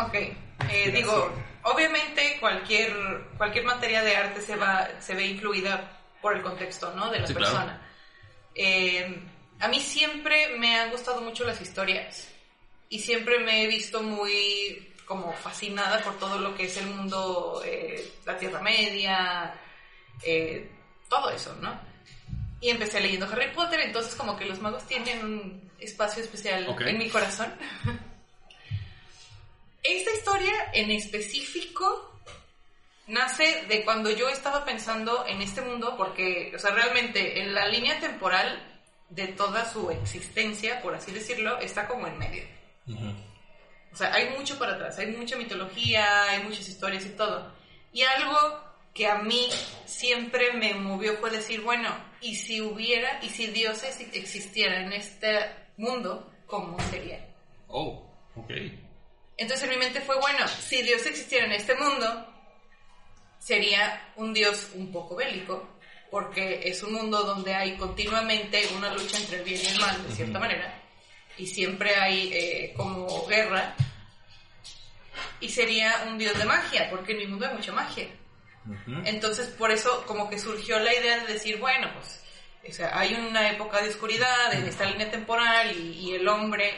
Ok, 0.00 0.14
eh, 0.14 0.90
digo, 0.92 1.32
obviamente 1.62 2.38
cualquier, 2.40 2.92
cualquier 3.36 3.64
materia 3.64 4.02
de 4.02 4.16
arte 4.16 4.40
se, 4.40 4.56
va, 4.56 4.88
se 5.00 5.14
ve 5.14 5.26
influida 5.26 6.00
por 6.20 6.34
el 6.36 6.42
contexto, 6.42 6.92
¿no? 6.94 7.10
De 7.10 7.20
la 7.20 7.26
Sí, 7.26 7.34
claro. 7.34 7.52
persona. 7.54 7.82
Eh, 8.54 9.22
a 9.62 9.68
mí 9.68 9.78
siempre 9.78 10.58
me 10.58 10.76
han 10.76 10.90
gustado 10.90 11.20
mucho 11.20 11.44
las 11.44 11.60
historias 11.60 12.26
y 12.88 12.98
siempre 12.98 13.38
me 13.38 13.62
he 13.62 13.68
visto 13.68 14.02
muy 14.02 14.92
como 15.06 15.32
fascinada 15.34 16.02
por 16.02 16.18
todo 16.18 16.38
lo 16.38 16.56
que 16.56 16.64
es 16.64 16.76
el 16.78 16.86
mundo, 16.86 17.62
eh, 17.64 18.12
la 18.26 18.36
Tierra 18.36 18.60
Media, 18.60 19.54
eh, 20.24 20.68
todo 21.08 21.30
eso, 21.30 21.54
¿no? 21.60 21.78
Y 22.60 22.70
empecé 22.70 23.00
leyendo 23.00 23.28
Harry 23.30 23.52
Potter, 23.54 23.78
entonces 23.80 24.16
como 24.16 24.36
que 24.36 24.46
los 24.46 24.60
magos 24.60 24.84
tienen 24.88 25.24
un 25.24 25.70
espacio 25.78 26.24
especial 26.24 26.66
en 26.80 26.98
mi 26.98 27.08
corazón. 27.08 27.54
Esta 29.84 30.10
historia 30.12 30.72
en 30.72 30.90
específico 30.90 32.20
nace 33.06 33.64
de 33.68 33.84
cuando 33.84 34.10
yo 34.10 34.28
estaba 34.28 34.64
pensando 34.64 35.24
en 35.28 35.40
este 35.40 35.60
mundo, 35.60 35.96
porque, 35.96 36.52
o 36.52 36.58
sea, 36.58 36.72
realmente 36.72 37.40
en 37.42 37.54
la 37.54 37.68
línea 37.68 38.00
temporal 38.00 38.71
de 39.14 39.28
toda 39.28 39.70
su 39.70 39.90
existencia, 39.90 40.80
por 40.80 40.94
así 40.94 41.12
decirlo, 41.12 41.58
está 41.58 41.86
como 41.86 42.06
en 42.06 42.18
medio. 42.18 42.44
O 43.92 43.96
sea, 43.96 44.12
hay 44.14 44.30
mucho 44.30 44.58
para 44.58 44.74
atrás, 44.74 44.98
hay 44.98 45.08
mucha 45.08 45.36
mitología, 45.36 46.24
hay 46.30 46.42
muchas 46.42 46.66
historias 46.66 47.04
y 47.04 47.10
todo. 47.10 47.52
Y 47.92 48.02
algo 48.02 48.38
que 48.94 49.06
a 49.06 49.18
mí 49.18 49.50
siempre 49.84 50.52
me 50.52 50.74
movió 50.74 51.16
fue 51.18 51.30
decir, 51.30 51.60
bueno, 51.60 51.94
y 52.20 52.36
si 52.36 52.60
hubiera, 52.62 53.22
y 53.22 53.28
si 53.28 53.48
dioses 53.48 54.00
existieran 54.00 54.86
en 54.86 54.92
este 54.94 55.40
mundo, 55.76 56.32
¿cómo 56.46 56.78
sería? 56.90 57.26
Oh, 57.68 58.10
ok. 58.34 58.50
Entonces 59.36 59.64
en 59.64 59.70
mi 59.70 59.76
mente 59.76 60.00
fue, 60.00 60.18
bueno, 60.18 60.46
si 60.48 60.82
Dios 60.82 61.04
existiera 61.04 61.44
en 61.46 61.52
este 61.52 61.74
mundo, 61.74 62.26
sería 63.38 64.12
un 64.16 64.32
Dios 64.32 64.70
un 64.74 64.90
poco 64.90 65.16
bélico, 65.16 65.68
porque 66.12 66.60
es 66.68 66.82
un 66.82 66.92
mundo 66.92 67.22
donde 67.22 67.54
hay 67.54 67.74
continuamente 67.78 68.68
una 68.76 68.92
lucha 68.92 69.16
entre 69.16 69.38
el 69.38 69.44
bien 69.44 69.62
y 69.62 69.66
el 69.68 69.80
mal, 69.80 70.06
de 70.06 70.14
cierta 70.14 70.38
manera, 70.38 70.78
y 71.38 71.46
siempre 71.46 71.96
hay 71.96 72.30
eh, 72.34 72.74
como 72.76 73.26
guerra, 73.26 73.74
y 75.40 75.48
sería 75.48 76.04
un 76.06 76.18
Dios 76.18 76.38
de 76.38 76.44
magia, 76.44 76.90
porque 76.90 77.12
en 77.12 77.18
mi 77.18 77.26
mundo 77.28 77.46
hay 77.46 77.54
mucha 77.54 77.72
magia. 77.72 78.08
Entonces 79.06 79.48
por 79.48 79.70
eso 79.70 80.04
como 80.06 80.28
que 80.28 80.38
surgió 80.38 80.78
la 80.80 80.94
idea 80.94 81.24
de 81.24 81.32
decir, 81.32 81.58
bueno, 81.58 81.90
pues 81.94 82.22
o 82.68 82.72
sea, 82.72 82.96
hay 82.96 83.14
una 83.14 83.50
época 83.50 83.80
de 83.80 83.88
oscuridad 83.88 84.52
en 84.52 84.66
esta 84.66 84.84
línea 84.84 85.10
temporal 85.10 85.74
y, 85.74 85.92
y 85.98 86.14
el 86.14 86.28
hombre 86.28 86.74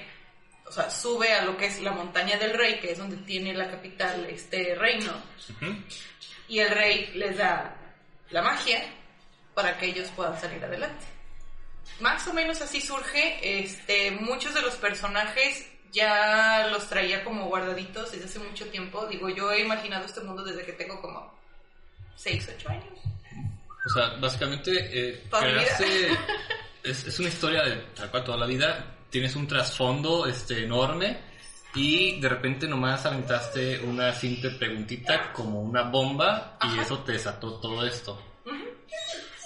o 0.64 0.70
sea, 0.70 0.89
sube 0.89 1.35
a 1.35 1.45
lo 1.45 1.57
que 1.57 1.66
es 1.66 1.80
la 1.82 1.91
montaña 1.91 2.39
del 2.39 2.55
rey, 2.55 2.78
que 2.78 2.93
es 2.93 2.99
donde 2.99 3.16
tiene 3.16 3.53
la 3.53 3.68
capital 3.68 4.26
este 4.26 4.76
reino, 4.76 5.12
y 6.47 6.61
el 6.61 6.70
rey 6.70 7.11
les 7.16 7.37
da 7.37 7.76
la 8.30 8.41
magia 8.41 8.80
para 9.55 9.77
que 9.79 9.87
ellos 9.87 10.09
puedan 10.17 10.39
salir 10.41 10.65
adelante. 10.65 11.05
Más 12.01 12.27
o 12.27 12.33
menos 12.33 12.61
así 12.61 12.81
surge, 12.81 13.63
este, 13.63 14.11
muchos 14.13 14.55
de 14.55 14.63
los 14.63 14.75
personajes 14.75 15.69
ya 15.93 16.67
los 16.73 16.89
traía 16.89 17.23
como 17.23 17.47
guardaditos 17.47 18.13
desde 18.13 18.25
hace 18.25 18.39
mucho 18.41 18.67
tiempo. 18.67 19.07
Digo, 19.07 19.29
yo 19.29 19.53
he 19.53 19.63
imaginado 19.63 20.05
este 20.05 20.21
mundo 20.21 20.43
desde 20.43 20.65
que 20.65 20.73
tengo 20.73 21.01
como 21.01 21.33
6, 22.17 22.51
8 22.57 22.69
años. 22.69 22.99
O 23.87 23.91
sea, 23.91 24.09
básicamente 24.21 24.73
eh, 24.93 25.23
creaste... 25.31 26.19
Es, 26.85 27.07
es 27.07 27.19
una 27.19 27.31
historia 27.31 27.63
de 27.63 27.77
tal 27.97 28.11
cual 28.11 28.25
toda 28.25 28.37
la 28.37 28.45
vida. 28.45 28.99
Tienes 29.09 29.35
un 29.37 29.47
trasfondo 29.47 30.27
este, 30.27 30.65
enorme 30.65 31.19
y 31.75 32.21
de 32.21 32.29
repente 32.29 32.69
nomás 32.69 33.07
aventaste 33.07 33.81
una 33.81 34.13
simple 34.13 34.51
preguntita 34.51 35.33
como 35.33 35.63
una 35.63 35.85
bomba 35.85 36.59
y 36.63 36.79
eso 36.79 36.99
te 36.99 37.13
desató 37.13 37.59
todo 37.59 37.87
esto. 37.87 38.21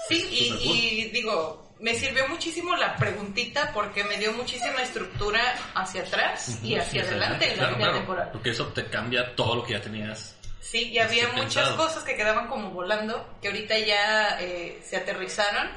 Sí, 0.08 0.28
y, 0.30 0.50
cool. 0.50 0.76
y 0.76 1.04
digo, 1.10 1.74
me 1.80 1.94
sirvió 1.94 2.26
muchísimo 2.28 2.74
la 2.76 2.96
preguntita 2.96 3.72
porque 3.72 4.02
me 4.04 4.16
dio 4.18 4.32
muchísima 4.32 4.82
estructura 4.82 5.40
hacia 5.74 6.02
atrás 6.02 6.58
y 6.62 6.74
hacia 6.76 7.02
adelante 7.02 7.44
en 7.44 7.50
la 7.50 7.56
Claro, 7.56 7.70
línea 7.72 7.86
claro, 7.86 7.98
temporal. 7.98 8.30
Porque 8.32 8.50
eso 8.50 8.66
te 8.68 8.84
cambia 8.86 9.34
todo 9.36 9.56
lo 9.56 9.64
que 9.64 9.72
ya 9.74 9.80
tenías. 9.80 10.34
Sí, 10.60 10.90
y 10.90 10.98
había 10.98 11.22
Este, 11.24 11.36
muchas 11.36 11.54
pensado. 11.68 11.76
cosas 11.76 12.04
que 12.04 12.14
quedaban 12.16 12.48
como 12.48 12.70
volando, 12.70 13.38
que 13.40 13.48
ahorita 13.48 13.78
ya 13.78 14.38
eh, 14.40 14.80
se 14.84 14.96
aterrizaron 14.96 15.70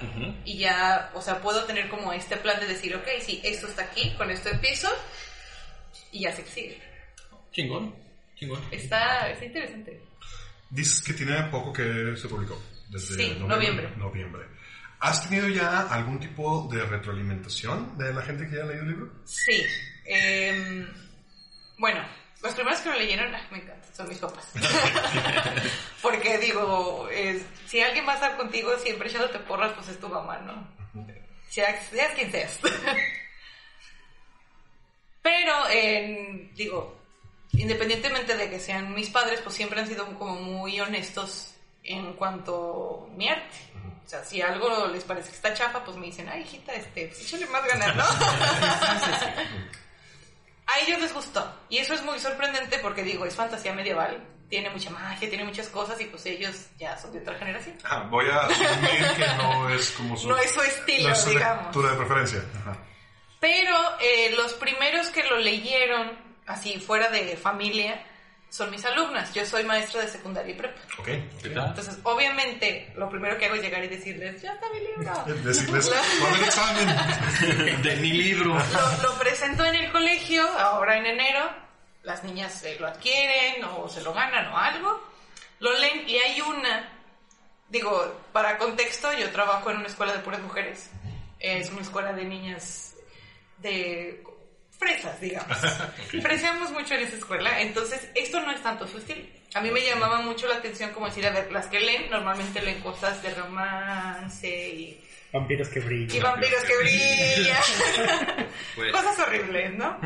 y 0.43 0.57
ya, 0.57 1.11
o 1.13 1.21
sea, 1.21 1.39
puedo 1.39 1.63
tener 1.63 1.87
como 1.89 2.11
este 2.11 2.35
plan 2.35 2.59
de 2.59 2.67
decir, 2.67 2.93
ok, 2.95 3.07
sí, 3.21 3.39
esto 3.43 3.67
está 3.67 3.83
aquí, 3.83 4.09
con 4.17 4.29
esto 4.31 4.49
empiezo 4.49 4.89
y 6.11 6.21
ya 6.23 6.35
se 6.35 6.43
sigue. 6.45 6.81
Chingón, 7.53 7.95
chingón. 8.35 8.61
Está, 8.71 9.29
está 9.29 9.45
interesante. 9.45 10.01
Dices 10.69 11.01
que 11.01 11.13
tiene 11.13 11.41
poco 11.43 11.71
que 11.71 12.15
se 12.17 12.27
publicó. 12.27 12.61
Desde 12.91 13.15
Sí, 13.15 13.35
noviembre. 13.39 13.89
noviembre. 13.97 14.45
¿Has 14.99 15.27
tenido 15.27 15.47
ya 15.47 15.81
algún 15.89 16.19
tipo 16.19 16.67
de 16.71 16.83
retroalimentación 16.83 17.97
de 17.97 18.13
la 18.13 18.21
gente 18.21 18.47
que 18.47 18.57
ya 18.57 18.63
ha 18.63 18.65
leído 18.67 18.83
el 18.83 18.89
libro? 18.89 19.11
Sí. 19.25 19.65
em, 20.05 20.87
bueno, 21.77 22.05
los 22.43 22.53
primeros 22.53 22.79
que 22.81 22.89
lo 22.89 22.95
leyeron, 22.99 23.31
me 23.31 23.57
encantan, 23.59 23.95
son 23.95 24.09
mis 24.09 24.17
papás. 24.19 24.45
Porque 26.01 26.37
digo, 26.37 27.07
si 27.65 27.81
alguien 27.81 28.05
va 28.07 28.11
a 28.11 28.15
estar 28.15 28.35
contigo 28.37 28.77
siempre 28.77 29.09
echándote 29.09 29.39
porras, 29.39 29.71
pues 29.73 29.87
es 29.87 29.99
tu 29.99 30.09
mamá, 30.09 30.37
¿no? 30.39 30.67
Seas, 31.49 31.85
seas 31.87 32.13
quien 32.13 32.31
seas. 32.31 32.59
Pero, 35.21 35.53
digo, 36.55 36.99
independientemente 37.53 38.35
de 38.35 38.49
que 38.49 38.59
sean 38.59 38.93
mis 38.93 39.09
padres, 39.09 39.39
pues 39.41 39.55
siempre 39.55 39.79
han 39.79 39.87
sido 39.87 40.05
como 40.17 40.35
muy 40.35 40.79
honestos 40.79 41.50
en 41.83 42.13
cuanto 42.13 43.07
a 43.11 43.17
mi 43.17 43.27
arte. 43.29 43.57
O 44.05 44.09
sea, 44.11 44.23
si 44.23 44.41
algo 44.41 44.87
les 44.87 45.03
parece 45.03 45.29
que 45.29 45.35
está 45.35 45.53
chafa, 45.53 45.83
pues 45.83 45.95
me 45.97 46.07
dicen, 46.07 46.27
ay, 46.29 46.41
hijita, 46.41 46.73
este, 46.73 47.07
pues 47.07 47.21
échale 47.21 47.45
más 47.47 47.65
ganas, 47.65 47.95
¿no? 47.95 48.03
A 50.67 50.79
ellos 50.85 50.99
les 51.01 51.13
gustó. 51.13 51.53
Y 51.69 51.77
eso 51.79 51.93
es 51.93 52.03
muy 52.03 52.19
sorprendente 52.19 52.79
porque, 52.79 53.03
digo, 53.03 53.25
es 53.25 53.35
fantasía 53.35 53.73
medieval. 53.73 54.23
Tiene 54.49 54.69
mucha 54.69 54.89
magia, 54.89 55.29
tiene 55.29 55.45
muchas 55.45 55.67
cosas 55.67 55.99
y 56.01 56.05
pues 56.05 56.25
ellos 56.25 56.55
ya 56.77 56.97
son 56.97 57.13
de 57.13 57.19
otra 57.19 57.35
generación. 57.35 57.77
Ah, 57.85 58.05
voy 58.09 58.25
a 58.29 58.39
asumir 58.41 59.07
que 59.17 59.27
no 59.37 59.69
es 59.69 59.91
como 59.91 60.17
su... 60.17 60.27
No 60.27 60.37
es 60.37 60.51
su 60.51 60.61
estilo, 60.61 61.07
no 61.09 61.15
es 61.15 61.21
su 61.21 61.29
digamos. 61.29 61.63
lectura 61.63 61.91
de 61.91 61.97
preferencia. 61.97 62.43
Ajá. 62.61 62.77
Pero 63.39 63.75
eh, 64.01 64.33
los 64.35 64.53
primeros 64.53 65.07
que 65.07 65.23
lo 65.23 65.37
leyeron, 65.37 66.11
así 66.47 66.79
fuera 66.79 67.09
de 67.09 67.37
familia, 67.37 68.05
son 68.51 68.69
mis 68.69 68.83
alumnas. 68.83 69.33
Yo 69.33 69.45
soy 69.45 69.63
maestra 69.63 70.01
de 70.01 70.09
secundaria 70.09 70.53
y 70.53 70.57
prepa. 70.57 70.81
Ok. 70.99 71.07
Entonces, 71.45 71.97
obviamente, 72.03 72.91
lo 72.97 73.09
primero 73.09 73.37
que 73.37 73.45
hago 73.45 73.55
es 73.55 73.61
llegar 73.61 73.81
y 73.81 73.87
decirles, 73.87 74.41
ya 74.41 74.51
está 74.51 74.67
mi 74.73 74.79
libro. 74.81 75.23
Decirles, 75.43 75.89
¿cuál 76.19 76.35
el 76.35 76.43
examen? 76.43 77.81
De 77.81 77.95
mi 77.95 78.11
libro. 78.11 78.53
Lo, 78.53 79.09
lo 79.09 79.17
presento 79.17 79.65
en 79.65 79.75
el 79.75 79.91
colegio, 79.93 80.45
ahora 80.59 80.97
en 80.97 81.05
enero. 81.05 81.49
Las 82.03 82.25
niñas 82.25 82.61
eh, 82.63 82.75
lo 82.77 82.87
adquieren 82.87 83.63
o 83.63 83.87
se 83.87 84.01
lo 84.01 84.13
ganan 84.13 84.47
o 84.47 84.57
algo. 84.57 85.01
Lo 85.59 85.71
leen 85.79 86.09
y 86.09 86.17
hay 86.17 86.41
una, 86.41 86.89
digo, 87.69 88.19
para 88.33 88.57
contexto, 88.57 89.13
yo 89.13 89.31
trabajo 89.31 89.71
en 89.71 89.77
una 89.77 89.87
escuela 89.87 90.11
de 90.11 90.19
puras 90.19 90.41
mujeres. 90.41 90.89
Es 91.39 91.71
una 91.71 91.81
escuela 91.81 92.11
de 92.11 92.25
niñas 92.25 92.95
de 93.59 94.23
fresas, 94.81 95.21
digamos. 95.21 95.57
Fresiamos 96.21 96.71
mucho 96.71 96.95
en 96.95 97.01
esa 97.01 97.15
escuela, 97.15 97.61
entonces 97.61 98.09
esto 98.15 98.41
no 98.41 98.51
es 98.51 98.61
tanto 98.63 98.87
su 98.87 98.97
estilo. 98.97 99.21
A 99.53 99.61
mí 99.61 99.69
me 99.69 99.81
llamaba 99.85 100.21
mucho 100.21 100.47
la 100.47 100.55
atención 100.55 100.91
como 100.91 101.05
decir, 101.07 101.25
a 101.27 101.29
ver, 101.29 101.51
las 101.51 101.67
que 101.67 101.79
leen 101.79 102.09
normalmente 102.09 102.61
leen 102.61 102.79
cosas 102.81 103.21
de 103.21 103.33
romance 103.35 104.47
y, 104.49 104.99
Vampiros 105.31 105.69
que 105.69 105.79
y 105.79 105.83
brillan. 105.83 106.23
vampiros 106.23 106.63
que 106.63 106.77
brillan. 106.77 108.47
Pues, 108.75 108.91
Cosas 108.91 109.19
horribles, 109.19 109.73
¿no? 109.73 109.97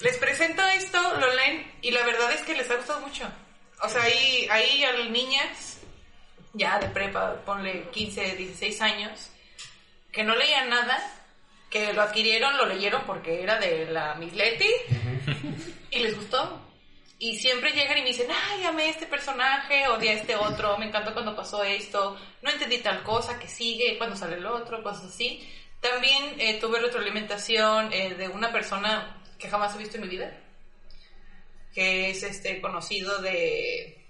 Les 0.00 0.16
presento 0.18 0.62
esto, 0.68 0.98
lo 1.18 1.32
leen 1.34 1.70
y 1.82 1.90
la 1.90 2.04
verdad 2.04 2.32
es 2.32 2.40
que 2.42 2.54
les 2.54 2.70
ha 2.70 2.76
gustado 2.76 3.00
mucho. 3.00 3.30
O 3.82 3.88
sea, 3.88 4.02
ahí, 4.02 4.46
ahí 4.50 4.82
a 4.84 4.92
las 4.92 5.10
niñas, 5.10 5.78
ya 6.54 6.78
de 6.78 6.88
prepa, 6.88 7.36
ponle 7.46 7.88
15, 7.92 8.36
16 8.36 8.80
años, 8.82 9.30
que 10.12 10.22
no 10.24 10.34
leían 10.36 10.68
nada, 10.70 10.98
que 11.70 11.92
lo 11.92 12.02
adquirieron, 12.02 12.56
lo 12.56 12.66
leyeron 12.66 13.04
porque 13.06 13.42
era 13.42 13.58
de 13.58 13.86
la 13.86 14.16
Miss 14.16 14.34
Leti 14.34 14.68
y 15.90 15.98
les 16.00 16.16
gustó. 16.16 16.66
Y 17.18 17.36
siempre 17.36 17.72
llegan 17.72 17.98
y 17.98 18.02
me 18.02 18.08
dicen, 18.08 18.28
ay, 18.30 18.64
amé 18.64 18.88
este 18.88 19.06
personaje, 19.06 19.86
odié 19.88 20.10
a 20.10 20.14
este 20.14 20.34
otro, 20.36 20.78
me 20.78 20.86
encantó 20.86 21.12
cuando 21.12 21.36
pasó 21.36 21.62
esto, 21.62 22.18
no 22.40 22.50
entendí 22.50 22.78
tal 22.78 23.02
cosa, 23.02 23.38
que 23.38 23.46
sigue, 23.46 23.98
cuando 23.98 24.16
sale 24.16 24.36
el 24.36 24.46
otro, 24.46 24.82
cosas 24.82 25.04
así. 25.04 25.46
También 25.80 26.36
eh, 26.38 26.58
tuve 26.58 26.80
retroalimentación 26.80 27.92
eh, 27.92 28.14
de 28.14 28.28
una 28.28 28.50
persona 28.50 29.22
que 29.38 29.48
jamás 29.48 29.74
he 29.74 29.78
visto 29.78 29.96
en 29.96 30.02
mi 30.02 30.08
vida, 30.08 30.34
que 31.74 32.10
es 32.10 32.22
este 32.22 32.58
conocido 32.62 33.20
de, 33.20 34.06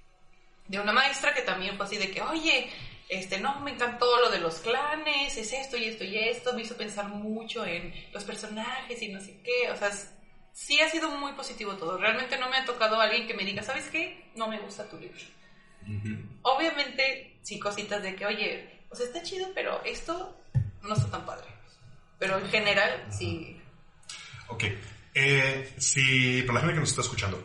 de 0.69 0.81
una 0.81 0.93
maestra 0.93 1.35
que 1.35 1.43
también 1.43 1.77
fue 1.77 1.87
así 1.87 1.97
de 1.97 2.13
que, 2.13 2.23
oye, 2.23 2.71
este, 3.11 3.39
no, 3.41 3.61
me 3.61 3.73
encantó 3.73 4.07
lo 4.21 4.31
de 4.31 4.39
los 4.39 4.61
clanes, 4.61 5.37
es 5.37 5.53
esto 5.53 5.77
y 5.77 5.85
esto 5.85 6.05
y 6.05 6.17
esto, 6.17 6.55
me 6.55 6.63
hizo 6.63 6.77
pensar 6.77 7.09
mucho 7.09 7.67
en 7.67 7.93
los 8.13 8.25
personajes 8.25 9.03
y 9.03 9.09
no 9.09 9.21
sé 9.21 9.41
qué, 9.45 9.71
o 9.71 9.77
sea, 9.77 9.89
es- 9.89 10.11
sí 10.53 10.81
ha 10.81 10.89
sido 10.89 11.11
muy 11.11 11.33
positivo 11.33 11.75
todo. 11.75 11.99
Realmente 11.99 12.39
no 12.39 12.49
me 12.49 12.57
ha 12.57 12.65
tocado 12.65 13.01
alguien 13.01 13.27
que 13.27 13.35
me 13.35 13.45
diga, 13.45 13.63
¿sabes 13.63 13.87
qué? 13.89 14.31
No 14.37 14.49
me 14.49 14.59
gusta 14.61 14.89
tu 14.89 14.99
libro. 14.99 15.19
Obviamente, 16.43 17.39
sí, 17.43 17.59
cositas 17.59 18.03
de 18.03 18.15
que, 18.15 18.27
oye, 18.27 18.81
o 18.91 18.95
sea, 18.97 19.07
está 19.07 19.23
chido, 19.23 19.49
pero 19.55 19.83
esto 19.85 20.37
no 20.83 20.95
está 20.95 21.11
tan 21.11 21.27
padre. 21.27 21.47
Pero 22.19 22.39
en 22.39 22.49
general, 22.51 23.07
sí. 23.11 23.61
Ok. 24.49 24.65
Eh, 25.15 25.73
si, 25.79 26.43
para 26.43 26.55
la 26.55 26.61
gente 26.61 26.75
que 26.75 26.81
nos 26.81 26.91
está 26.91 27.01
escuchando 27.03 27.43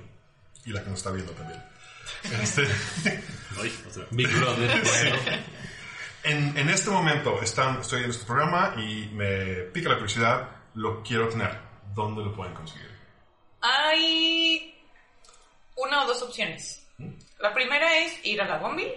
y 0.66 0.72
la 0.72 0.84
que 0.84 0.90
nos 0.90 1.00
está 1.00 1.12
viendo 1.12 1.32
también, 1.34 1.62
este, 2.42 2.64
ay, 3.62 3.84
o 3.88 3.94
sea, 3.94 4.04
Big 4.12 4.28
Brother. 4.28 4.82
Bueno, 4.84 5.16
en, 6.24 6.58
en 6.58 6.70
este 6.70 6.90
momento 6.90 7.42
están, 7.42 7.82
estoy 7.82 8.04
en 8.04 8.10
este 8.10 8.26
programa 8.26 8.74
y 8.78 9.08
me 9.14 9.64
pica 9.74 9.90
la 9.90 9.96
curiosidad, 9.96 10.50
lo 10.76 11.02
quiero 11.04 11.30
tener. 11.30 11.58
¿Dónde 11.94 12.24
lo 12.24 12.34
pueden 12.36 12.54
conseguir? 12.54 12.90
Hay 13.62 14.76
una 15.76 16.04
o 16.04 16.08
dos 16.08 16.22
opciones. 16.24 16.86
La 17.40 17.54
primera 17.54 17.98
es 18.00 18.26
ir 18.26 18.42
a 18.42 18.46
la 18.46 18.58
Bombil, 18.58 18.92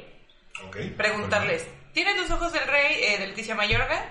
Ok. 0.67 0.77
preguntarles, 0.97 1.67
¿tienes 1.93 2.17
los 2.17 2.31
ojos 2.31 2.53
del 2.53 2.67
rey 2.67 3.03
eh, 3.03 3.19
de 3.19 3.27
Leticia 3.29 3.55
Mayorga? 3.55 4.05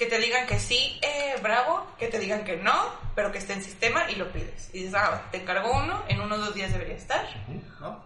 Que 0.00 0.06
te 0.06 0.18
digan 0.18 0.46
que 0.46 0.58
sí, 0.58 0.98
eh, 1.02 1.34
bravo, 1.42 1.86
que 1.98 2.08
te 2.08 2.18
digan 2.18 2.42
que 2.42 2.56
no, 2.56 2.72
pero 3.14 3.30
que 3.30 3.36
esté 3.36 3.52
en 3.52 3.62
sistema 3.62 4.10
y 4.10 4.14
lo 4.14 4.32
pides. 4.32 4.70
Y 4.72 4.78
dices, 4.78 4.94
ah, 4.94 5.28
te 5.30 5.42
encargo 5.42 5.70
uno, 5.70 6.02
en 6.08 6.20
unos 6.22 6.40
dos 6.40 6.54
días 6.54 6.72
debería 6.72 6.96
estar. 6.96 7.28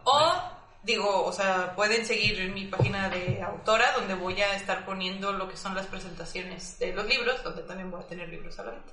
O 0.03 0.55
Digo, 0.83 1.25
o 1.25 1.33
sea, 1.33 1.75
pueden 1.75 2.05
seguir 2.05 2.53
mi 2.53 2.67
página 2.67 3.09
de 3.09 3.41
autora, 3.43 3.93
donde 3.97 4.15
voy 4.15 4.39
a 4.43 4.55
estar 4.55 4.85
poniendo 4.85 5.33
lo 5.33 5.49
que 5.49 5.57
son 5.57 5.75
las 5.75 5.87
presentaciones 5.87 6.79
de 6.79 6.93
los 6.93 7.07
libros, 7.07 7.43
donde 7.43 7.63
también 7.63 7.91
voy 7.91 8.03
a 8.03 8.07
tener 8.07 8.29
libros 8.29 8.59
a 8.59 8.65
la 8.65 8.73
venta. 8.73 8.93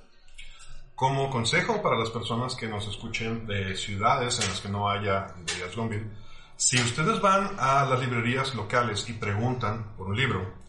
Como 0.94 1.28
consejo 1.28 1.82
para 1.82 1.98
las 1.98 2.08
personas 2.08 2.54
que 2.54 2.66
nos 2.66 2.86
escuchen 2.88 3.46
de 3.46 3.76
ciudades 3.76 4.40
en 4.40 4.48
las 4.48 4.60
que 4.60 4.70
no 4.70 4.88
haya 4.88 5.34
librerías 5.36 5.76
Gonville, 5.76 6.10
si 6.56 6.80
ustedes 6.80 7.20
van 7.20 7.56
a 7.58 7.84
las 7.84 8.00
librerías 8.00 8.54
locales 8.54 9.06
y 9.10 9.14
preguntan 9.14 9.94
por 9.96 10.06
un 10.06 10.16
libro, 10.16 10.61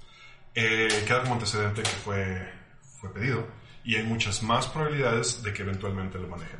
eh, 0.56 1.04
queda 1.08 1.22
como 1.22 1.34
antecedente 1.36 1.82
que 1.84 1.90
fue, 1.90 2.50
fue 3.00 3.14
pedido 3.14 3.48
y 3.84 3.96
hay 3.96 4.04
muchas 4.04 4.42
más 4.44 4.68
probabilidades 4.68 5.42
de 5.44 5.52
que 5.54 5.62
eventualmente 5.64 6.18
lo 6.20 6.28
manejen. 6.28 6.60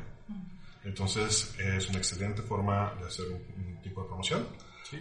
Entonces 0.84 1.54
es 1.58 1.88
una 1.88 1.98
excelente 1.98 2.42
forma 2.42 2.94
de 3.00 3.06
hacer 3.06 3.26
un, 3.28 3.42
un 3.66 3.82
tipo 3.82 4.02
de 4.02 4.08
promoción. 4.08 4.46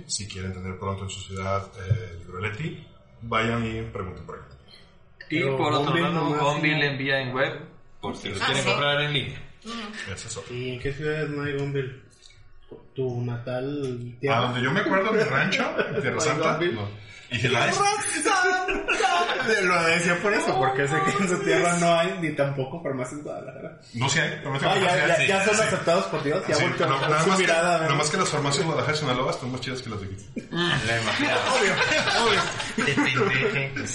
Si 0.08 0.28
quieren 0.28 0.54
tener 0.54 0.80
pronto 0.80 1.04
en 1.04 1.10
su 1.10 1.20
ciudad 1.20 1.68
eh, 1.78 2.10
el 2.14 2.20
libro 2.20 2.40
Leti, 2.40 2.88
vayan 3.22 3.66
y 3.66 3.82
pregunten 3.92 4.26
por 4.26 4.38
él. 4.38 4.44
Y 5.30 5.40
Pero 5.42 5.58
por 5.58 5.74
otro 5.74 5.96
lado, 5.96 6.26
Gonville 6.40 6.86
envía 6.88 7.20
en 7.20 7.34
web 7.34 7.60
por 8.02 8.16
si 8.16 8.30
lo 8.30 8.36
Ah, 8.42 8.46
quieren 8.46 8.64
sí. 8.64 8.70
comprar 8.70 9.02
en 9.02 9.14
línea. 9.14 9.42
Ese 10.12 10.28
es 10.28 10.38
otro. 10.38 10.54
¿Y 10.56 10.72
en 10.74 10.80
qué 10.80 10.94
ciudades 10.94 11.30
no 11.30 11.44
hay 11.44 11.58
Gonville? 11.58 12.02
¿Tu 12.96 13.22
natal 13.22 14.16
A 14.16 14.20
tierra? 14.20 14.40
donde 14.42 14.62
yo 14.64 14.72
me 14.72 14.80
acuerdo, 14.80 15.12
mi 15.12 15.20
rancho, 15.24 15.64
en 15.80 16.02
Tierra 16.02 16.16
¿No 16.16 16.22
hay 16.22 16.28
Santa. 16.28 16.60
No. 16.60 16.90
Y 17.32 17.48
la 17.48 17.68
Lo 19.64 19.84
decía 19.84 20.18
por 20.22 20.34
eso, 20.34 20.58
porque 20.58 20.88
sé 20.88 20.96
que 21.06 21.24
en 21.24 21.30
su 21.30 21.38
tierra 21.44 21.78
no 21.80 21.94
hay 21.98 22.18
ni 22.22 22.32
tampoco 22.36 22.82
farmacias 22.82 23.20
en 23.20 23.24
Guadalajara. 23.24 23.80
No 23.96 24.10
sé, 24.10 24.22
hay, 24.22 24.40
prometo 24.42 24.70
Ah, 24.70 24.74
que 24.74 24.80
no 24.80 24.86
ya, 24.86 24.94
sé, 24.94 25.08
ya, 25.08 25.16
sí, 25.18 25.28
ya 25.28 25.46
son 25.46 25.56
sí. 25.56 25.62
aceptados 25.62 26.06
por 26.06 26.24
Dios, 26.24 26.44
ya 26.48 26.56
Sí, 26.56 26.64
volteó 26.64 26.88
no, 26.88 27.00
nada, 27.02 27.22
su 27.22 27.30
más 27.30 27.38
que, 27.38 27.44
mirada 27.44 27.72
ver. 27.78 27.82
nada 27.88 27.96
más 27.96 28.10
que 28.10 28.18
las 28.18 28.30
farmacias 28.30 28.60
de 28.60 28.66
Guadalajara 28.66 28.98
y 28.98 29.00
Sinaloa 29.00 29.32
están 29.32 29.52
más 29.52 29.62
chidas 29.62 29.82
que 29.82 29.90
las 29.90 30.02
de 30.02 30.08
aquí. 30.08 30.16
La 30.52 31.02
imaginaba. 31.02 31.42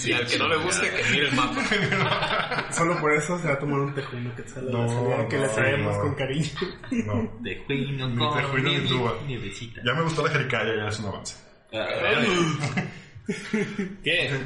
Y 0.05 0.13
al 0.13 0.27
que 0.27 0.37
no 0.37 0.47
le 0.47 0.57
guste, 0.57 0.89
que 0.89 1.03
mire 1.11 1.27
el 1.29 1.35
mapa. 1.35 2.65
Solo 2.71 2.99
por 2.99 3.13
eso 3.13 3.39
se 3.39 3.47
va 3.47 3.53
a 3.53 3.59
tomar 3.59 3.79
un 3.79 3.93
tejuino 3.93 4.35
que 4.35 4.43
sale 4.47 4.71
No, 4.71 4.83
la 4.83 4.87
salida 4.89 5.27
que 5.27 5.37
le 5.37 5.47
no, 5.47 5.53
traemos 5.53 5.95
no. 5.95 6.01
con 6.01 6.15
cariño. 6.15 6.49
No. 6.91 7.31
De 7.41 7.63
juino 7.65 8.09
Ni 8.09 8.17
con 8.17 8.37
tejuino 8.37 8.69
ni 8.71 8.87
tuba. 8.87 9.13
nievecita. 9.27 9.81
Ya 9.85 9.93
me 9.93 10.03
gustó 10.03 10.23
la 10.25 10.31
jericaya, 10.31 10.75
ya 10.75 10.87
es 10.87 10.99
un 10.99 11.05
avance. 11.07 11.35
¿Qué? 14.03 14.39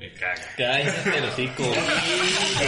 Me 0.00 0.12
caga. 0.14 0.34
Cállate 0.56 1.18
el 1.18 1.24
hocico. 1.26 1.62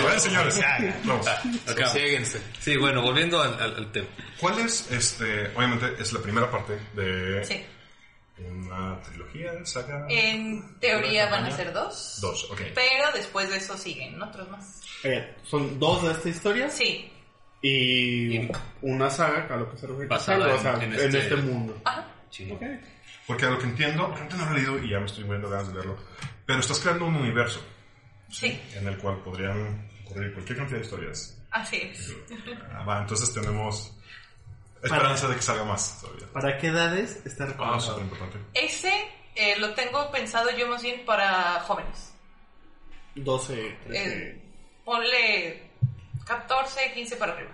Bueno, 0.03 0.21
señores, 0.21 0.61
vamos. 1.05 1.27
Acá. 1.67 1.87
Síguense. 1.89 2.41
Sí, 2.61 2.77
bueno, 2.77 3.01
volviendo 3.03 3.41
al, 3.41 3.55
al- 3.61 3.75
al 3.77 3.91
tema. 3.93 4.07
¿Cuál 4.39 4.59
es, 4.61 4.91
este, 4.93 5.47
obviamente, 5.57 5.95
es 5.99 6.13
la 6.13 6.21
primera 6.21 6.51
parte 6.51 6.79
de 6.95 7.43
Sí. 7.45 7.65
una 8.39 9.01
trilogía, 9.01 9.53
saga? 9.65 10.07
En 10.11 10.79
teoría 10.79 11.31
van 11.31 11.47
a 11.47 11.51
ser 11.57 11.73
dos. 11.73 12.19
Dos, 12.21 12.51
ok. 12.51 12.61
Pero 12.75 13.11
después 13.15 13.49
de 13.51 13.57
eso 13.57 13.79
siguen 13.79 14.21
otros 14.21 14.49
más. 14.51 14.81
Oye, 15.05 15.35
son 15.43 15.79
dos 15.81 16.03
de 16.05 16.13
esta 16.13 16.29
historia 16.29 16.69
Sí. 16.69 17.11
y 17.63 18.47
una 18.83 19.09
saga 19.09 19.47
a 19.55 19.57
lo 19.57 19.71
que 19.71 19.79
se 19.79 19.87
refiere. 19.87 20.09
Basada 20.09 20.55
o 20.55 20.61
sea, 20.61 20.75
en- 20.75 20.83
en, 20.83 20.93
en 20.95 21.01
este- 21.07 21.19
este 21.19 21.37
mundo. 21.37 21.81
Ajá. 21.85 22.07
Ok. 22.51 22.63
Porque 23.33 23.47
a 23.47 23.51
lo 23.51 23.59
que 23.59 23.65
entiendo, 23.65 24.09
realmente 24.09 24.37
no 24.37 24.45
lo 24.45 24.51
he 24.51 24.55
leído 24.57 24.79
y 24.79 24.91
ya 24.91 24.99
me 25.01 25.07
estoy 25.07 25.25
viendo 25.25 25.49
ganas 25.49 25.69
de 25.69 25.73
leerlo, 25.75 25.97
pero 26.45 26.61
estás 26.61 26.79
creando 26.81 27.07
un 27.07 27.17
universo 27.17 27.65
Sí. 28.29 28.61
en 28.75 28.87
el 28.87 28.99
cual 28.99 29.23
podrían 29.23 29.89
ocurrir 30.05 30.35
cualquier 30.35 30.59
cantidad 30.59 30.79
de 30.81 30.85
historias. 30.85 31.39
Así 31.51 31.77
es. 31.77 32.15
Ah, 32.75 32.85
va, 32.85 33.01
entonces 33.01 33.33
tenemos 33.33 33.97
esperanza 34.83 35.29
de 35.29 35.37
que 35.37 35.41
salga 35.43 35.65
más 35.65 35.99
todavía. 36.03 36.27
¿Para 36.31 36.59
qué 36.59 36.67
edades 36.67 37.25
está 37.25 37.45
Ah, 37.45 37.47
recomendado? 37.47 37.81
súper 37.81 38.03
importante. 38.05 38.39
Ese 38.53 38.93
eh, 39.35 39.59
lo 39.59 39.73
tengo 39.73 40.11
pensado 40.11 40.51
yo 40.51 40.69
más 40.69 40.83
bien 40.83 41.07
para 41.07 41.61
jóvenes. 41.61 42.13
12, 43.15 43.79
13. 43.87 44.15
Eh, 44.29 44.43
ponle 44.85 45.71
14, 46.27 46.93
15 46.93 47.17
para 47.17 47.33
arriba. 47.33 47.51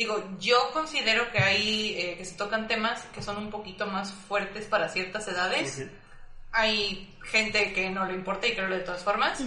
Digo, 0.00 0.16
yo 0.38 0.56
considero 0.72 1.30
que 1.30 1.40
hay, 1.40 1.94
eh, 1.98 2.14
que 2.16 2.24
se 2.24 2.34
tocan 2.34 2.66
temas 2.66 3.02
que 3.12 3.20
son 3.20 3.36
un 3.36 3.50
poquito 3.50 3.86
más 3.86 4.10
fuertes 4.10 4.64
para 4.64 4.88
ciertas 4.88 5.28
edades. 5.28 5.86
Hay 6.52 7.14
gente 7.24 7.74
que 7.74 7.90
no 7.90 8.06
le 8.06 8.14
importa 8.14 8.46
y 8.46 8.54
que 8.54 8.62
lo 8.62 8.70
lee 8.70 8.78
de 8.78 8.84
todas 8.84 9.04
formas. 9.04 9.44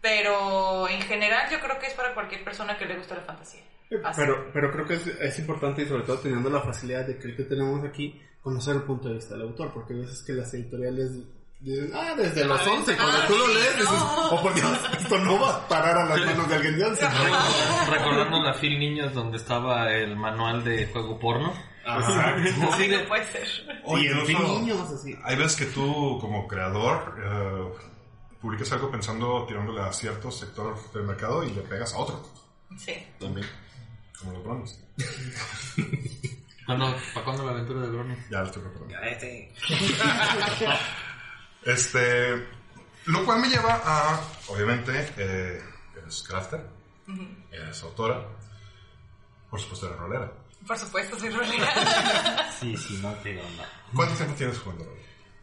Pero 0.00 0.88
en 0.88 1.02
general 1.02 1.50
yo 1.50 1.60
creo 1.60 1.78
que 1.78 1.84
es 1.84 1.92
para 1.92 2.14
cualquier 2.14 2.42
persona 2.44 2.78
que 2.78 2.86
le 2.86 2.96
guste 2.96 3.14
la 3.14 3.20
fantasía. 3.20 3.60
Así. 4.04 4.18
Pero, 4.22 4.50
pero 4.54 4.72
creo 4.72 4.86
que 4.86 4.94
es, 4.94 5.06
es 5.06 5.38
importante 5.38 5.82
y 5.82 5.86
sobre 5.86 6.04
todo 6.04 6.18
teniendo 6.18 6.48
la 6.48 6.62
facilidad 6.62 7.06
de 7.06 7.18
que, 7.18 7.36
que 7.36 7.42
tenemos 7.42 7.84
aquí, 7.84 8.18
conocer 8.40 8.74
el 8.74 8.84
punto 8.84 9.08
de 9.08 9.16
vista 9.16 9.34
del 9.34 9.48
autor, 9.48 9.74
porque 9.74 9.92
hay 9.92 10.00
veces 10.00 10.22
que 10.22 10.32
las 10.32 10.54
editoriales 10.54 11.10
ah, 11.94 12.14
desde 12.16 12.44
los 12.44 12.66
11, 12.66 12.96
cuando 12.96 13.18
ah, 13.18 13.24
tú 13.26 13.36
lo 13.36 13.48
lees, 13.48 13.76
dices, 13.76 13.92
no. 13.92 14.30
oh 14.30 14.42
por 14.42 14.54
Dios, 14.54 14.78
esto 14.98 15.18
no 15.18 15.40
va 15.40 15.56
a 15.56 15.68
parar 15.68 15.96
a 15.98 16.04
las 16.04 16.20
manos 16.24 16.48
de 16.48 16.54
alguien 16.54 16.78
de 16.78 16.84
11. 16.84 17.08
Recordando 17.90 18.42
la 18.42 18.54
Phil 18.54 18.78
Niños 18.78 19.12
donde 19.14 19.36
estaba 19.38 19.92
el 19.92 20.16
manual 20.16 20.62
de 20.64 20.86
juego 20.86 21.18
porno. 21.18 21.52
Exacto. 21.84 22.72
Así 22.72 22.88
no 22.88 23.08
puede 23.08 23.24
ser. 23.24 23.48
Incluso 23.86 24.60
niños, 24.60 24.90
así. 24.90 25.16
Hay 25.24 25.36
veces 25.36 25.56
que 25.56 25.66
tú, 25.66 26.18
como 26.20 26.46
creador, 26.46 27.14
eh, 27.24 27.88
publicas 28.40 28.70
algo 28.72 28.90
pensando 28.90 29.44
tirándole 29.46 29.80
a 29.80 29.92
cierto 29.92 30.30
sector 30.30 30.76
del 30.92 31.04
mercado 31.04 31.42
y 31.44 31.50
le 31.50 31.62
pegas 31.62 31.94
a 31.94 31.98
otro. 31.98 32.22
Sí. 32.76 32.94
También. 33.18 33.46
Como 34.18 34.32
los 34.32 34.44
bronis. 34.44 34.84
¿Cuándo, 36.66 36.94
¿Para 37.14 37.24
cuándo 37.24 37.44
la 37.46 37.52
aventura 37.52 37.80
de 37.80 37.88
Brony? 37.88 38.14
Ya 38.30 38.40
lo 38.40 38.46
estoy 38.46 38.62
preparando. 38.62 38.98
Este. 39.08 39.54
Lo 43.06 43.24
cual 43.24 43.40
me 43.40 43.48
lleva 43.48 43.80
a, 43.84 44.20
obviamente, 44.48 45.12
eh, 45.16 45.62
eres 45.96 46.22
crafter, 46.22 46.60
eres 47.50 47.82
autora, 47.82 48.22
por 49.50 49.60
supuesto 49.60 49.86
eres 49.86 49.98
rolera. 49.98 50.32
Por 50.66 50.78
supuesto, 50.78 51.18
soy 51.18 51.30
rolera. 51.30 52.50
Sí, 52.58 52.76
sí, 52.76 52.98
no 53.00 53.12
te 53.14 53.40
onda. 53.40 53.64
¿Cuánto 53.94 54.14
tiempo 54.16 54.34
tienes 54.34 54.58
jugando 54.58 54.84
rol? 54.84 54.98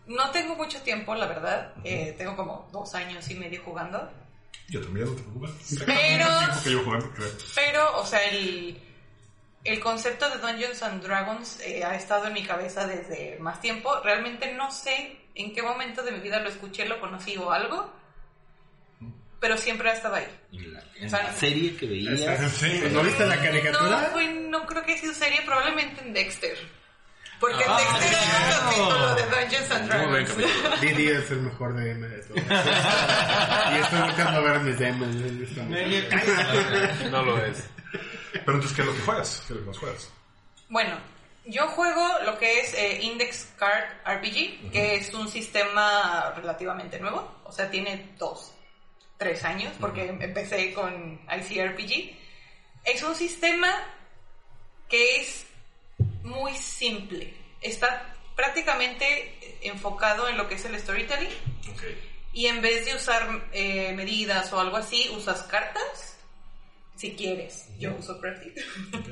No 0.07 0.29
tengo 0.31 0.55
mucho 0.55 0.79
tiempo, 0.81 1.15
la 1.15 1.25
verdad. 1.27 1.73
Eh, 1.83 2.13
tengo 2.17 2.35
como 2.35 2.67
dos 2.71 2.93
años 2.93 3.27
y 3.29 3.35
medio 3.35 3.61
jugando. 3.63 4.11
Yo 4.67 4.81
también, 4.81 5.05
no 5.07 5.13
te 5.13 5.21
preocupes. 5.21 5.51
Pero- 5.85 6.27
tiempo 6.39 6.63
que 6.63 6.69
llevo 6.69 6.83
jugando, 6.83 7.11
creo. 7.13 7.29
Pero, 7.55 7.97
o 8.01 8.05
sea, 8.05 8.23
el, 8.29 8.79
el 9.63 9.79
concepto 9.79 10.29
de 10.29 10.37
Dungeons 10.39 10.83
and 10.83 11.01
Dragons 11.03 11.59
eh, 11.61 11.83
ha 11.85 11.95
estado 11.95 12.27
en 12.27 12.33
mi 12.33 12.43
cabeza 12.45 12.85
desde 12.85 13.37
más 13.39 13.61
tiempo. 13.61 13.99
Realmente 14.03 14.53
no 14.53 14.69
sé 14.71 15.24
en 15.35 15.53
qué 15.53 15.61
momento 15.61 16.01
de 16.03 16.11
mi 16.11 16.19
vida 16.19 16.39
lo 16.39 16.49
escuché, 16.49 16.85
lo 16.87 16.99
conocí 16.99 17.37
o 17.37 17.51
algo. 17.51 17.93
Pero 19.39 19.57
siempre 19.57 19.89
ha 19.89 19.93
estado 19.93 20.15
ahí. 20.15 20.27
En 20.53 20.73
la, 20.73 20.83
en 20.95 21.07
O 21.07 21.09
sea, 21.09 21.23
la 21.23 21.33
serie 21.33 21.75
que 21.75 21.85
veías. 21.85 22.19
Sí, 22.53 22.81
¿No 22.91 23.03
viste 23.03 23.25
la 23.27 23.35
No, 23.35 23.41
caricatura? 23.43 24.09
fue- 24.13 24.33
no 24.33 24.65
creo 24.65 24.83
que 24.83 24.93
haya 24.93 25.01
sido 25.01 25.13
serie, 25.13 25.41
probablemente 25.45 26.01
en 26.01 26.13
Dexter. 26.13 26.57
Porque 27.39 27.63
Ah, 27.67 27.77
en 27.81 27.99
Dexter 27.99 28.17
hay 28.17 28.25
un 28.25 28.59
capítulo 28.89 29.15
de 29.15 29.23
Dungeons 29.23 29.71
and 29.71 29.87
Dragons. 29.89 30.81
Didi 30.81 31.07
es 31.09 31.29
el 31.31 31.41
mejor 31.41 31.75
DM 31.75 32.07
de 32.07 32.19
todos. 32.23 32.39
y 33.71 33.75
estoy 33.81 34.01
buscando 34.03 34.41
ver 34.43 34.59
mis 34.61 34.79
DMs. 34.79 35.15
No 37.11 37.21
lo 37.23 37.45
es. 37.45 37.69
Pero 38.31 38.53
entonces, 38.57 38.73
¿qué 38.73 38.81
es 38.81 38.87
lo 38.87 38.93
que 38.95 39.01
juegas? 39.01 39.43
¿Qué 39.47 39.53
es 39.53 39.59
lo 39.59 39.71
que 39.71 39.77
juegas? 39.77 40.09
Bueno, 40.69 40.97
yo 41.45 41.67
juego 41.67 42.07
lo 42.25 42.37
que 42.37 42.59
es 42.61 42.73
eh, 42.73 42.99
Index 43.03 43.53
Card 43.57 43.85
RPG, 44.05 44.71
que 44.71 44.95
es 44.95 45.13
un 45.13 45.27
sistema 45.27 46.33
relativamente 46.35 46.99
nuevo, 46.99 47.39
o 47.43 47.51
sea, 47.51 47.69
tiene 47.69 48.13
dos, 48.17 48.53
tres 49.17 49.43
años, 49.43 49.73
porque 49.79 50.07
empecé 50.07 50.73
con 50.73 51.19
ICRPG. 51.29 52.15
Es 52.83 53.03
un 53.03 53.15
sistema 53.15 53.71
que 54.89 55.21
es 55.21 55.45
muy 56.23 56.55
simple, 56.55 57.33
está 57.61 58.13
prácticamente 58.35 59.57
enfocado 59.61 60.27
en 60.27 60.37
lo 60.37 60.47
que 60.47 60.55
es 60.55 60.65
el 60.65 60.79
storytelling, 60.79 61.31
Ok. 61.71 61.83
y 62.33 62.47
en 62.47 62.61
vez 62.61 62.85
de 62.85 62.95
usar 62.95 63.47
eh, 63.53 63.93
medidas 63.93 64.51
o 64.51 64.59
algo 64.59 64.77
así, 64.77 65.09
usas 65.15 65.43
cartas, 65.43 66.14
si 66.95 67.15
quieres. 67.15 67.67
Yo 67.77 67.95
uso 67.97 68.19
Crafty. 68.19 68.53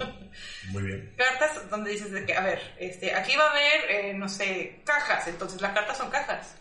Muy 0.71 0.83
bien. 0.83 1.13
cartas 1.17 1.69
donde 1.69 1.91
dices 1.91 2.11
de 2.11 2.25
que, 2.25 2.35
a 2.35 2.41
ver, 2.41 2.75
este, 2.79 3.13
aquí 3.13 3.35
va 3.35 3.47
a 3.47 3.51
haber, 3.51 3.91
eh, 3.91 4.13
no 4.13 4.29
sé, 4.29 4.81
cajas, 4.85 5.27
entonces 5.27 5.61
las 5.61 5.73
cartas 5.73 5.97
son 5.97 6.09
cajas. 6.09 6.55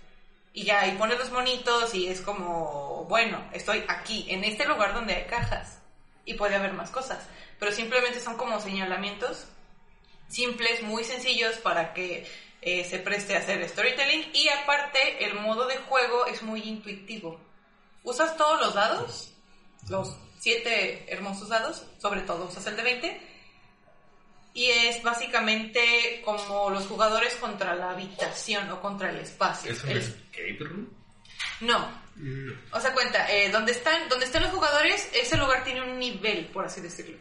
Y 0.52 0.64
ya, 0.64 0.86
y 0.86 0.92
pones 0.98 1.18
los 1.18 1.30
monitos 1.30 1.94
y 1.94 2.08
es 2.08 2.20
como, 2.20 3.06
bueno, 3.08 3.48
estoy 3.52 3.84
aquí, 3.88 4.26
en 4.28 4.44
este 4.44 4.66
lugar 4.66 4.92
donde 4.92 5.14
hay 5.14 5.24
cajas. 5.24 5.78
Y 6.24 6.34
puede 6.34 6.56
haber 6.56 6.72
más 6.72 6.90
cosas. 6.90 7.26
Pero 7.58 7.72
simplemente 7.72 8.20
son 8.20 8.36
como 8.36 8.60
señalamientos 8.60 9.46
simples, 10.28 10.82
muy 10.82 11.04
sencillos 11.04 11.56
para 11.58 11.92
que 11.92 12.26
eh, 12.60 12.84
se 12.84 12.98
preste 12.98 13.34
a 13.34 13.40
hacer 13.40 13.66
storytelling. 13.68 14.30
Y 14.34 14.48
aparte, 14.48 15.24
el 15.24 15.34
modo 15.34 15.66
de 15.66 15.76
juego 15.78 16.26
es 16.26 16.42
muy 16.42 16.60
intuitivo. 16.62 17.40
Usas 18.02 18.36
todos 18.36 18.60
los 18.60 18.74
dados, 18.74 19.32
los 19.88 20.16
siete 20.42 21.06
hermosos 21.12 21.48
dados, 21.48 21.84
sobre 22.00 22.22
todo 22.22 22.46
usas 22.46 22.66
el 22.66 22.74
de 22.74 22.82
20 22.82 23.28
y 24.54 24.66
es 24.66 25.00
básicamente 25.04 26.20
como 26.24 26.68
los 26.70 26.84
jugadores 26.86 27.34
contra 27.36 27.74
la 27.76 27.90
habitación 27.90 28.68
o 28.70 28.80
contra 28.80 29.10
el 29.10 29.18
espacio. 29.18 29.70
¿Es 29.70 29.84
un 29.84 29.90
El- 29.90 29.98
escape 29.98 30.56
room? 30.60 30.88
no. 31.60 32.02
O 32.72 32.80
sea, 32.80 32.92
cuenta, 32.92 33.30
eh, 33.32 33.50
donde, 33.50 33.72
están, 33.72 34.08
donde 34.08 34.26
están 34.26 34.42
los 34.42 34.52
jugadores, 34.52 35.08
ese 35.14 35.36
lugar 35.38 35.64
tiene 35.64 35.80
un 35.82 35.98
nivel, 35.98 36.46
por 36.46 36.66
así 36.66 36.80
decirlo. 36.82 37.16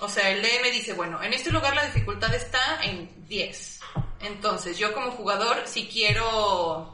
O 0.00 0.08
sea, 0.08 0.28
el 0.30 0.42
DM 0.42 0.70
dice, 0.72 0.92
bueno, 0.92 1.22
en 1.22 1.32
este 1.32 1.50
lugar 1.50 1.74
la 1.74 1.86
dificultad 1.86 2.34
está 2.34 2.84
en 2.84 3.26
10. 3.26 3.80
Entonces, 4.20 4.76
yo 4.76 4.92
como 4.92 5.12
jugador, 5.12 5.62
si 5.66 5.86
quiero 5.86 6.93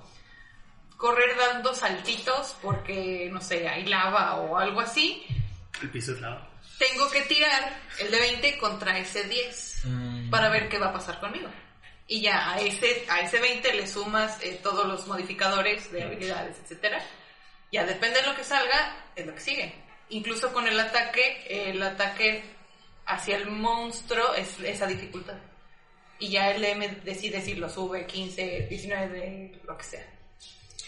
correr 1.01 1.35
dando 1.35 1.75
saltitos 1.75 2.55
porque, 2.61 3.31
no 3.33 3.41
sé, 3.41 3.67
hay 3.67 3.87
lava 3.87 4.37
o 4.37 4.59
algo 4.59 4.81
así, 4.81 5.25
El 5.81 5.89
piso 5.91 6.13
es 6.13 6.21
lava. 6.21 6.47
tengo 6.79 7.11
que 7.11 7.23
tirar 7.23 7.81
el 7.99 8.11
de 8.11 8.19
20 8.19 8.59
contra 8.59 8.99
ese 8.99 9.25
10 9.25 9.83
para 10.31 10.51
ver 10.51 10.69
qué 10.69 10.79
va 10.79 10.89
a 10.89 10.93
pasar 10.93 11.19
conmigo. 11.19 11.49
Y 12.07 12.21
ya 12.21 12.53
a 12.53 12.61
ese, 12.61 13.07
a 13.09 13.21
ese 13.21 13.41
20 13.41 13.73
le 13.73 13.87
sumas 13.87 14.43
eh, 14.43 14.61
todos 14.63 14.87
los 14.87 15.07
modificadores 15.07 15.91
de 15.91 16.03
habilidades, 16.03 16.59
etcétera. 16.63 17.01
Ya 17.73 17.87
depende 17.87 18.21
de 18.21 18.27
lo 18.27 18.37
que 18.37 18.45
salga, 18.45 19.07
es 19.17 19.25
lo 19.25 19.35
que 19.35 19.41
sigue. 19.41 19.75
Incluso 20.11 20.53
con 20.53 20.67
el 20.69 20.79
ataque, 20.79 21.47
el 21.49 21.83
ataque 21.83 22.43
hacia 23.07 23.37
el 23.37 23.49
monstruo 23.51 24.35
es 24.35 24.59
esa 24.61 24.87
dificultad. 24.87 25.39
Y 26.19 26.29
ya 26.31 26.51
el 26.51 26.63
M 26.63 26.87
decide 27.05 27.41
si 27.41 27.55
lo 27.55 27.71
sube 27.71 28.07
15, 28.07 28.67
19, 28.69 29.61
lo 29.65 29.79
que 29.79 29.85
sea. 29.85 30.20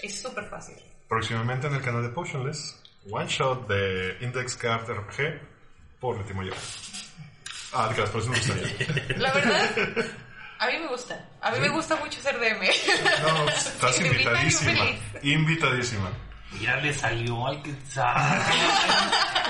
Es 0.02 0.20
súper 0.20 0.44
fácil. 0.44 0.74
Próximamente 1.08 1.66
en 1.66 1.74
el 1.74 1.82
canal 1.82 2.02
de 2.02 2.08
Potionless, 2.10 2.82
one 3.10 3.26
shot 3.28 3.68
de 3.68 4.16
Index 4.20 4.56
Card 4.56 4.88
RPG 4.90 5.40
por 6.00 6.18
Leti 6.18 6.34
Mayor. 6.34 6.56
Ah, 7.72 7.88
de 7.88 7.94
que 7.94 8.00
las 8.02 8.10
personas 8.10 8.46
no 8.48 8.54
gustaría. 8.54 9.16
La 9.18 9.32
verdad, 9.32 9.70
a 10.58 10.66
mí 10.66 10.78
me 10.78 10.86
gusta. 10.88 11.28
A 11.40 11.50
mí 11.52 11.58
me 11.60 11.68
gusta 11.70 11.96
mucho 11.96 12.20
ser 12.20 12.38
DM. 12.38 12.60
No, 13.26 13.48
estás 13.48 13.96
Si 13.96 14.02
me 14.02 14.08
invitan, 14.08 14.34
yo 14.34 14.40
invitadísima. 14.40 14.72
feliz. 14.86 15.00
Invitadísima. 15.22 16.10
Ya 16.60 16.76
le 16.76 16.92
salió 16.92 17.46
al 17.46 17.62
que. 17.62 17.72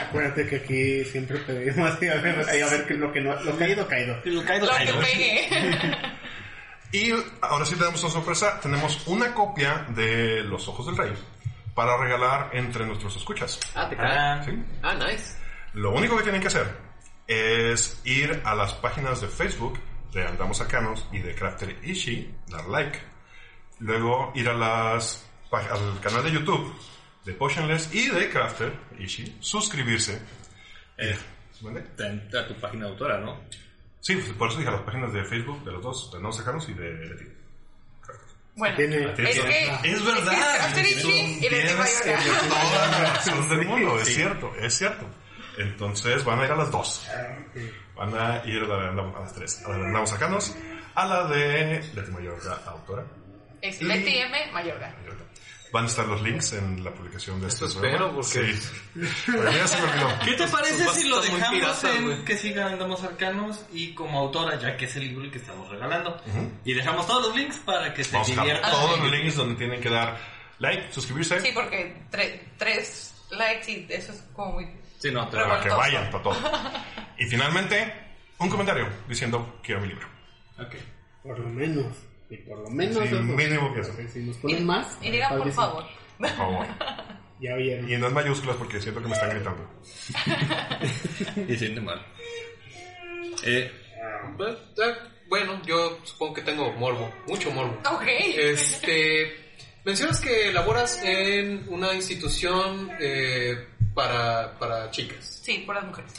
Acuérdate 0.03 0.47
que 0.47 0.57
aquí 0.57 1.05
siempre 1.11 1.39
pedimos 1.39 2.01
y 2.03 2.09
a 2.09 2.15
ver, 2.17 2.41
a 2.41 2.69
ver 2.71 2.87
que 2.87 2.95
lo 2.95 3.13
que 3.13 3.21
no, 3.21 3.35
lo 3.43 3.59
caído, 3.59 3.87
caído. 3.89 4.17
Lo 4.25 4.45
caído, 4.45 4.67
Lo 4.67 4.73
que 4.73 4.85
caído. 4.85 5.01
pegue. 5.01 5.49
Y 6.93 7.11
ahora 7.41 7.65
sí 7.65 7.75
tenemos 7.75 8.03
una 8.03 8.13
sorpresa. 8.13 8.61
Tenemos 8.61 9.07
una 9.07 9.33
copia 9.33 9.87
de 9.89 10.43
Los 10.43 10.69
Ojos 10.69 10.87
del 10.87 10.97
Rey 10.97 11.13
para 11.75 11.97
regalar 11.97 12.51
entre 12.53 12.85
nuestros 12.85 13.17
escuchas. 13.17 13.59
Ah, 13.75 13.89
te 13.89 13.97
cae. 13.97 14.17
Ah, 14.17 14.43
¿sí? 14.45 14.63
Ah, 14.83 14.95
nice. 14.95 15.37
Lo 15.73 15.93
único 15.93 16.17
que 16.19 16.23
tienen 16.23 16.43
que 16.43 16.49
hacer 16.49 16.67
es 17.27 18.01
ir 18.05 18.43
a 18.45 18.55
las 18.55 18.75
páginas 18.75 19.23
de 19.23 19.29
Facebook 19.29 19.79
de 20.13 20.27
Andamos 20.27 20.61
Arcanos 20.61 21.07
y 21.11 21.19
de 21.19 21.35
Crafter 21.35 21.79
Ishi, 21.83 22.35
dar 22.49 22.69
like. 22.69 22.99
Luego 23.79 24.33
ir 24.35 24.49
a 24.51 24.53
las, 24.53 25.27
al 25.51 25.99
canal 26.01 26.23
de 26.23 26.31
YouTube 26.31 26.75
de 27.25 27.33
Potionless 27.33 27.95
y 27.95 28.09
de 28.09 28.29
Crafter 28.29 28.73
Ishi, 28.99 29.39
suscribirse. 29.41 30.21
Eh, 30.99 31.17
¿Vale? 31.63 31.85
a 32.39 32.47
tu 32.47 32.55
página 32.61 32.87
de 32.87 32.91
autora, 32.91 33.19
¿no? 33.19 33.41
Sí, 34.03 34.17
pues, 34.17 34.33
por 34.33 34.49
eso 34.49 34.59
dije 34.59 34.69
a 34.69 34.73
las 34.73 34.83
páginas 34.83 35.13
de 35.13 35.25
Facebook 35.25 35.65
de 35.65 35.71
los 35.73 35.83
dos, 35.83 36.11
de 36.11 36.17
Andamos 36.17 36.39
Arcanos 36.41 36.69
y 36.69 36.75
de 36.75 36.91
Leti. 36.93 37.25
Bueno, 38.57 38.77
Tiene- 38.77 39.05
es 39.17 39.41
que... 39.41 39.71
Es 39.85 40.05
verdad. 40.05 40.35
Es 40.67 40.75
que 40.75 40.81
y 40.91 40.95
Leti 40.95 41.49
Tienes 41.49 41.77
Mayoga. 41.79 42.23
toda 42.49 42.87
la 42.91 43.13
razón 43.15 43.49
del 43.49 43.65
mundo, 43.67 44.01
es 44.01 44.09
cierto, 44.15 44.53
es 44.57 44.75
cierto. 44.77 45.07
Entonces 45.57 46.25
van 46.25 46.41
a 46.41 46.45
ir 46.47 46.51
a 46.51 46.57
las 46.57 46.71
dos. 46.73 47.09
Van 47.95 48.13
a 48.19 48.43
ir 48.45 48.63
a, 48.65 48.67
la 48.67 48.89
a 49.17 49.21
las 49.21 49.33
tres. 49.35 49.63
A 49.65 49.69
la 49.71 49.77
de 49.79 49.85
Andamos 49.87 50.13
Arcanos, 50.13 50.57
a 50.97 51.07
la 51.07 51.25
de 51.29 51.81
Leti 51.95 52.11
Mayorga, 52.11 52.61
autora. 52.67 53.05
Es 53.61 53.81
Leti 53.81 54.19
M. 54.19 54.51
Mayorga. 54.53 54.95
Van 55.73 55.85
a 55.85 55.87
estar 55.89 56.07
los 56.07 56.21
links 56.21 56.53
en 56.53 56.85
la 56.85 56.91
publicación 56.93 57.41
de 57.41 57.49
este 57.49 57.65
espero, 57.65 58.13
porque- 58.15 58.53
Sí. 58.55 58.71
Pero 59.27 59.51
ya 59.51 59.67
se 59.67 59.81
me 59.81 59.89
olvidó. 59.91 60.09
¿Qué 60.25 60.33
te 60.35 60.47
parece 60.49 60.87
si 60.89 61.09
lo 61.09 61.21
dejamos 61.23 61.51
piratas, 61.51 61.85
en 61.85 62.05
güey. 62.05 62.25
que 62.27 62.37
sigan 62.37 62.75
Andamos 62.75 63.03
Arcanos 63.03 63.65
y 63.73 63.95
como 63.95 64.19
autora, 64.21 64.59
ya 64.59 64.77
que 64.77 64.85
es 64.85 64.97
el 64.97 65.05
libro 65.09 65.25
el 65.25 65.31
que 65.31 65.39
estamos 65.39 65.69
regalando? 65.71 66.21
Y 66.65 66.75
dejamos 66.75 67.07
todos 67.07 67.29
los 67.29 67.37
links 67.37 67.57
para 67.61 67.95
que 67.95 68.05
se 68.05 68.13
Vamos 68.13 68.29
diviertan. 68.29 68.71
todos 68.71 68.99
los 69.01 69.11
links 69.11 69.35
donde 69.37 69.55
tienen 69.55 69.81
que 69.81 69.89
dar 69.89 70.19
like, 70.59 70.93
suscribirse, 70.93 71.41
Sí, 71.41 71.51
porque 71.55 72.03
tre- 72.11 72.41
tres 72.59 73.15
likes 73.31 73.71
y 73.73 73.87
eso 73.89 74.13
es 74.13 74.23
como 74.35 74.53
muy... 74.53 74.69
Sí, 74.99 75.11
no, 75.11 75.27
te 75.29 75.37
para 75.39 75.59
que 75.61 75.71
vayan 75.71 76.11
para 76.11 76.23
todo. 76.23 76.37
Y 77.19 77.25
finalmente, 77.27 77.93
un 78.39 78.49
comentario 78.51 78.89
diciendo 79.09 79.59
quiero 79.63 79.81
mi 79.81 79.89
libro. 79.89 80.07
Ok. 80.59 80.75
Por 81.23 81.39
lo 81.39 81.49
menos. 81.49 81.87
Y 82.33 82.37
por 82.39 82.59
lo 82.61 82.71
menos. 82.71 82.97
Sí, 82.97 83.05
eso. 83.15 83.23
mínimo 83.23 83.75
que 83.75 83.81
eso. 83.81 83.93
Si 84.11 84.21
nos 84.21 84.37
ponen 84.39 84.65
más. 84.65 84.99
Y 85.03 85.11
digan, 85.11 85.37
por 85.39 85.53
favor. 85.53 85.85
Por 86.19 86.29
favor. 86.37 86.67
Ya 87.41 87.55
oyeron. 87.55 87.91
Y 87.91 87.95
en 87.95 88.15
mayúsculas 88.15 88.57
porque 88.57 88.81
siento 88.81 89.03
que 89.03 89.09
me 89.09 89.15
están 89.15 89.31
gritando. 89.31 89.69
Y 91.49 91.57
siente 91.57 91.81
mal. 91.81 92.05
Eh, 93.45 93.71
Pues, 94.37 94.57
Bueno, 95.29 95.61
yo 95.67 95.99
supongo 96.05 96.35
que 96.35 96.43
tengo 96.43 96.73
morbo, 96.73 97.13
mucho 97.27 97.51
morbo. 97.51 97.79
Ok. 97.91 98.05
Este, 98.07 99.33
mencionas 99.85 100.21
que 100.21 100.53
laboras 100.53 101.03
en 101.05 101.67
una 101.69 101.93
institución 101.95 102.91
eh, 102.99 103.67
para, 103.95 104.59
para 104.59 104.91
chicas. 104.91 105.41
Sí, 105.43 105.65
por 105.67 105.75
las 105.75 105.85
mujeres. 105.85 106.13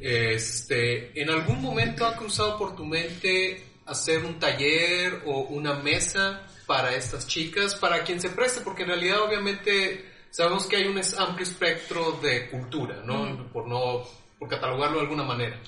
Este, 0.00 1.20
¿en 1.20 1.28
algún 1.30 1.60
momento 1.60 2.06
ha 2.06 2.14
cruzado 2.16 2.56
por 2.56 2.76
tu 2.76 2.84
mente 2.84 3.67
hacer 3.88 4.24
un 4.24 4.38
taller 4.38 5.22
o 5.26 5.40
una 5.40 5.74
mesa 5.74 6.46
para 6.66 6.94
estas 6.94 7.26
chicas, 7.26 7.74
para 7.74 8.04
quien 8.04 8.20
se 8.20 8.28
preste? 8.30 8.60
Porque 8.60 8.82
en 8.82 8.90
realidad 8.90 9.22
obviamente 9.22 10.12
sabemos 10.30 10.66
que 10.66 10.76
hay 10.76 10.86
un 10.86 11.00
amplio 11.18 11.46
espectro 11.46 12.12
de 12.22 12.50
cultura, 12.50 13.02
¿no? 13.04 13.50
Por 13.50 13.66
no, 13.66 14.04
por 14.38 14.48
catalogarlo 14.48 14.98
de 14.98 15.02
alguna 15.02 15.24
manera. 15.24 15.60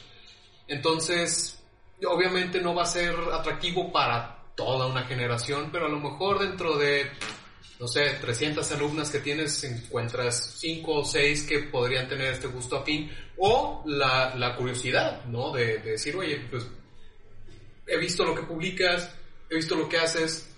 Entonces, 0.69 1.63
obviamente 2.07 2.61
no 2.61 2.75
va 2.75 2.83
a 2.83 2.87
ser 2.87 3.15
atractivo 3.33 3.91
para 3.91 4.53
toda 4.55 4.87
una 4.87 5.05
generación, 5.05 5.71
pero 5.73 5.87
a 5.87 5.89
lo 5.89 5.99
mejor 5.99 6.39
dentro 6.39 6.77
de, 6.77 7.11
no 7.79 7.89
sé, 7.89 8.19
300 8.21 8.71
alumnas 8.73 9.11
que 9.11 9.21
tienes, 9.21 9.65
encuentras 9.65 10.59
5 10.59 10.93
o 10.93 11.05
6 11.05 11.47
que 11.49 11.59
podrían 11.61 12.09
tener 12.09 12.35
este 12.35 12.49
gusto 12.49 12.77
afín, 12.77 13.11
o 13.39 13.83
la, 13.87 14.35
la 14.37 14.55
curiosidad, 14.55 15.25
¿no? 15.25 15.51
De, 15.51 15.79
de 15.79 15.93
decir, 15.93 16.15
oye, 16.15 16.47
pues 16.51 16.67
he 17.91 17.97
visto 17.99 18.25
lo 18.25 18.35
que 18.35 18.43
publicas, 18.43 19.11
he 19.49 19.57
visto 19.57 19.75
lo 19.75 19.89
que 19.89 19.99
haces, 19.99 20.49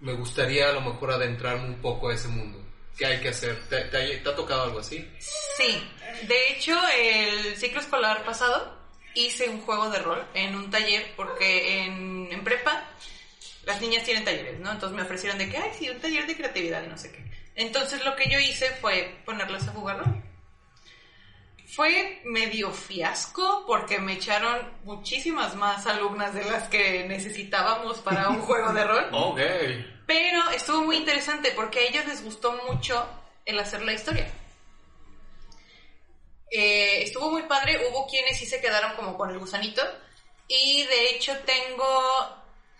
me 0.00 0.12
gustaría 0.14 0.68
a 0.68 0.72
lo 0.72 0.80
mejor 0.80 1.10
adentrarme 1.12 1.66
un 1.68 1.80
poco 1.80 2.08
a 2.10 2.14
ese 2.14 2.28
mundo. 2.28 2.58
¿Qué 2.96 3.06
hay 3.06 3.20
que 3.20 3.28
hacer? 3.30 3.56
¿Te, 3.68 3.82
te 3.84 4.28
ha- 4.28 4.34
tocado 4.34 4.64
algo 4.64 4.80
así? 4.80 5.08
Sí, 5.18 5.82
de 6.28 6.48
hecho 6.52 6.74
el 6.98 7.56
ciclo 7.56 7.80
escolar 7.80 8.24
pasado 8.24 8.78
hice 9.14 9.48
un 9.48 9.60
juego 9.62 9.88
de 9.90 9.98
rol 10.00 10.24
en 10.34 10.54
un 10.54 10.70
taller 10.70 11.12
porque 11.16 11.84
en, 11.84 12.28
en 12.30 12.44
prepa 12.44 12.84
las 13.64 13.80
niñas 13.80 14.04
tienen 14.04 14.24
talleres, 14.24 14.58
¿no? 14.60 14.70
Entonces 14.72 14.96
me 14.96 15.02
ofrecieron 15.02 15.38
de 15.38 15.48
que, 15.48 15.56
ay, 15.56 15.70
sí, 15.78 15.88
un 15.88 16.00
taller 16.00 16.26
de 16.26 16.36
creatividad 16.36 16.82
y 16.84 16.88
no 16.88 16.98
sé 16.98 17.10
qué. 17.12 17.24
Entonces 17.56 18.04
lo 18.04 18.16
que 18.16 18.28
yo 18.30 18.38
hice 18.38 18.70
fue 18.80 19.18
ponerlas 19.24 19.66
a 19.68 19.72
jugar 19.72 19.98
rol. 19.98 20.22
Fue 21.74 22.20
medio 22.24 22.72
fiasco 22.72 23.64
porque 23.66 23.98
me 23.98 24.14
echaron 24.14 24.80
muchísimas 24.84 25.54
más 25.54 25.86
alumnas 25.86 26.34
de 26.34 26.44
las 26.44 26.68
que 26.68 27.04
necesitábamos 27.06 27.98
para 27.98 28.28
un 28.28 28.40
juego 28.40 28.72
de 28.72 28.84
rol. 28.84 29.08
Ok. 29.12 29.40
Pero 30.06 30.50
estuvo 30.50 30.82
muy 30.82 30.96
interesante 30.96 31.52
porque 31.54 31.78
a 31.78 31.82
ellos 31.82 32.06
les 32.06 32.24
gustó 32.24 32.60
mucho 32.68 33.06
el 33.44 33.58
hacer 33.58 33.82
la 33.82 33.92
historia. 33.92 34.28
Eh, 36.50 37.04
estuvo 37.04 37.30
muy 37.30 37.42
padre, 37.44 37.80
hubo 37.88 38.08
quienes 38.08 38.36
sí 38.38 38.46
se 38.46 38.60
quedaron 38.60 38.96
como 38.96 39.16
con 39.16 39.30
el 39.30 39.38
gusanito 39.38 39.82
y 40.48 40.84
de 40.84 41.10
hecho 41.10 41.32
tengo 41.46 41.86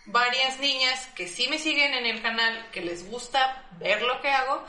varias 0.07 0.59
niñas 0.59 1.07
que 1.15 1.29
sí 1.29 1.47
me 1.47 1.57
siguen 1.57 1.93
en 1.93 2.05
el 2.05 2.21
canal, 2.21 2.69
que 2.71 2.81
les 2.81 3.09
gusta 3.09 3.65
ver 3.79 4.01
lo 4.01 4.19
que 4.21 4.29
hago, 4.29 4.65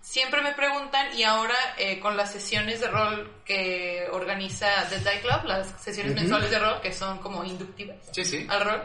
siempre 0.00 0.40
me 0.42 0.52
preguntan 0.54 1.16
y 1.16 1.24
ahora 1.24 1.54
eh, 1.76 2.00
con 2.00 2.16
las 2.16 2.32
sesiones 2.32 2.80
de 2.80 2.88
rol 2.88 3.42
que 3.44 4.06
organiza 4.12 4.88
The 4.88 4.98
Die 4.98 5.20
Club, 5.20 5.44
las 5.44 5.68
sesiones 5.82 6.14
mensuales 6.14 6.50
de 6.50 6.58
rol 6.58 6.80
que 6.80 6.92
son 6.92 7.18
como 7.18 7.44
inductivas 7.44 7.96
Sí, 8.12 8.24
sí. 8.24 8.46
al 8.48 8.60
rol, 8.64 8.82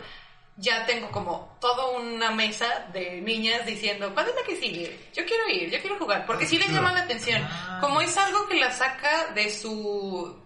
ya 0.58 0.86
tengo 0.86 1.10
como 1.12 1.58
toda 1.60 1.88
una 1.88 2.32
mesa 2.32 2.88
de 2.94 3.22
niñas 3.22 3.66
diciendo, 3.66 4.14
¿cuál 4.14 4.30
es 4.30 4.36
la 4.36 4.44
que 4.44 4.56
sigue? 4.56 5.10
Yo 5.14 5.26
quiero 5.26 5.50
ir, 5.50 5.70
yo 5.70 5.80
quiero 5.82 5.98
jugar, 5.98 6.26
porque 6.26 6.46
sí 6.46 6.58
les 6.58 6.70
llama 6.70 6.94
la 6.94 7.02
atención. 7.02 7.46
Como 7.82 8.00
es 8.02 8.16
algo 8.18 8.48
que 8.48 8.56
la 8.56 8.72
saca 8.72 9.28
de 9.34 9.50
su... 9.52 10.42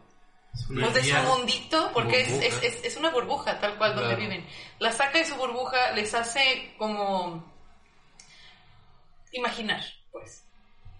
Pues 0.67 0.93
de 0.95 1.03
su 1.03 1.15
mundito, 1.23 1.91
porque 1.93 2.21
es, 2.21 2.29
es, 2.31 2.63
es- 2.63 2.83
es 2.83 2.97
una 2.97 3.11
burbuja 3.11 3.59
tal 3.59 3.77
cual 3.77 3.91
donde 3.95 4.15
Claro. 4.15 4.21
viven. 4.29 4.47
La 4.79 4.91
saca 4.91 5.19
de 5.19 5.25
su 5.25 5.35
burbuja, 5.35 5.91
les 5.91 6.11
hace 6.15 6.73
como 6.77 7.45
imaginar, 9.31 9.81
pues. 10.11 10.38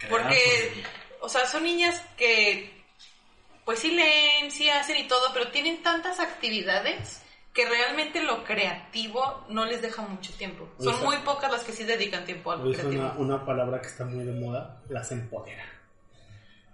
Porque, 0.08 0.84
o 1.22 1.28
sea, 1.30 1.46
son 1.48 1.64
niñas 1.64 2.02
que, 2.18 2.84
pues 3.66 3.80
sí 3.80 3.92
leen, 3.92 4.52
sí 4.52 4.70
hacen 4.70 4.98
y 4.98 5.08
todo, 5.08 5.34
pero 5.34 5.50
tienen 5.52 5.82
tantas 5.84 6.20
actividades 6.20 7.22
que 7.54 7.66
realmente 7.68 8.22
lo 8.24 8.44
creativo 8.46 9.46
no 9.50 9.66
les 9.66 9.82
deja 9.82 10.04
mucho 10.04 10.32
tiempo. 10.34 10.70
Son 10.80 11.04
muy 11.04 11.18
pocas 11.18 11.52
las 11.52 11.64
que 11.64 11.74
sí 11.74 11.84
dedican 11.84 12.24
tiempo 12.26 12.52
a 12.52 12.56
lo 12.56 12.72
Es 12.72 12.78
creativo. 12.78 13.02
una, 13.04 13.14
una 13.14 13.46
palabra 13.46 13.82
que 13.82 13.88
está 13.88 14.06
muy 14.06 14.24
de 14.24 14.32
moda, 14.40 14.82
las 14.88 15.12
empodera. 15.12 15.66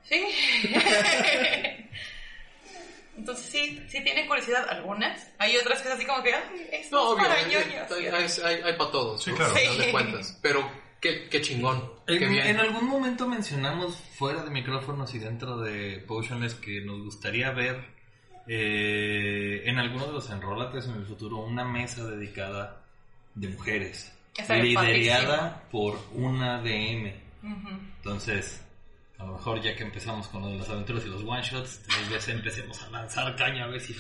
Sí. 0.04 0.24
Entonces 3.18 3.46
sí, 3.46 3.82
sí 3.88 4.04
tiene 4.04 4.28
curiosidad 4.28 4.68
algunas. 4.70 5.28
Hay 5.40 5.56
otras 5.58 5.82
que 5.82 5.88
es 5.88 5.94
así 5.96 6.06
como 6.06 6.22
que, 6.22 6.34
ay, 6.34 6.70
esto 6.74 6.96
No, 7.16 7.18
es 7.18 7.24
para 7.28 7.42
ñoños. 7.44 8.42
hay, 8.44 8.62
hay, 8.62 8.74
para 8.78 8.92
todos. 8.92 9.24
Sí, 9.24 9.32
¿no? 9.32 9.38
claro. 9.38 9.56
Final 9.56 9.78
de 9.78 9.84
Sí. 9.86 9.92
cuentas. 9.92 10.40
Pero 10.42 10.70
qué, 11.06 11.30
qué 11.30 11.42
chingón. 11.42 11.92
En, 12.08 12.20
qué 12.20 12.28
bien. 12.28 12.48
en 12.48 12.58
algún 12.60 12.88
momento 12.88 13.28
mencionamos 13.28 13.96
fuera 14.18 14.44
de 14.44 14.50
micrófonos 14.50 15.14
y 15.14 15.20
dentro 15.20 15.58
de 15.58 16.04
Potionless 16.08 16.56
que 16.56 16.82
nos 16.82 17.02
gustaría 17.04 17.52
ver 17.52 17.86
eh, 18.48 19.64
en 19.66 19.78
alguno 19.78 20.08
de 20.08 20.14
los 20.14 20.30
enrolates 20.30 20.86
en 20.86 20.96
el 20.96 21.06
futuro 21.06 21.38
una 21.38 21.64
mesa 21.64 22.06
dedicada 22.06 22.82
de 23.36 23.50
mujeres, 23.50 24.12
liderada 24.50 25.64
por 25.72 26.00
una 26.14 26.62
DM. 26.62 27.14
Ujú. 27.44 27.70
Entonces, 27.98 28.64
a 29.20 29.26
lo 29.26 29.34
mejor 29.34 29.62
ya 29.62 29.76
que 29.76 29.84
empezamos 29.84 30.28
con 30.28 30.42
lo 30.42 30.50
de 30.50 30.58
las 30.58 30.70
aventuras 30.70 31.06
y 31.06 31.10
los 31.10 31.24
one 31.24 31.44
shots, 31.44 31.82
tal 31.88 32.10
vez 32.10 32.28
empecemos 32.30 32.82
a 32.82 32.90
lanzar 32.90 33.36
caña 33.36 33.66
a 33.66 33.68
ver 33.68 33.82
si. 33.82 33.96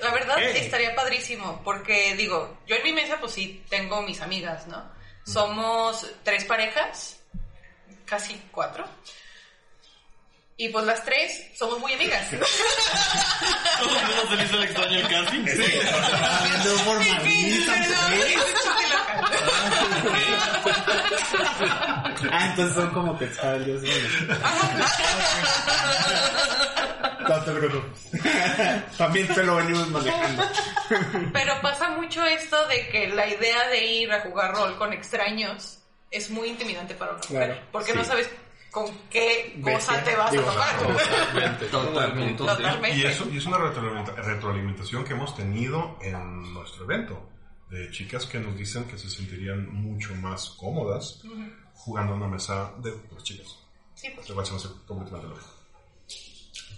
La 0.00 0.12
verdad 0.12 0.40
estaría 0.40 0.94
padrísimo, 0.94 1.60
porque 1.64 2.14
digo, 2.14 2.58
yo 2.68 2.76
en 2.76 2.84
mi 2.84 2.92
mesa 2.92 3.18
pues 3.18 3.32
sí 3.32 3.64
tengo 3.68 4.02
mis 4.02 4.20
amigas, 4.20 4.68
¿no? 4.68 4.97
Somos 5.32 6.06
tres 6.24 6.44
parejas, 6.44 7.18
casi 8.06 8.40
cuatro. 8.50 8.84
Y 10.56 10.70
pues 10.70 10.84
las 10.86 11.04
tres 11.04 11.50
somos 11.56 11.78
muy 11.78 11.92
amigas. 11.92 12.26
¿Cómo 12.30 13.92
no 13.92 14.30
se 14.30 14.36
le 14.36 14.44
hizo 14.44 14.56
el 14.56 14.62
extraño 14.64 14.98
el 14.98 15.08
casting? 15.08 15.44
Viendo 15.44 16.84
por 16.84 17.02
Sí. 17.04 17.58
Ah, 22.32 22.46
entonces 22.50 22.74
son 22.74 22.90
como 22.90 23.16
que 23.18 23.26
mío. 23.26 23.92
No 27.28 27.44
te 27.44 27.52
preocupes. 27.52 28.10
También 28.96 29.28
te 29.28 29.42
lo 29.44 29.56
venimos 29.56 29.88
manejando. 29.90 30.42
Pero 31.32 31.60
pasa 31.60 31.90
mucho 31.90 32.24
esto 32.24 32.66
de 32.68 32.88
que 32.88 33.08
la 33.08 33.26
idea 33.28 33.68
de 33.68 33.84
ir 33.86 34.12
a 34.12 34.20
jugar 34.22 34.54
rol 34.54 34.76
con 34.78 34.92
extraños 34.92 35.78
es 36.10 36.30
muy 36.30 36.48
intimidante 36.48 36.94
para 36.94 37.12
una 37.12 37.20
mujer. 37.28 37.46
Claro, 37.48 37.62
porque 37.72 37.92
sí. 37.92 37.98
no 37.98 38.04
sabes 38.04 38.30
con 38.70 38.86
qué 39.10 39.60
cosa 39.62 39.92
Bestia. 39.94 40.04
te 40.04 40.16
vas 40.16 40.30
Digo, 40.30 40.48
a 40.48 40.52
tocar. 40.52 40.78
Totalmente. 40.78 41.66
Totalmente. 41.70 42.34
Totalmente. 42.44 42.96
Y 42.98 43.02
eso 43.04 43.28
y 43.30 43.36
es 43.38 43.46
una 43.46 43.58
retroalimenta- 43.58 44.14
retroalimentación 44.16 45.04
que 45.04 45.12
hemos 45.12 45.36
tenido 45.36 45.98
en 46.00 46.52
nuestro 46.54 46.84
evento. 46.84 47.28
De 47.70 47.90
chicas 47.90 48.24
que 48.24 48.38
nos 48.40 48.56
dicen 48.56 48.84
que 48.84 48.96
se 48.96 49.10
sentirían 49.10 49.68
mucho 49.70 50.14
más 50.14 50.48
cómodas 50.58 51.20
jugando 51.74 52.14
en 52.14 52.22
una 52.22 52.28
mesa 52.30 52.72
de 52.78 52.94
chicas. 53.22 53.58
Sí, 53.94 54.08
pues. 54.14 54.26
Lo 54.28 54.34
cual 54.36 54.46
se 54.46 54.52
me 54.52 54.58
hace 54.58 54.68
completamente 54.86 55.28
lógico. 55.28 55.52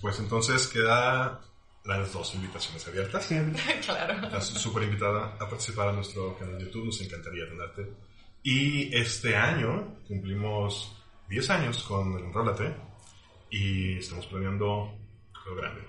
Pues 0.00 0.18
entonces 0.18 0.66
queda 0.68 1.40
las 1.84 2.12
dos 2.12 2.34
invitaciones 2.34 2.86
abiertas. 2.86 3.26
claro. 3.84 4.26
Estás 4.26 4.46
súper 4.48 4.84
invitada 4.84 5.36
a 5.38 5.48
participar 5.48 5.90
en 5.90 5.96
nuestro 5.96 6.36
canal 6.38 6.58
de 6.58 6.64
YouTube, 6.64 6.86
nos 6.86 7.00
encantaría 7.00 7.48
tenerte. 7.48 7.92
Y 8.42 8.94
este 8.96 9.36
año 9.36 9.98
cumplimos 10.08 10.96
10 11.28 11.50
años 11.50 11.82
con 11.82 12.16
el 12.16 12.24
Enrólate 12.24 12.74
y 13.50 13.98
estamos 13.98 14.26
planeando 14.26 14.94
lo 15.46 15.56
grande. 15.56 15.82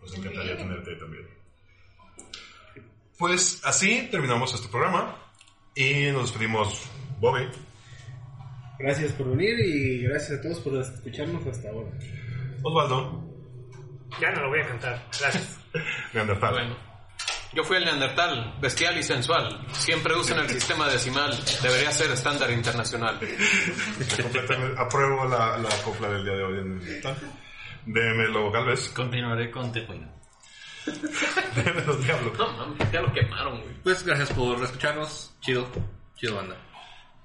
Nos 0.00 0.14
encantaría 0.16 0.56
tenerte 0.56 0.96
también. 0.96 1.26
Pues 3.18 3.60
así 3.64 4.08
terminamos 4.10 4.52
este 4.54 4.68
programa 4.68 5.16
y 5.76 6.10
nos 6.10 6.22
despedimos, 6.22 6.82
Bobby, 7.20 7.48
Gracias 8.82 9.12
por 9.12 9.28
venir 9.30 9.60
y 9.60 10.02
gracias 10.02 10.40
a 10.40 10.42
todos 10.42 10.58
por 10.58 10.76
escucharnos 10.76 11.46
hasta 11.46 11.68
ahora. 11.70 11.90
Osvaldo, 12.64 13.21
Ya 14.20 14.30
no 14.30 14.42
lo 14.42 14.48
voy 14.48 14.60
a 14.60 14.66
cantar. 14.66 15.02
Gracias. 15.20 15.58
Neandertal. 16.12 16.52
Bueno. 16.52 16.92
Yo 17.54 17.62
fui 17.64 17.76
el 17.76 17.84
Neandertal, 17.84 18.54
bestial 18.60 18.96
y 18.96 19.02
sensual. 19.02 19.66
Siempre 19.72 20.14
usan 20.14 20.38
el 20.38 20.48
sistema 20.48 20.88
decimal. 20.88 21.38
Debería 21.62 21.90
ser 21.92 22.10
estándar 22.10 22.50
internacional. 22.50 23.18
Completamente 24.22 24.80
apruebo 24.80 25.26
la, 25.26 25.58
la 25.58 25.68
copla 25.84 26.08
del 26.08 26.24
día 26.24 26.34
de 26.34 26.44
hoy 26.44 26.58
en 26.60 26.78
Neandertal. 26.78 27.16
Démelo, 27.84 28.50
Galvez. 28.50 28.88
Continuaré 28.90 29.50
con 29.50 29.70
Tepoina. 29.70 30.10
Démelo, 31.56 31.94
Diablo. 31.96 32.32
No 32.38 32.52
mames, 32.52 32.90
ya 32.90 33.00
lo 33.02 33.12
quemaron, 33.12 33.60
güey. 33.60 33.74
Pues 33.82 34.02
gracias 34.04 34.32
por 34.32 34.62
escucharnos. 34.62 35.34
Chido. 35.40 35.68
Chido 36.16 36.36
banda. 36.36 36.56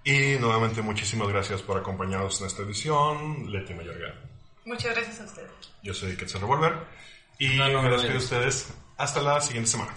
Y 0.04 0.38
nuevamente 0.40 0.82
muchísimas 0.82 1.28
gracias 1.28 1.62
por 1.62 1.78
acompañarnos 1.78 2.40
en 2.42 2.48
esta 2.48 2.64
edición. 2.64 3.52
Leti 3.52 3.74
Mayorga. 3.74 4.14
Muchas 4.68 4.94
gracias 4.94 5.22
a 5.22 5.24
ustedes. 5.24 5.50
Yo 5.82 5.94
soy 5.94 6.18
Quetzal 6.18 6.42
Revolver. 6.42 6.74
Y 7.40 7.56
No, 7.56 7.70
no, 7.70 7.82
me 7.82 7.90
despido 7.90 8.14
de 8.14 8.18
ustedes 8.18 8.74
hasta 8.98 9.22
la 9.22 9.40
siguiente 9.40 9.70
semana. 9.70 9.94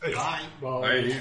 Adiós. 0.00 0.22
Bye. 0.60 1.20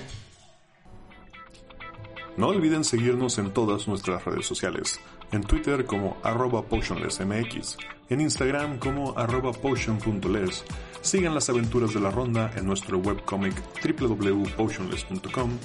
No 2.38 2.50
olviden 2.50 2.84
seguirnos 2.84 3.40
en 3.40 3.52
todas 3.52 3.88
nuestras 3.88 4.24
redes 4.26 4.46
sociales. 4.46 5.00
En 5.32 5.44
Twitter 5.44 5.86
como 5.86 6.18
arroba 6.22 6.62
potionlessmx, 6.62 7.78
en 8.10 8.22
Instagram 8.22 8.78
como 8.78 9.18
arroba 9.18 9.54
potion.les. 9.54 10.64
Sigan 11.02 11.34
las 11.34 11.50
aventuras 11.50 11.96
de 11.96 12.00
la 12.00 12.12
ronda 12.12 12.52
en 12.56 12.68
nuestro 12.68 13.00
webcomic 13.00 13.56
www.potionless.com 13.84 15.58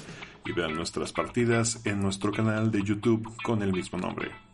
y 0.46 0.52
vean 0.52 0.74
nuestras 0.74 1.12
partidas 1.12 1.84
en 1.84 2.00
nuestro 2.00 2.32
canal 2.32 2.70
de 2.70 2.82
YouTube 2.82 3.36
con 3.42 3.62
el 3.62 3.72
mismo 3.72 3.98
nombre. 3.98 4.47